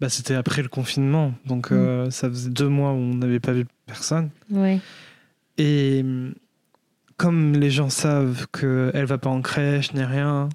bah, 0.00 0.08
c'était 0.08 0.34
après 0.34 0.62
le 0.62 0.68
confinement. 0.68 1.34
Donc, 1.44 1.70
Mm. 1.70 1.74
euh, 1.74 2.10
ça 2.10 2.28
faisait 2.28 2.50
deux 2.50 2.68
mois 2.68 2.92
où 2.92 2.96
on 2.96 3.14
n'avait 3.14 3.40
pas 3.40 3.52
vu 3.52 3.66
personne. 3.86 4.30
Ouais. 4.50 4.80
Et 5.58 6.04
comme 7.16 7.54
les 7.54 7.70
gens 7.70 7.90
savent 7.90 8.46
qu'elle 8.52 9.06
va 9.06 9.18
pas 9.18 9.30
en 9.30 9.40
crèche 9.42 9.92
ni 9.94 10.04
rien, 10.04 10.48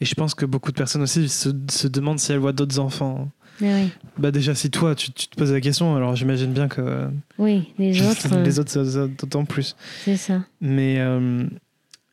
et 0.00 0.04
je 0.04 0.14
pense 0.14 0.34
que 0.34 0.46
beaucoup 0.46 0.70
de 0.70 0.76
personnes 0.76 1.02
aussi 1.02 1.28
se, 1.28 1.50
se 1.70 1.88
demandent 1.88 2.18
si 2.20 2.32
elle 2.32 2.38
voit 2.38 2.52
d'autres 2.52 2.78
enfants. 2.78 3.30
Oui. 3.60 3.90
Bah 4.18 4.30
déjà, 4.30 4.54
si 4.54 4.70
toi, 4.70 4.94
tu, 4.94 5.10
tu 5.12 5.28
te 5.28 5.36
poses 5.36 5.52
la 5.52 5.60
question, 5.60 5.96
alors 5.96 6.14
j'imagine 6.16 6.52
bien 6.52 6.68
que 6.68 6.80
euh, 6.80 7.08
Oui, 7.38 7.72
les 7.78 8.00
autres, 8.06 8.34
euh, 8.34 8.42
les 8.42 8.58
autres, 8.58 8.70
ça- 8.70 8.84
ça- 8.84 9.06
d'autant 9.06 9.44
plus. 9.44 9.76
c'est 10.04 10.16
ça. 10.16 10.44
Mais, 10.60 10.96
euh, 10.98 11.44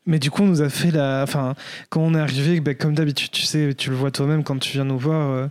mais 0.05 0.19
du 0.19 0.29
coup, 0.31 0.43
on 0.43 0.47
nous 0.47 0.61
a 0.61 0.69
fait 0.69 0.91
la. 0.91 1.21
Enfin, 1.23 1.55
quand 1.89 2.01
on 2.01 2.13
est 2.15 2.19
arrivé, 2.19 2.59
bah, 2.59 2.73
comme 2.73 2.93
d'habitude, 2.95 3.31
tu 3.31 3.43
sais, 3.43 3.73
tu 3.77 3.89
le 3.89 3.95
vois 3.95 4.11
toi-même 4.11 4.43
quand 4.43 4.57
tu 4.59 4.71
viens 4.73 4.85
nous 4.85 4.97
voir, 4.97 5.29
euh, 5.31 5.47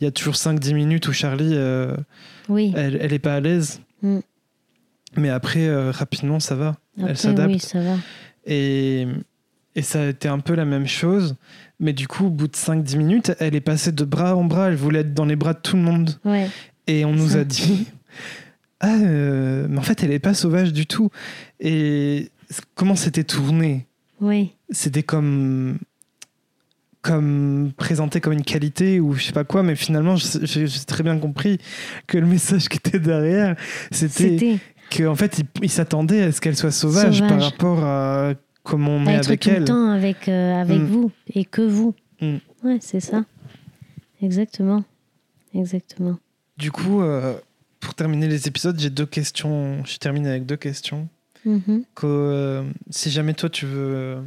il 0.00 0.04
y 0.04 0.06
a 0.06 0.10
toujours 0.10 0.34
5-10 0.36 0.74
minutes 0.74 1.06
où 1.08 1.12
Charlie, 1.12 1.52
euh, 1.54 1.96
Oui. 2.48 2.72
elle, 2.76 2.98
elle 3.00 3.12
est 3.12 3.18
pas 3.18 3.34
à 3.34 3.40
l'aise. 3.40 3.80
Mm. 4.02 4.18
Mais 5.16 5.30
après, 5.30 5.66
euh, 5.66 5.90
rapidement, 5.90 6.40
ça 6.40 6.54
va. 6.56 6.76
Après, 6.98 7.14
s'adapte. 7.14 7.52
Oui, 7.52 7.58
ça 7.58 7.80
va. 7.80 7.96
Et, 8.46 9.06
et 9.74 9.82
ça 9.82 10.02
a 10.02 10.06
été 10.06 10.28
un 10.28 10.38
peu 10.40 10.54
la 10.54 10.64
même 10.64 10.86
chose. 10.86 11.36
Mais 11.78 11.92
du 11.92 12.08
coup, 12.08 12.26
au 12.26 12.30
bout 12.30 12.48
de 12.48 12.56
5-10 12.56 12.96
minutes, 12.96 13.32
elle 13.38 13.54
est 13.54 13.60
passée 13.60 13.92
de 13.92 14.04
bras 14.04 14.34
en 14.34 14.44
bras. 14.44 14.68
Elle 14.68 14.76
voulait 14.76 15.00
être 15.00 15.14
dans 15.14 15.26
les 15.26 15.36
bras 15.36 15.52
de 15.52 15.60
tout 15.60 15.76
le 15.76 15.82
monde. 15.82 16.18
Ouais. 16.24 16.48
Et 16.86 17.04
on 17.04 17.12
nous 17.12 17.36
a 17.36 17.44
dit 17.44 17.86
Ah, 18.80 18.96
euh, 18.96 19.66
mais 19.68 19.78
en 19.78 19.82
fait, 19.82 20.02
elle 20.02 20.10
n'est 20.10 20.18
pas 20.18 20.34
sauvage 20.34 20.72
du 20.72 20.86
tout. 20.86 21.10
Et 21.60 22.30
comment 22.74 22.96
c'était 22.96 23.24
tourné? 23.24 23.86
Oui. 24.20 24.52
C'était 24.70 25.02
comme. 25.02 25.78
Comme 27.02 27.70
présenté 27.76 28.20
comme 28.20 28.32
une 28.32 28.42
qualité 28.42 28.98
ou 28.98 29.14
je 29.14 29.22
sais 29.22 29.32
pas 29.32 29.44
quoi, 29.44 29.62
mais 29.62 29.76
finalement, 29.76 30.16
j'ai 30.16 30.66
très 30.88 31.04
bien 31.04 31.18
compris 31.18 31.58
que 32.08 32.18
le 32.18 32.26
message 32.26 32.68
qui 32.68 32.78
était 32.78 32.98
derrière, 32.98 33.54
c'était 33.92 34.58
qu'en 34.90 35.14
fait, 35.14 35.38
il, 35.38 35.46
il 35.62 35.70
s'attendait 35.70 36.22
à 36.22 36.32
ce 36.32 36.40
qu'elle 36.40 36.56
soit 36.56 36.72
sauvage, 36.72 37.20
par 37.20 37.40
rapport 37.40 37.84
à 37.84 38.32
comment 38.66 38.90
on 38.92 39.06
est 39.06 39.14
être 39.14 39.28
avec 39.28 39.40
tout 39.40 39.50
elle. 39.50 39.60
le 39.60 39.64
temps 39.64 39.90
avec, 39.90 40.28
euh, 40.28 40.60
avec 40.60 40.78
Mm. 40.80 40.86
vous 40.86 41.10
et 41.34 41.44
que 41.44 41.62
vous. 41.62 41.94
Mm. 42.20 42.36
Ouais, 42.64 42.78
c'est 42.80 43.00
ça. 43.00 43.24
Exactement. 44.20 44.84
Exactement. 45.54 46.18
Du 46.58 46.70
coup, 46.72 47.00
euh, 47.02 47.38
pour 47.80 47.94
terminer 47.94 48.28
les 48.28 48.48
épisodes, 48.48 48.78
j'ai 48.78 48.90
deux 48.90 49.06
questions. 49.06 49.84
Je 49.84 49.96
termine 49.98 50.26
avec 50.26 50.46
deux 50.46 50.56
questions. 50.56 51.08
Mhm. 51.44 51.84
Que, 51.94 52.06
euh, 52.06 52.64
si 52.90 53.10
jamais 53.10 53.32
toi 53.34 53.48
tu 53.48 53.66
veux, 53.66 54.18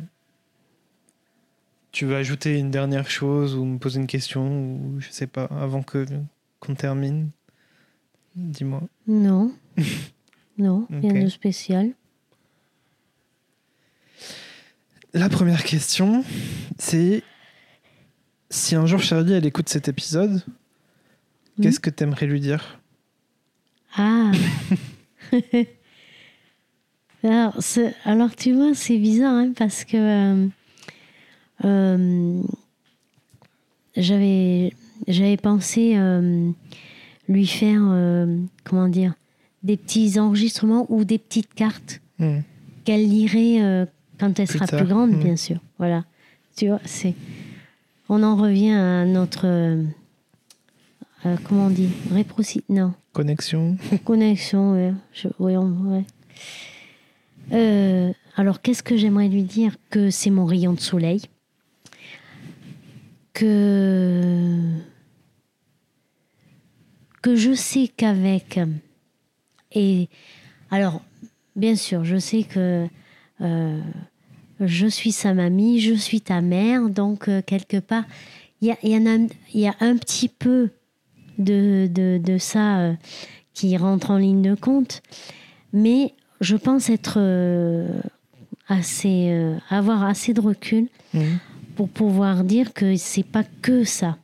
tu 1.92 2.06
veux 2.06 2.16
ajouter 2.16 2.58
une 2.58 2.72
dernière 2.72 3.10
chose 3.10 3.56
ou 3.56 3.66
me 3.66 3.78
poser 3.78 4.00
une 4.00 4.08
question 4.08 4.48
ou 4.78 5.00
je 5.02 5.10
sais 5.10 5.28
pas 5.28 5.44
avant 5.46 5.84
que 5.84 6.06
qu'on 6.62 6.76
termine, 6.76 7.30
dis-moi. 8.36 8.84
Non. 9.08 9.52
non, 10.58 10.88
rien 10.90 11.24
de 11.24 11.28
spécial. 11.30 11.92
La 15.14 15.30
première 15.30 15.64
question, 15.64 16.24
c'est 16.78 17.24
si 18.50 18.76
un 18.76 18.86
jour 18.86 19.02
Charlie 19.02 19.34
elle 19.34 19.46
écoute 19.46 19.70
cet 19.70 19.88
épisode, 19.88 20.44
Mhm. 21.58 21.64
qu'est-ce 21.64 21.80
que 21.80 21.90
tu 21.90 22.04
aimerais 22.04 22.28
lui 22.28 22.40
dire? 22.40 22.80
Ah 23.98 24.32
alors, 27.24 28.36
tu 28.36 28.54
vois, 28.54 28.74
c'est 28.76 28.98
bizarre 28.98 29.34
hein, 29.34 29.52
parce 29.58 29.84
que 29.84 29.98
euh, 29.98 30.48
euh, 31.66 32.42
j'avais 33.98 34.74
j'avais 35.08 35.38
pensé 35.38 35.94
euh, 35.98 36.52
lui 37.28 37.48
faire, 37.48 37.82
comment 38.64 38.88
dire, 38.88 39.16
des 39.64 39.76
petits 39.78 40.20
enregistrements 40.20 40.86
ou 40.90 41.04
des 41.04 41.18
petites 41.18 41.54
cartes 41.54 42.00
Hmm. 42.20 42.42
qu'elle 42.84 43.08
lirait 43.10 43.88
quand 44.20 44.38
elle 44.40 44.48
Plus 44.48 44.58
sera 44.58 44.68
tard, 44.68 44.80
plus 44.80 44.88
grande, 44.90 45.12
mhm. 45.12 45.24
bien 45.24 45.36
sûr. 45.36 45.60
Voilà. 45.78 46.06
Tu 46.56 46.68
vois, 46.68 46.80
c'est. 46.86 47.14
On 48.10 48.22
en 48.24 48.36
revient 48.36 48.72
à 48.74 49.06
notre. 49.06 49.46
euh, 49.48 49.84
euh, 51.26 51.36
comment 51.44 51.66
on 51.68 51.70
dit? 51.70 51.90
Réproci... 52.12 52.64
Non. 52.70 52.94
Connexion. 53.14 53.78
Connexion, 54.06 54.74
ouais. 54.74 54.94
Je- 55.14 55.28
ouais, 55.40 55.58
on- 55.58 55.92
ouais. 55.96 56.04
Euh, 57.52 58.12
alors, 58.36 58.62
qu'est-ce 58.62 58.84
que 58.84 58.96
j'aimerais 58.98 59.28
lui 59.28 59.44
dire? 59.44 59.76
Que 59.90 60.10
c'est 60.10 60.30
mon 60.30 60.46
rayon 60.46 60.74
de 60.74 60.80
soleil. 60.80 61.22
Que. 63.34 64.58
Que 67.22 67.36
je 67.36 67.54
sais 67.54 67.88
qu'avec. 67.96 68.60
Et. 69.74 70.10
Alors, 70.72 71.02
bien 71.56 71.76
sûr, 71.76 72.04
je 72.06 72.18
sais 72.18 72.44
que. 72.44 72.88
Euh, 73.42 73.80
je 74.60 74.88
suis 74.88 75.12
sa 75.12 75.34
mamie, 75.34 75.80
je 75.80 75.94
suis 75.94 76.22
ta 76.22 76.42
mère, 76.42 76.90
donc 76.90 77.28
euh, 77.28 77.42
quelque 77.46 77.78
part, 77.78 78.04
il 78.62 78.68
y, 78.68 78.72
a- 78.72 78.78
y 78.84 78.96
y 79.54 79.68
un 79.80 79.98
petit 79.98 80.28
peu 80.30 80.70
de, 81.38 81.88
de, 81.88 82.20
de 82.24 82.38
ça 82.38 82.80
euh, 82.80 82.94
qui 83.54 83.76
rentre 83.78 84.12
en 84.12 84.18
ligne 84.18 84.42
de 84.42 84.56
compte, 84.56 85.02
mais 85.74 86.14
je 86.42 86.56
pense 86.58 86.90
être 86.90 87.18
assez, 88.68 89.30
avoir 89.70 90.04
assez 90.04 90.34
de 90.34 90.42
recul 90.42 90.88
Hmm. 91.14 91.38
pour 91.76 91.90
pouvoir 91.90 92.44
dire 92.44 92.72
que 92.74 92.96
c'est 92.96 93.24
pas 93.26 93.44
que 93.64 93.84
ça. 93.84 94.18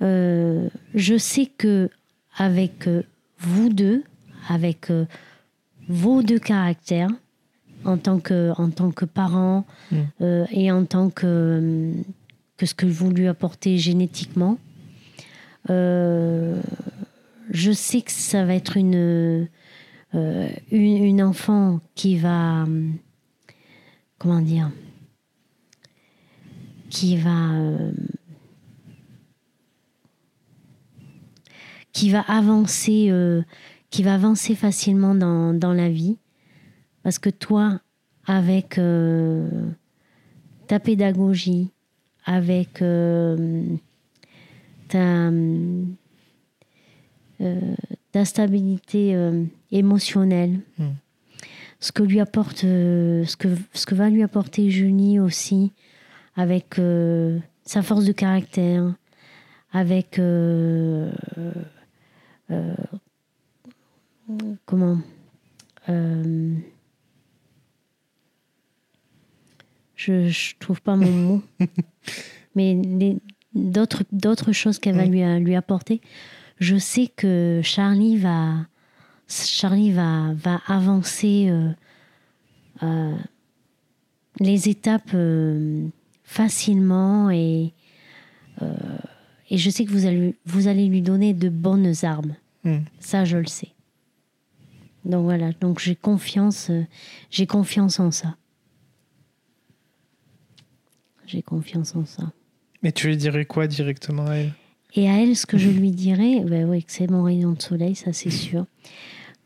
Je 0.00 1.16
sais 1.18 1.46
que 1.46 1.88
avec 2.36 2.88
vous 3.38 3.68
deux, 3.70 4.02
avec 4.48 4.88
vos 5.90 6.22
deux 6.22 6.38
caractères, 6.38 7.10
en 7.84 7.96
tant 7.98 8.20
que, 8.20 8.52
en 8.56 8.70
tant 8.70 8.90
que 8.90 9.04
parents 9.04 9.64
Mm. 9.90 9.96
euh, 10.20 10.46
et 10.52 10.70
en 10.70 10.84
tant 10.84 11.10
que, 11.10 11.92
que 12.56 12.66
ce 12.66 12.74
que 12.74 12.86
vous 12.86 13.10
lui 13.10 13.26
apportez 13.26 13.78
génétiquement, 13.78 14.58
euh, 15.68 16.60
je 17.50 17.72
sais 17.72 18.02
que 18.02 18.12
ça 18.12 18.44
va 18.44 18.54
être 18.54 18.76
une, 18.76 19.48
euh, 20.14 20.48
une, 20.70 21.04
une 21.04 21.22
enfant 21.22 21.80
qui 21.94 22.16
va, 22.16 22.66
comment 24.18 24.40
dire, 24.40 24.70
qui 26.90 27.16
va, 27.16 27.52
qui 31.92 32.10
va 32.10 32.20
avancer, 32.20 33.10
qui 33.90 34.02
va 34.02 34.14
avancer 34.14 34.54
facilement 34.54 35.14
dans, 35.14 35.52
dans 35.52 35.72
la 35.72 35.88
vie, 35.88 36.18
parce 37.02 37.18
que 37.18 37.30
toi, 37.30 37.80
avec 38.24 38.78
euh, 38.78 39.48
ta 40.68 40.78
pédagogie, 40.78 41.70
avec 42.24 42.82
euh, 42.82 43.64
ta, 44.88 45.30
euh, 47.40 47.74
ta 48.12 48.24
stabilité 48.24 49.16
émotionnelle, 49.72 50.60
Mm. 50.78 50.90
ce 51.80 51.92
que 51.92 52.02
lui 52.02 52.20
apporte, 52.20 52.58
ce 52.58 53.36
que 53.36 53.48
ce 53.72 53.86
que 53.86 53.94
va 53.94 54.10
lui 54.10 54.22
apporter 54.22 54.70
Julie 54.70 55.18
aussi, 55.18 55.72
avec 56.36 56.76
sa 57.64 57.82
force 57.82 58.04
de 58.04 58.12
caractère, 58.12 58.94
avec 59.72 60.20
comment 64.66 64.98
euh, 65.88 66.54
je, 69.96 70.28
je 70.28 70.54
trouve 70.58 70.80
pas 70.80 70.96
mon 70.96 71.10
mot 71.10 71.42
mais 72.54 72.80
d'autres 73.54 74.04
d'autres 74.12 74.52
choses 74.52 74.78
qu'elle 74.78 74.96
va 74.96 75.06
Mm. 75.06 75.10
lui, 75.10 75.44
lui 75.44 75.54
apporter 75.56 76.00
je 76.58 76.76
sais 76.76 77.06
que 77.08 77.60
Charlie 77.62 78.16
va 78.18 78.66
Charlie 79.28 79.92
va 79.92 80.32
va 80.34 80.60
avancer 80.66 81.48
euh, 81.50 81.70
euh, 82.82 83.16
les 84.40 84.68
étapes 84.68 85.14
facilement 86.24 87.30
et 87.30 87.72
et 89.52 89.56
je 89.58 89.70
sais 89.70 89.84
que 89.84 89.90
vous 89.90 90.06
allez 90.06 90.34
vous 90.44 90.68
allez 90.68 90.86
lui 90.86 91.02
donner 91.02 91.34
de 91.34 91.48
bonnes 91.48 91.92
armes 92.02 92.36
Hmm. 92.62 92.80
ça 92.98 93.24
je 93.24 93.38
le 93.38 93.46
sais 93.46 93.70
donc 95.04 95.24
voilà 95.24 95.52
donc 95.60 95.78
j'ai 95.80 95.96
confiance 95.96 96.70
euh, 96.70 96.84
j'ai 97.30 97.46
confiance 97.46 98.00
en 98.00 98.10
ça 98.10 98.36
j'ai 101.26 101.42
confiance 101.42 101.94
en 101.96 102.04
ça 102.04 102.32
Mais 102.82 102.92
tu 102.92 103.06
lui 103.08 103.16
dirais 103.16 103.44
quoi 103.44 103.66
directement 103.66 104.26
à 104.26 104.34
elle? 104.34 104.52
Et 104.94 105.08
à 105.08 105.22
elle, 105.22 105.36
ce 105.36 105.46
que 105.46 105.56
je 105.58 105.68
lui 105.70 105.92
dirais, 105.92 106.40
ben 106.44 106.68
oui, 106.68 106.82
que 106.82 106.90
c'est 106.90 107.08
mon 107.08 107.22
rayon 107.22 107.52
de 107.52 107.62
soleil, 107.62 107.94
ça 107.94 108.12
c'est 108.12 108.30
sûr. 108.30 108.66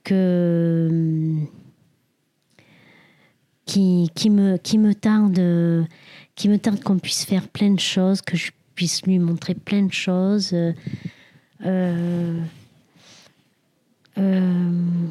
Que. 0.03 0.89
hum, 0.91 1.47
Qui, 3.67 4.11
qui, 4.15 4.31
me, 4.31 4.57
qui 4.57 4.79
me 4.79 4.95
tarde, 4.95 5.39
qui 6.35 6.49
me 6.49 6.59
tarde 6.59 6.83
qu'on 6.83 6.99
puisse 6.99 7.25
faire 7.27 7.49
plein 7.49 7.71
de 7.73 7.81
choses, 7.81 8.23
que 8.23 8.37
je 8.37 8.53
puisse 8.75 9.03
lui 9.07 9.19
montrer 9.19 9.55
plein 9.55 9.83
de 9.83 9.93
choses. 9.93 10.53
Euh, 10.55 10.73
euh, 11.65 12.41
euh, 14.19 15.09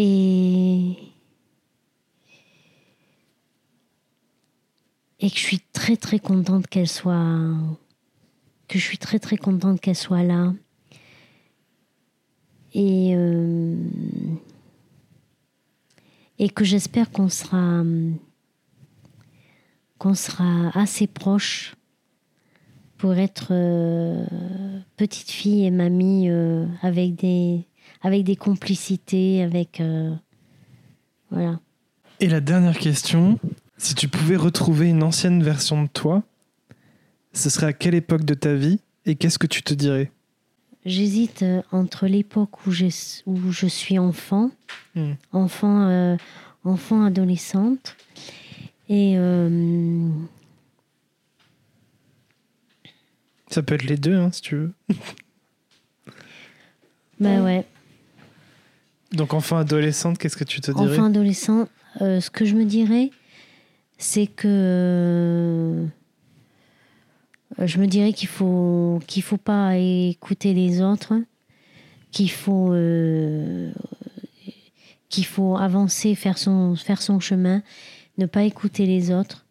et, 0.00 0.96
et 5.20 5.30
que 5.30 5.36
je 5.36 5.40
suis 5.40 5.60
très 5.72 5.96
très 5.98 6.18
contente 6.18 6.66
qu'elle 6.68 6.88
soit 6.88 7.54
que 8.66 8.78
je 8.78 8.84
suis 8.84 8.98
très 8.98 9.18
très 9.18 9.36
contente 9.36 9.80
qu'elle 9.80 9.96
soit 9.96 10.22
là. 10.22 10.54
Et 12.72 13.14
euh, 13.14 13.76
et 16.38 16.48
que 16.48 16.64
j'espère 16.64 17.10
qu'on 17.10 17.28
sera 17.28 17.82
qu'on 19.98 20.14
sera 20.14 20.70
assez 20.78 21.06
proche 21.06 21.74
pour 22.96 23.14
être 23.14 23.48
euh, 23.50 24.24
petite 24.96 25.30
fille 25.30 25.66
et 25.66 25.70
mamie 25.70 26.30
euh, 26.30 26.66
avec 26.80 27.16
des 27.16 27.66
avec 28.02 28.24
des 28.24 28.36
complicités 28.36 29.42
avec 29.42 29.80
euh, 29.80 30.14
voilà 31.30 31.60
Et 32.20 32.28
la 32.28 32.40
dernière 32.40 32.78
question, 32.78 33.38
si 33.76 33.94
tu 33.94 34.08
pouvais 34.08 34.36
retrouver 34.36 34.88
une 34.88 35.02
ancienne 35.02 35.42
version 35.42 35.82
de 35.82 35.88
toi, 35.88 36.22
ce 37.32 37.50
serait 37.50 37.66
à 37.66 37.72
quelle 37.72 37.94
époque 37.94 38.24
de 38.24 38.34
ta 38.34 38.54
vie 38.54 38.80
et 39.06 39.14
qu'est-ce 39.14 39.38
que 39.38 39.46
tu 39.46 39.62
te 39.62 39.74
dirais? 39.74 40.10
J'hésite 40.86 41.42
euh, 41.42 41.62
entre 41.72 42.06
l'époque 42.06 42.66
où, 42.66 42.70
je 42.70 43.66
suis 43.66 43.98
enfant 43.98 44.50
Hmm. 44.96 45.12
enfant 45.32 45.82
euh, 45.88 46.16
enfant 46.64 47.04
adolescente 47.04 47.96
et 48.88 49.14
euh, 49.16 50.08
Ça 53.48 53.62
peut 53.62 53.74
être 53.74 53.84
les 53.84 53.96
deux, 53.96 54.16
hein, 54.16 54.30
si 54.32 54.40
tu 54.42 54.56
veux. 54.56 54.72
bah 57.20 57.42
ouais 57.42 57.64
Donc 59.12 59.34
enfant 59.34 59.56
adolescente, 59.56 60.18
qu'est-ce 60.18 60.36
que 60.36 60.44
tu 60.44 60.60
te 60.60 60.70
dirais? 60.70 60.94
Enfant 60.94 61.06
adolescent, 61.06 61.68
euh, 62.00 62.20
ce 62.20 62.30
que 62.30 62.44
je 62.44 62.54
me 62.54 62.64
dirais, 62.64 63.10
c'est 63.98 64.28
que 64.28 64.46
euh, 64.46 65.86
je 67.58 67.78
me 67.78 67.86
dirais 67.86 68.12
qu'il 68.12 68.28
faut 68.28 69.00
qu'il 69.06 69.22
faut 69.22 69.36
pas 69.36 69.76
écouter 69.76 70.54
les 70.54 70.80
autres, 70.80 71.14
qu'il 72.12 72.30
faut 72.30 72.72
euh, 72.72 73.72
qu'il 75.08 75.26
faut 75.26 75.56
avancer, 75.56 76.14
faire 76.14 76.38
son 76.38 76.76
faire 76.76 77.02
son 77.02 77.18
chemin, 77.18 77.62
ne 78.16 78.26
pas 78.26 78.44
écouter 78.44 78.86
les 78.86 79.10
autres 79.10 79.44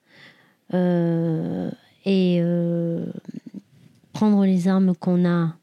et 2.06 2.42
prendre 4.14 4.46
les 4.46 4.68
armes 4.70 4.96
qu'on 4.96 5.26
a 5.28 5.56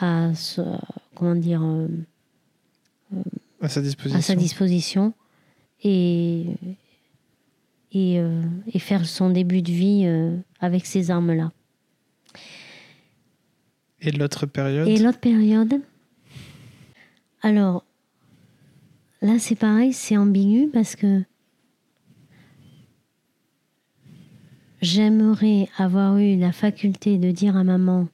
à 0.00 0.30
comment 1.14 1.36
dire 1.36 1.62
À 3.60 3.68
sa 3.68 3.80
disposition. 3.80 4.18
à 4.18 4.22
sa 4.22 4.34
disposition 4.34 5.14
et, 5.82 6.46
et, 7.92 8.20
euh, 8.20 8.42
et 8.72 8.78
faire 8.78 9.06
son 9.06 9.30
début 9.30 9.62
de 9.62 9.70
vie 9.70 10.02
euh, 10.04 10.36
avec 10.60 10.86
ces 10.86 11.10
armes-là. 11.10 11.52
Et 14.00 14.10
l'autre 14.10 14.46
période 14.46 14.88
Et 14.88 14.98
l'autre 14.98 15.18
période, 15.18 15.80
alors 17.42 17.84
là 19.22 19.38
c'est 19.38 19.56
pareil, 19.56 19.92
c'est 19.92 20.16
ambigu 20.16 20.68
parce 20.72 20.96
que 20.96 21.22
j'aimerais 24.82 25.68
avoir 25.78 26.18
eu 26.18 26.36
la 26.36 26.52
faculté 26.52 27.18
de 27.18 27.30
dire 27.30 27.56
à 27.56 27.64
maman 27.64 28.08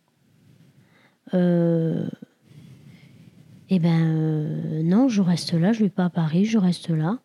euh, 1.35 2.09
eh 3.75 3.79
ben 3.79 4.03
euh, 4.03 4.83
non, 4.83 5.09
je 5.09 5.23
reste 5.23 5.55
là, 5.55 5.73
je 5.73 5.81
vais 5.83 5.89
pas 5.89 6.05
à 6.05 6.11
Paris, 6.11 6.45
je 6.45 6.59
reste 6.59 6.91
là. 6.91 7.19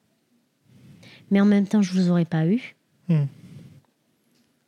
Mais 1.29 1.41
en 1.41 1.45
même 1.45 1.67
temps, 1.67 1.81
je 1.81 1.91
vous 1.91 2.09
aurais 2.09 2.23
pas 2.23 2.47
eu. 2.47 2.77
Hmm. 3.09 3.25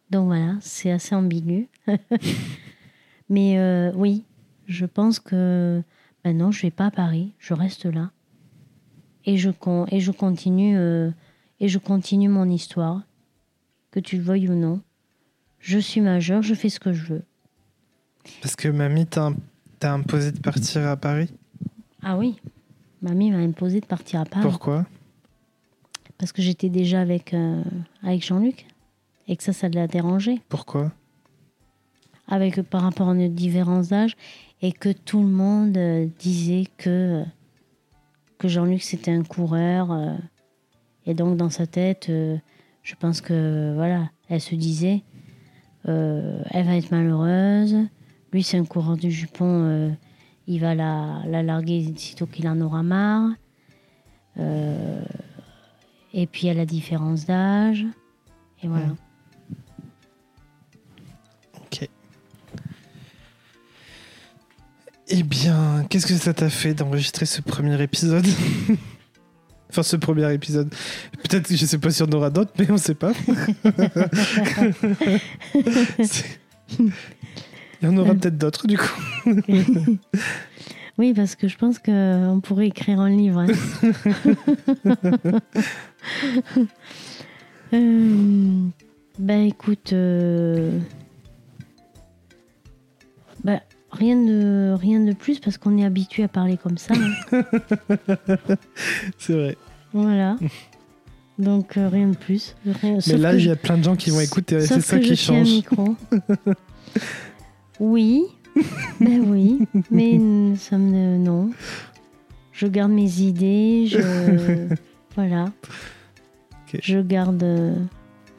Donc 0.09 0.25
voilà, 0.25 0.57
c'est 0.59 0.91
assez 0.91 1.15
ambigu. 1.15 1.69
Mais 3.29 3.57
euh, 3.57 3.93
oui, 3.95 4.25
je 4.67 4.85
pense 4.85 5.21
que 5.21 5.81
ben 6.25 6.35
non, 6.35 6.51
je 6.51 6.63
vais 6.63 6.71
pas 6.71 6.87
à 6.87 6.91
Paris, 6.91 7.31
je 7.39 7.53
reste 7.53 7.85
là. 7.85 8.11
Et 9.23 9.37
je, 9.37 9.49
con- 9.49 9.85
et 9.89 10.01
je 10.01 10.11
continue 10.11 10.77
euh, 10.77 11.11
et 11.61 11.69
je 11.69 11.79
continue 11.79 12.27
mon 12.27 12.49
histoire, 12.49 13.03
que 13.91 14.01
tu 14.01 14.17
le 14.17 14.23
veuilles 14.23 14.49
ou 14.49 14.53
non. 14.55 14.81
Je 15.59 15.79
suis 15.79 16.01
majeure, 16.01 16.41
je 16.41 16.55
fais 16.55 16.67
ce 16.67 16.81
que 16.81 16.91
je 16.91 17.05
veux. 17.13 17.23
Parce 18.41 18.57
que 18.57 18.67
mamie 18.67 19.07
t'a 19.07 19.31
imposé 19.93 20.33
de 20.33 20.39
partir 20.39 20.85
à 20.85 20.97
Paris? 20.97 21.29
Ah 22.03 22.17
oui, 22.17 22.39
mamie 23.01 23.31
m'a 23.31 23.37
imposé 23.37 23.81
de 23.81 23.85
partir 23.85 24.21
à 24.21 24.25
Paris. 24.25 24.43
Pourquoi? 24.43 24.85
Parce 26.17 26.31
que 26.31 26.41
j'étais 26.41 26.69
déjà 26.69 27.01
avec 27.01 27.33
euh, 27.33 27.63
avec 28.03 28.25
Jean-Luc 28.25 28.65
et 29.27 29.35
que 29.35 29.43
ça, 29.43 29.53
ça 29.53 29.69
l'a 29.69 29.87
dérangé. 29.87 30.41
Pourquoi? 30.49 30.91
Avec 32.27 32.61
par 32.63 32.81
rapport 32.81 33.09
à 33.09 33.13
notre 33.13 33.33
différence 33.33 33.89
d'âge 33.89 34.15
et 34.61 34.71
que 34.71 34.89
tout 34.91 35.21
le 35.21 35.29
monde 35.29 35.77
euh, 35.77 36.07
disait 36.19 36.65
que 36.77 37.23
que 38.37 38.47
Jean-Luc 38.47 38.81
c'était 38.81 39.11
un 39.11 39.23
coureur 39.23 39.91
euh, 39.91 40.15
et 41.05 41.13
donc 41.13 41.37
dans 41.37 41.49
sa 41.49 41.67
tête 41.67 42.09
je 42.09 42.95
pense 42.95 43.19
que 43.19 43.73
voilà 43.75 44.09
elle 44.29 44.41
se 44.41 44.55
disait 44.55 45.03
elle 45.85 46.65
va 46.65 46.75
être 46.75 46.91
malheureuse. 46.91 47.75
Lui 48.31 48.43
c'est 48.43 48.57
un 48.57 48.65
coureur 48.65 48.95
du 48.95 49.09
jupon 49.09 49.95
il 50.49 50.59
va 50.59 50.73
la, 50.75 51.21
la 51.27 51.41
larguer 51.43 51.93
sitôt 51.95 52.25
qu'il 52.25 52.47
en 52.49 52.59
aura 52.59 52.83
marre 52.83 53.29
Euh, 54.37 55.01
et 56.13 56.25
puis 56.27 56.43
il 56.43 56.47
y 56.47 56.49
a 56.49 56.53
la 56.53 56.65
différence 56.65 57.25
d'âge 57.25 57.85
et 58.63 58.67
voilà 58.67 58.87
Mm. 58.87 58.95
Ok. 61.63 61.89
Eh 65.09 65.23
bien, 65.23 65.85
qu'est-ce 65.89 66.05
que 66.07 66.13
ça 66.15 66.33
t'a 66.33 66.49
fait 66.49 66.73
d'enregistrer 66.73 67.25
ce 67.25 67.41
premier 67.41 67.81
épisode? 67.81 68.25
Enfin, 69.71 69.83
ce 69.83 69.97
premier 69.97 70.33
épisode. 70.33 70.73
Peut-être, 71.23 71.47
je 71.55 71.63
sais 71.63 71.77
pas 71.77 71.91
si 71.91 72.01
on 72.01 72.11
aura 72.11 72.31
d'autres, 72.31 72.51
mais 72.57 72.71
on 72.71 72.77
sait 72.79 72.95
pas. 72.95 73.11
Il 77.81 77.87
y 77.87 77.91
en 77.91 77.97
aura 77.97 78.13
peut-être 78.15 78.37
d'autres, 78.37 78.67
du 78.67 78.77
coup. 78.77 79.01
Oui, 80.97 81.13
parce 81.13 81.35
que 81.37 81.47
je 81.47 81.55
pense 81.57 81.79
qu'on 81.79 82.41
pourrait 82.43 82.67
écrire 82.67 82.99
un 82.99 83.09
livre. 83.09 83.39
hein. 83.39 83.47
Euh, 87.73 88.61
ben 89.19 89.41
écoute, 89.45 89.93
euh, 89.93 90.77
ben, 93.43 93.61
rien, 93.91 94.15
de, 94.15 94.73
rien 94.79 94.99
de 95.01 95.13
plus 95.13 95.39
parce 95.39 95.57
qu'on 95.59 95.77
est 95.77 95.85
habitué 95.85 96.23
à 96.23 96.27
parler 96.27 96.57
comme 96.57 96.77
ça. 96.79 96.95
hein. 96.95 97.43
C'est 99.19 99.33
vrai. 99.33 99.57
voilà. 99.93 100.35
Donc 101.37 101.77
euh, 101.77 101.87
rien 101.89 102.07
de 102.07 102.15
plus. 102.17 102.55
Rien- 102.81 102.97
Mais 103.07 103.17
là, 103.17 103.33
il 103.35 103.45
y 103.45 103.51
a 103.51 103.55
plein 103.55 103.77
de 103.77 103.83
gens 103.83 103.95
qui 103.95 104.09
vont 104.09 104.19
écouter, 104.19 104.55
et 104.55 104.61
c'est 104.61 104.81
ça 104.81 104.97
que 104.97 105.03
qui 105.03 105.15
je 105.15 105.23
tiens 105.25 105.35
un 105.41 105.45
change. 105.45 105.53
micro. 105.53 105.95
Oui, 107.79 108.23
ben 108.99 109.23
oui, 109.29 109.59
mais 109.91 110.13
n- 110.13 110.55
ça 110.57 110.77
me 110.77 111.17
non. 111.17 111.51
Je 112.51 112.67
garde 112.67 112.91
mes 112.91 113.21
idées, 113.21 113.85
je 113.87 113.99
voilà. 115.15 115.45
Je 116.81 116.99
garde 116.99 117.41
euh, 117.43 117.75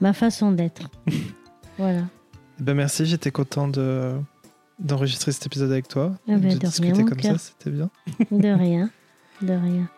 ma 0.01 0.13
façon 0.13 0.53
d'être. 0.53 0.89
voilà. 1.79 2.03
Ben 2.59 2.75
merci, 2.75 3.07
j'étais 3.07 3.31
content 3.31 3.67
de 3.69 4.13
d'enregistrer 4.79 5.33
cet 5.33 5.47
épisode 5.47 5.71
avec 5.73 5.89
toi, 5.89 6.13
Ah 6.29 6.37
ben, 6.37 6.41
de 6.41 6.55
de 6.55 6.59
discuter 6.59 6.93
rien, 6.93 7.03
mon 7.03 7.09
comme 7.09 7.21
ça, 7.23 7.37
c'était 7.39 7.71
bien. 7.71 7.91
De 8.31 8.49
rien, 8.49 8.91
de 9.43 9.53
rien. 9.53 9.89